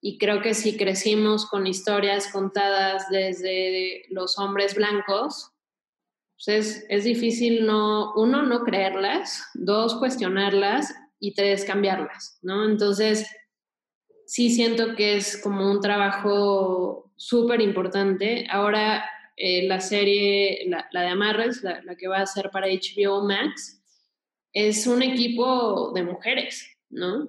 Y 0.00 0.18
creo 0.18 0.42
que 0.42 0.54
si 0.54 0.76
crecimos 0.76 1.46
con 1.46 1.66
historias 1.66 2.30
contadas 2.30 3.08
desde 3.10 4.04
los 4.10 4.38
hombres 4.38 4.74
blancos, 4.74 5.52
pues 6.44 6.84
es, 6.88 7.04
difícil, 7.04 7.64
no, 7.66 8.12
uno, 8.14 8.42
no 8.42 8.62
creerlas, 8.62 9.48
dos, 9.54 9.94
cuestionarlas 9.94 10.94
y 11.18 11.34
tres, 11.34 11.64
cambiarlas, 11.64 12.38
¿no? 12.42 12.68
Entonces, 12.68 13.26
sí 14.26 14.50
siento 14.50 14.94
que 14.96 15.16
es 15.16 15.40
como 15.40 15.70
un 15.70 15.80
trabajo 15.80 17.12
súper 17.16 17.60
importante. 17.60 18.46
Ahora, 18.50 19.08
eh, 19.36 19.66
la 19.66 19.80
serie, 19.80 20.66
la, 20.68 21.00
de 21.00 21.08
Amarres, 21.08 21.62
la, 21.62 21.96
que 21.96 22.08
va 22.08 22.18
a 22.18 22.26
ser 22.26 22.50
para 22.50 22.68
HBO 22.68 23.22
Max, 23.22 23.82
es 24.52 24.86
un 24.86 25.02
equipo 25.02 25.92
de 25.92 26.02
mujeres, 26.02 26.66
¿no? 26.88 27.28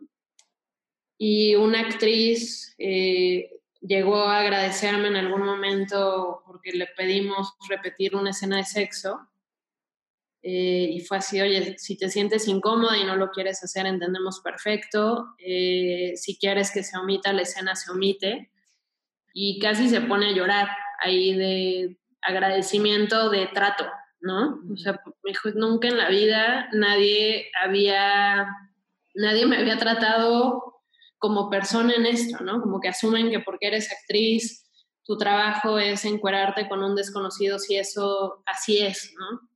Y 1.18 1.56
una 1.56 1.82
actriz 1.82 2.76
eh, 2.78 3.50
llegó 3.82 4.18
a 4.18 4.40
agradecerme 4.40 5.08
en 5.08 5.16
algún 5.18 5.44
momento 5.46 6.44
porque 6.46 6.72
le 6.72 6.88
pedimos 6.96 7.54
repetir 7.68 8.16
una 8.16 8.30
escena 8.30 8.58
de 8.58 8.64
sexo. 8.64 9.20
Eh, 10.50 10.92
y 10.94 11.02
fue 11.02 11.18
así, 11.18 11.42
oye, 11.42 11.78
si 11.78 11.98
te 11.98 12.10
sientes 12.10 12.48
incómoda 12.48 12.98
y 12.98 13.04
no 13.04 13.18
lo 13.18 13.32
quieres 13.32 13.62
hacer, 13.66 13.86
entendemos 13.86 14.40
perfecto. 14.40 15.36
Eh, 15.40 16.14
si 16.16 16.38
quieres 16.38 16.72
que 16.72 16.84
se 16.84 16.98
omita 16.98 17.34
la 17.34 17.42
escena, 17.42 17.76
se 17.76 17.92
omite. 17.92 18.50
Y 19.34 19.60
casi 19.60 19.90
se 19.90 20.00
pone 20.00 20.30
a 20.30 20.32
llorar 20.32 20.70
ahí 21.04 21.34
de 21.34 22.00
agradecimiento 22.22 23.30
de 23.30 23.48
trato, 23.48 23.88
¿no? 24.22 24.62
O 24.72 24.78
sea, 24.78 24.94
me 25.22 25.32
dijo, 25.32 25.50
nunca 25.50 25.90
en 25.90 25.98
la 25.98 26.08
vida 26.08 26.70
nadie 26.72 27.52
había, 27.62 28.48
nadie 29.16 29.48
me 29.48 29.58
había 29.58 29.78
tratado 29.78 30.82
como 31.18 31.50
persona 31.50 31.94
en 31.94 32.06
esto, 32.06 32.42
¿no? 32.42 32.62
Como 32.62 32.80
que 32.80 32.88
asumen 32.88 33.32
que 33.32 33.42
porque 33.42 33.68
eres 33.68 33.92
actriz, 33.92 34.66
tu 35.04 35.18
trabajo 35.18 35.78
es 35.78 36.06
encuerarte 36.06 36.70
con 36.70 36.82
un 36.84 36.96
desconocido 36.96 37.60
si 37.60 37.76
eso 37.76 38.44
así 38.46 38.80
es, 38.80 39.14
¿no? 39.20 39.47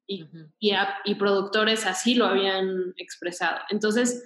Y, 0.60 0.74
y, 1.06 1.16
productores 1.16 1.86
así 1.86 2.16
lo 2.16 2.26
habían 2.26 2.94
expresado. 2.98 3.60
Entonces, 3.70 4.24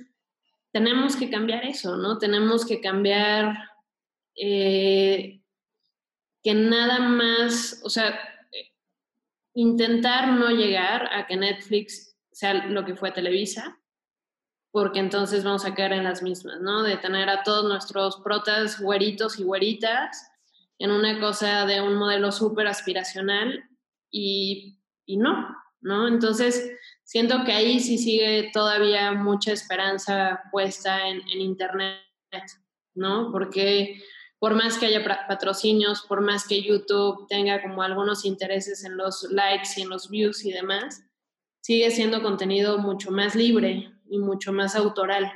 tenemos 0.72 1.16
que 1.16 1.30
cambiar 1.30 1.66
eso, 1.66 1.98
¿no? 1.98 2.18
Tenemos 2.18 2.66
que 2.66 2.82
cambiar 2.82 3.56
eh, 4.36 5.42
que 6.44 6.54
nada 6.54 7.00
más, 7.00 7.82
o 7.84 7.90
sea, 7.90 8.20
intentar 9.54 10.28
no 10.28 10.50
llegar 10.50 11.10
a 11.14 11.26
que 11.28 11.38
Netflix 11.38 12.18
sea 12.32 12.54
lo 12.68 12.84
que 12.84 12.96
fue 12.96 13.12
Televisa, 13.12 13.80
porque 14.72 15.00
entonces 15.00 15.46
vamos 15.46 15.64
a 15.66 15.74
caer 15.74 15.94
en 15.94 16.04
las 16.04 16.22
mismas, 16.22 16.60
¿no? 16.60 16.84
De 16.84 16.98
tener 16.98 17.30
a 17.30 17.44
todos 17.44 17.64
nuestros 17.64 18.18
protas 18.18 18.80
güeritos 18.82 19.40
y 19.40 19.44
güeritas 19.44 20.30
en 20.78 20.92
una 20.92 21.18
cosa 21.20 21.66
de 21.66 21.82
un 21.82 21.96
modelo 21.96 22.34
súper 22.34 22.68
aspiracional 22.68 23.64
y, 24.12 24.78
y, 25.06 25.16
no, 25.16 25.48
¿no? 25.86 26.08
Entonces, 26.08 26.72
siento 27.04 27.44
que 27.46 27.54
ahí 27.54 27.80
sí 27.80 27.98
sigue 27.98 28.50
todavía 28.52 29.14
mucha 29.14 29.54
esperanza 29.54 30.44
puesta 30.52 31.08
en, 31.08 31.22
en 31.30 31.42
Internet, 31.42 32.02
¿no? 32.94 33.32
Porque 33.32 34.02
por 34.40 34.56
más 34.56 34.78
que 34.78 34.88
haya 34.88 35.04
patrocinios, 35.28 36.02
por 36.02 36.22
más 36.22 36.48
que 36.48 36.62
YouTube 36.62 37.26
tenga 37.30 37.62
como 37.62 37.82
algunos 37.82 38.26
intereses 38.26 38.84
en 38.84 38.98
los 38.98 39.24
likes 39.32 39.70
y 39.78 39.84
en 39.84 39.90
los 39.90 40.10
views 40.10 40.44
y 40.44 40.52
demás, 40.52 41.04
sigue 41.62 41.90
siendo 41.92 42.22
contenido 42.22 42.78
mucho 42.78 43.12
más 43.12 43.34
libre, 43.34 43.96
y 44.10 44.20
mucho 44.20 44.54
más 44.54 44.76
autoral. 44.76 45.32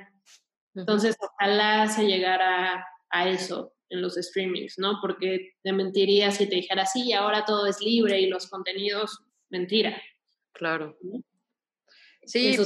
Entonces, 0.75 1.17
ojalá 1.19 1.87
se 1.87 2.05
llegara 2.05 2.85
a 3.09 3.29
eso 3.29 3.73
en 3.89 4.01
los 4.01 4.15
streamings, 4.15 4.77
¿no? 4.77 4.99
Porque 5.01 5.53
te 5.63 5.73
mentiría 5.73 6.31
si 6.31 6.47
te 6.47 6.57
dijera, 6.57 6.85
sí, 6.85 7.11
ahora 7.13 7.45
todo 7.45 7.65
es 7.65 7.81
libre 7.81 8.21
y 8.21 8.27
los 8.27 8.47
contenidos, 8.47 9.19
mentira. 9.49 9.99
Claro. 10.59 10.97
Sí, 12.25 12.57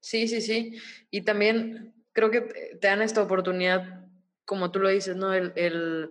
sí, 0.00 0.26
sí, 0.26 0.40
sí. 0.40 0.76
Y 1.08 1.22
también 1.22 1.94
creo 2.12 2.32
que 2.32 2.40
te 2.40 2.88
dan 2.88 3.00
esta 3.00 3.22
oportunidad, 3.22 4.04
como 4.44 4.72
tú 4.72 4.80
lo 4.80 4.88
dices, 4.88 5.14
¿no? 5.14 5.32
El, 5.32 5.52
el, 5.54 6.10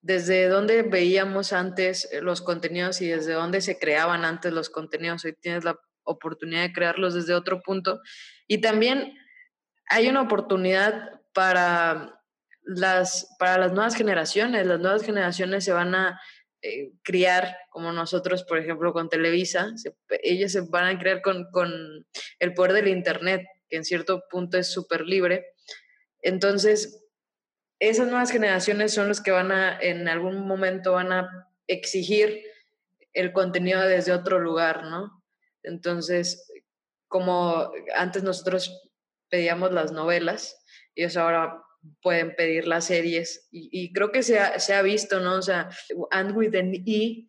desde 0.00 0.46
dónde 0.46 0.82
veíamos 0.82 1.52
antes 1.52 2.08
los 2.22 2.40
contenidos 2.40 3.00
y 3.00 3.08
desde 3.08 3.32
dónde 3.32 3.60
se 3.62 3.80
creaban 3.80 4.24
antes 4.24 4.52
los 4.52 4.70
contenidos. 4.70 5.24
Hoy 5.24 5.34
tienes 5.40 5.64
la 5.64 5.76
oportunidad 6.04 6.62
de 6.62 6.72
crearlos 6.72 7.14
desde 7.14 7.34
otro 7.34 7.60
punto. 7.60 8.00
Y 8.46 8.58
también 8.58 9.18
hay 9.86 10.08
una 10.08 10.22
oportunidad 10.22 11.20
para 11.34 12.22
las, 12.62 13.34
para 13.40 13.58
las 13.58 13.72
nuevas 13.72 13.96
generaciones. 13.96 14.68
Las 14.68 14.78
nuevas 14.78 15.02
generaciones 15.02 15.64
se 15.64 15.72
van 15.72 15.96
a 15.96 16.20
eh, 16.62 16.92
criar 17.02 17.56
como 17.70 17.92
nosotros, 17.92 18.44
por 18.44 18.58
ejemplo, 18.58 18.92
con 18.92 19.08
Televisa, 19.08 19.72
ellos 20.22 20.52
se 20.52 20.60
van 20.60 20.84
a 20.94 20.98
criar 20.98 21.22
con, 21.22 21.50
con 21.50 22.06
el 22.38 22.54
poder 22.54 22.72
del 22.72 22.88
Internet, 22.88 23.46
que 23.68 23.76
en 23.76 23.84
cierto 23.84 24.24
punto 24.30 24.58
es 24.58 24.70
súper 24.70 25.02
libre. 25.02 25.46
Entonces, 26.22 27.04
esas 27.78 28.08
nuevas 28.08 28.30
generaciones 28.30 28.92
son 28.92 29.08
los 29.08 29.22
que 29.22 29.30
van 29.30 29.52
a, 29.52 29.78
en 29.80 30.06
algún 30.08 30.46
momento 30.46 30.92
van 30.92 31.12
a 31.12 31.48
exigir 31.66 32.42
el 33.14 33.32
contenido 33.32 33.80
desde 33.80 34.12
otro 34.12 34.38
lugar, 34.38 34.84
¿no? 34.84 35.24
Entonces, 35.62 36.46
como 37.08 37.72
antes 37.94 38.22
nosotros 38.22 38.90
pedíamos 39.28 39.72
las 39.72 39.92
novelas, 39.92 40.62
ellos 40.94 41.16
ahora 41.16 41.62
pueden 42.02 42.34
pedir 42.34 42.66
las 42.66 42.86
series 42.86 43.48
y, 43.50 43.92
creo 43.92 44.12
que 44.12 44.22
se 44.22 44.38
ha, 44.38 44.58
se 44.58 44.74
ha, 44.74 44.82
visto, 44.82 45.20
¿no? 45.20 45.36
O 45.36 45.42
sea, 45.42 45.70
And 46.10 46.36
with 46.36 46.54
an 46.54 46.74
E 46.74 47.28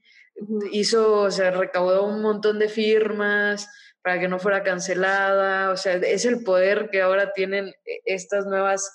hizo, 0.72 1.22
o 1.22 1.32
sea, 1.32 1.52
recaudó 1.52 2.04
un 2.04 2.22
montón 2.22 2.60
de 2.60 2.70
firmas 2.70 3.70
para 4.02 4.20
que 4.20 4.28
no 4.28 4.40
fuera 4.40 4.64
cancelada, 4.64 5.72
o 5.72 5.78
sea, 5.78 5.96
es 5.96 6.26
el 6.26 6.44
poder 6.44 6.90
que 6.90 7.02
ahora 7.02 7.34
tienen 7.34 7.68
e, 7.86 8.02
estas 8.06 8.46
nuevas 8.46 8.92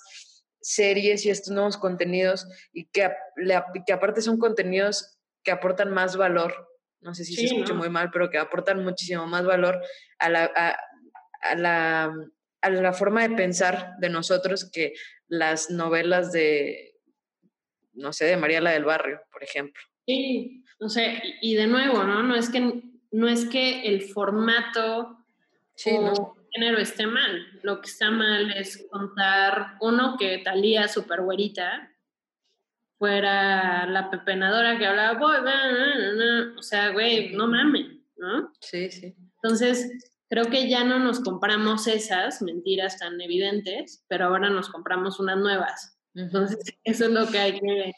series 0.61 1.25
y 1.25 1.29
estos 1.29 1.53
nuevos 1.53 1.77
contenidos 1.77 2.47
y 2.73 2.89
que, 2.89 3.09
que 3.85 3.93
aparte 3.93 4.21
son 4.21 4.37
contenidos 4.37 5.17
que 5.43 5.51
aportan 5.51 5.91
más 5.91 6.17
valor, 6.17 6.67
no 6.99 7.13
sé 7.13 7.23
si 7.23 7.35
se 7.35 7.45
escucha 7.45 7.73
muy 7.73 7.89
mal, 7.89 8.09
pero 8.11 8.29
que 8.29 8.37
aportan 8.37 8.83
muchísimo 8.83 9.25
más 9.27 9.45
valor 9.45 9.81
a 10.19 10.29
la, 10.29 10.51
a, 11.41 11.55
la, 11.55 12.13
a 12.61 12.69
la 12.69 12.93
forma 12.93 13.27
de 13.27 13.35
pensar 13.35 13.95
de 13.99 14.09
nosotros 14.09 14.69
que 14.71 14.93
las 15.27 15.69
novelas 15.69 16.31
de, 16.31 16.95
no 17.93 18.13
sé, 18.13 18.25
de 18.25 18.37
Mariela 18.37 18.71
del 18.71 18.85
Barrio, 18.85 19.21
por 19.31 19.43
ejemplo. 19.43 19.81
Sí, 20.05 20.63
no 20.79 20.89
sé, 20.89 21.21
y 21.41 21.55
de 21.55 21.67
nuevo, 21.67 22.03
¿no? 22.03 22.23
No 22.23 22.35
es 22.35 22.49
que, 22.49 22.81
no 23.11 23.27
es 23.27 23.45
que 23.45 23.87
el 23.87 24.03
formato 24.03 25.25
sí, 25.75 25.91
o 25.93 26.35
género 26.51 26.77
esté 26.79 27.07
mal. 27.07 27.59
Lo 27.63 27.81
que 27.81 27.89
está 27.89 28.09
mal 28.11 28.51
es 28.51 28.87
contar, 28.89 29.75
uno, 29.81 30.15
que 30.17 30.39
Talía, 30.39 30.87
super 30.87 31.21
güerita, 31.21 31.91
fuera 32.97 33.85
la 33.85 34.09
pepenadora 34.09 34.77
que 34.77 34.85
hablaba, 34.85 35.19
o 36.57 36.61
sea, 36.61 36.89
güey, 36.89 37.33
no 37.33 37.47
mames, 37.47 37.87
¿no? 38.17 38.51
Sí, 38.59 38.89
sí. 38.89 39.15
Entonces, 39.41 40.16
creo 40.29 40.45
que 40.45 40.69
ya 40.69 40.83
no 40.83 40.99
nos 40.99 41.19
compramos 41.19 41.87
esas 41.87 42.41
mentiras 42.41 42.99
tan 42.99 43.19
evidentes, 43.21 44.03
pero 44.07 44.25
ahora 44.25 44.49
nos 44.49 44.69
compramos 44.69 45.19
unas 45.19 45.37
nuevas. 45.37 45.97
Entonces, 46.13 46.57
eso 46.83 47.05
es 47.05 47.11
lo 47.11 47.27
que 47.27 47.39
hay 47.39 47.59
que, 47.59 47.93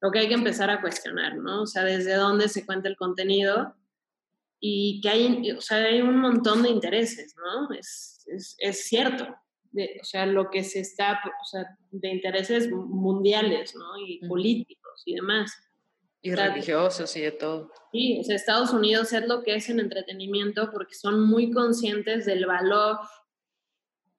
lo 0.00 0.10
que, 0.10 0.18
hay 0.20 0.28
que 0.28 0.34
empezar 0.34 0.70
a 0.70 0.80
cuestionar, 0.80 1.36
¿no? 1.36 1.62
O 1.62 1.66
sea, 1.66 1.84
desde 1.84 2.14
dónde 2.14 2.48
se 2.48 2.66
cuenta 2.66 2.88
el 2.88 2.96
contenido 2.96 3.74
y 4.60 5.00
que 5.00 5.08
hay, 5.08 5.50
o 5.52 5.60
sea, 5.60 5.78
hay 5.78 6.02
un 6.02 6.20
montón 6.20 6.62
de 6.62 6.70
intereses, 6.70 7.34
¿no? 7.36 7.74
Es, 7.74 8.24
es, 8.28 8.54
es 8.58 8.84
cierto. 8.84 9.24
o 9.24 10.04
sea, 10.04 10.26
lo 10.26 10.50
que 10.50 10.62
se 10.64 10.80
está, 10.80 11.20
o 11.40 11.44
sea, 11.44 11.66
de 11.90 12.08
intereses 12.10 12.70
mundiales, 12.70 13.74
¿no? 13.74 13.98
Y 14.06 14.20
políticos 14.28 15.02
y 15.06 15.14
demás. 15.14 15.52
Y 16.24 16.34
religiosos 16.34 17.16
y 17.16 17.22
de 17.22 17.32
todo. 17.32 17.72
Sí, 17.90 18.18
o 18.20 18.24
sea, 18.24 18.36
Estados 18.36 18.72
Unidos 18.72 19.12
es 19.12 19.26
lo 19.26 19.42
que 19.42 19.56
es 19.56 19.68
en 19.68 19.80
entretenimiento 19.80 20.70
porque 20.70 20.94
son 20.94 21.26
muy 21.26 21.50
conscientes 21.50 22.24
del 22.26 22.46
valor 22.46 22.98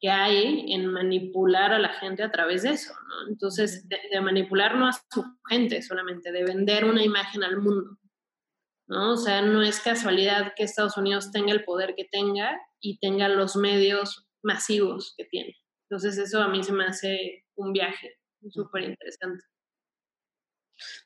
que 0.04 0.10
hay 0.10 0.74
en 0.74 0.88
manipular 0.88 1.72
a 1.72 1.80
la 1.80 1.94
gente 1.94 2.24
a 2.24 2.30
través 2.30 2.64
de 2.64 2.72
eso, 2.72 2.94
¿no? 3.08 3.30
Entonces, 3.30 3.88
de, 3.88 4.20
manipular 4.20 4.76
no 4.76 4.90
a 4.90 4.92
su 4.92 5.24
gente 5.48 5.82
solamente, 5.82 6.34
de 6.34 6.44
vender 6.44 6.84
una 6.84 7.02
imagen 7.02 7.42
al 7.42 7.56
mundo, 7.56 7.98
¿no? 8.90 9.14
O 9.14 9.18
sea, 9.18 9.42
no 9.42 9.64
es 9.64 9.80
casualidad 9.80 10.52
que 10.58 10.64
Estados 10.64 10.98
Unidos 10.98 11.32
tenga 11.32 11.54
el 11.54 11.64
poder 11.64 11.96
que 11.96 12.04
tenga 12.12 12.60
y 12.82 13.00
tenga 13.00 13.30
los 13.30 13.56
medios 13.56 14.28
masivos 14.44 15.14
que 15.16 15.24
tiene. 15.24 15.56
Entonces, 15.90 16.18
eso 16.18 16.44
a 16.44 16.50
mí 16.50 16.62
se 16.64 16.74
me 16.74 16.84
hace 16.84 17.46
un 17.56 17.72
viaje 17.72 18.18
súper 18.50 18.84
interesante. 18.84 19.46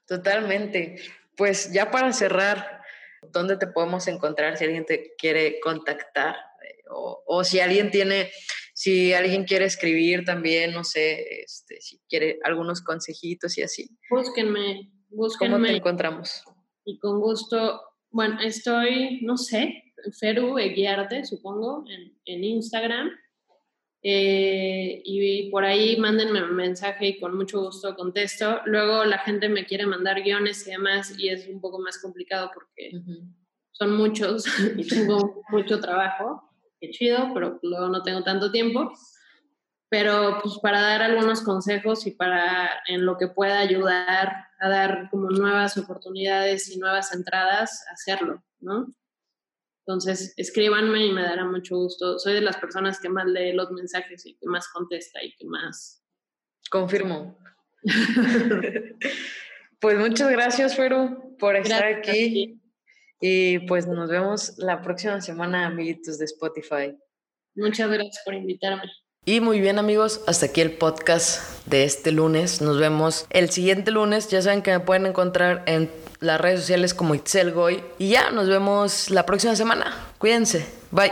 Totalmente. 0.05 0.95
Pues 1.36 1.72
ya 1.72 1.91
para 1.91 2.13
cerrar, 2.13 2.82
¿dónde 3.32 3.57
te 3.57 3.68
podemos 3.68 4.07
encontrar 4.07 4.57
si 4.57 4.65
alguien 4.65 4.86
te 4.86 5.13
quiere 5.18 5.59
contactar? 5.59 6.36
Eh, 6.36 6.84
o, 6.89 7.43
si 7.43 7.59
alguien 7.59 7.91
tiene, 7.91 8.32
si 8.74 9.13
alguien 9.13 9.43
quiere 9.43 9.65
escribir 9.65 10.26
también, 10.26 10.74
no 10.74 10.84
sé, 10.84 11.43
este, 11.43 11.80
si 11.82 11.99
quiere 12.09 12.39
algunos 12.43 12.82
consejitos 12.82 13.57
y 13.57 13.63
así. 13.63 13.89
Búsquenme, 14.09 14.91
búsquenme. 15.09 15.55
¿Cómo 15.55 15.65
te 15.65 15.76
encontramos? 15.76 16.43
Y 16.86 16.97
con 16.99 17.20
gusto, 17.20 17.82
bueno, 18.09 18.39
estoy, 18.41 19.20
no 19.22 19.38
sé, 19.38 19.84
Feru 20.20 20.57
Eguiarte, 20.57 21.26
supongo, 21.26 21.84
en, 21.89 22.18
en 22.26 22.43
Instagram. 22.43 23.09
Eh, 24.10 25.01
y 25.03 25.51
por 25.51 25.66
ahí 25.66 25.97
mándenme 25.97 26.41
un 26.41 26.55
mensaje 26.55 27.08
y 27.08 27.20
con 27.20 27.36
mucho 27.36 27.60
gusto 27.60 27.93
contesto. 27.93 28.62
Luego 28.64 29.03
la 29.03 29.18
gente 29.18 29.49
me 29.49 29.66
quiere 29.66 29.86
mandar 29.86 30.24
guiones 30.24 30.66
y 30.66 30.72
demás 30.72 31.14
y 31.20 31.28
es 31.28 31.45
un 31.49 31.60
poco 31.60 31.78
más 31.80 31.97
complicado 32.01 32.49
porque 32.53 32.91
son 33.74 33.97
muchos 33.97 34.45
y 34.78 34.88
tengo 34.88 35.43
mucho 35.49 35.82
trabajo. 35.82 36.41
Qué 36.80 36.89
chido, 36.91 37.32
pero 37.34 37.60
luego 37.62 37.89
no 37.89 38.01
tengo 38.01 38.24
tanto 38.24 38.49
tiempo. 38.49 38.93
Pero 39.89 40.39
pues 40.41 40.58
para 40.60 40.80
dar 40.80 41.01
algunos 41.01 41.41
consejos 41.41 42.08
y 42.08 42.12
para 42.12 42.70
en 42.88 43.05
lo 43.05 43.18
que 43.18 43.28
pueda 43.28 43.60
ayudar 43.60 44.47
a 44.58 44.70
dar 44.70 45.10
como 45.12 45.32
nuevas 45.32 45.78
oportunidades 45.78 46.70
y 46.70 46.80
nuevas 46.80 47.14
entradas, 47.14 47.86
hacerlo, 47.91 48.41
¿no? 48.62 48.88
Entonces, 49.88 50.33
escríbanme 50.35 51.05
y 51.05 51.13
me 51.13 51.21
dará 51.21 51.45
mucho 51.45 51.77
gusto. 51.77 52.19
Soy 52.19 52.33
de 52.33 52.41
las 52.41 52.57
personas 52.57 52.99
que 52.99 53.07
más 53.07 53.25
lee 53.25 53.53
los 53.53 53.71
mensajes 53.71 54.25
y 54.25 54.35
que 54.35 54.45
más 54.45 54.67
contesta 54.67 55.23
y 55.23 55.33
que 55.38 55.45
más... 55.45 56.03
Confirmo. 56.69 57.38
pues 59.79 59.97
muchas 59.97 60.29
gracias, 60.29 60.75
Feru, 60.75 61.38
por 61.39 61.55
estar 61.55 61.85
aquí. 61.85 62.61
Y 63.21 63.59
pues 63.59 63.88
nos 63.88 64.09
vemos 64.09 64.57
la 64.57 64.81
próxima 64.81 65.21
semana, 65.21 65.65
amiguitos 65.67 66.19
de 66.19 66.25
Spotify. 66.25 66.93
Muchas 67.55 67.89
gracias 67.89 68.21
por 68.25 68.33
invitarme. 68.33 68.91
Y 69.23 69.39
muy 69.39 69.61
bien 69.61 69.79
amigos, 69.79 70.21
hasta 70.27 70.47
aquí 70.47 70.59
el 70.59 70.73
podcast 70.73 71.65
de 71.65 71.85
este 71.85 72.11
lunes. 72.11 72.61
Nos 72.61 72.77
vemos 72.77 73.25
el 73.29 73.49
siguiente 73.51 73.91
lunes. 73.91 74.27
Ya 74.29 74.41
saben 74.41 74.61
que 74.61 74.71
me 74.71 74.81
pueden 74.81 75.05
encontrar 75.05 75.63
en 75.65 75.89
las 76.20 76.39
redes 76.39 76.61
sociales 76.61 76.93
como 76.93 77.15
Itzel 77.15 77.51
Goy. 77.51 77.84
Y 77.97 78.09
ya, 78.09 78.32
nos 78.32 78.47
vemos 78.47 79.09
la 79.09 79.26
próxima 79.26 79.55
semana. 79.55 79.93
Cuídense. 80.18 80.68
Bye. 80.91 81.11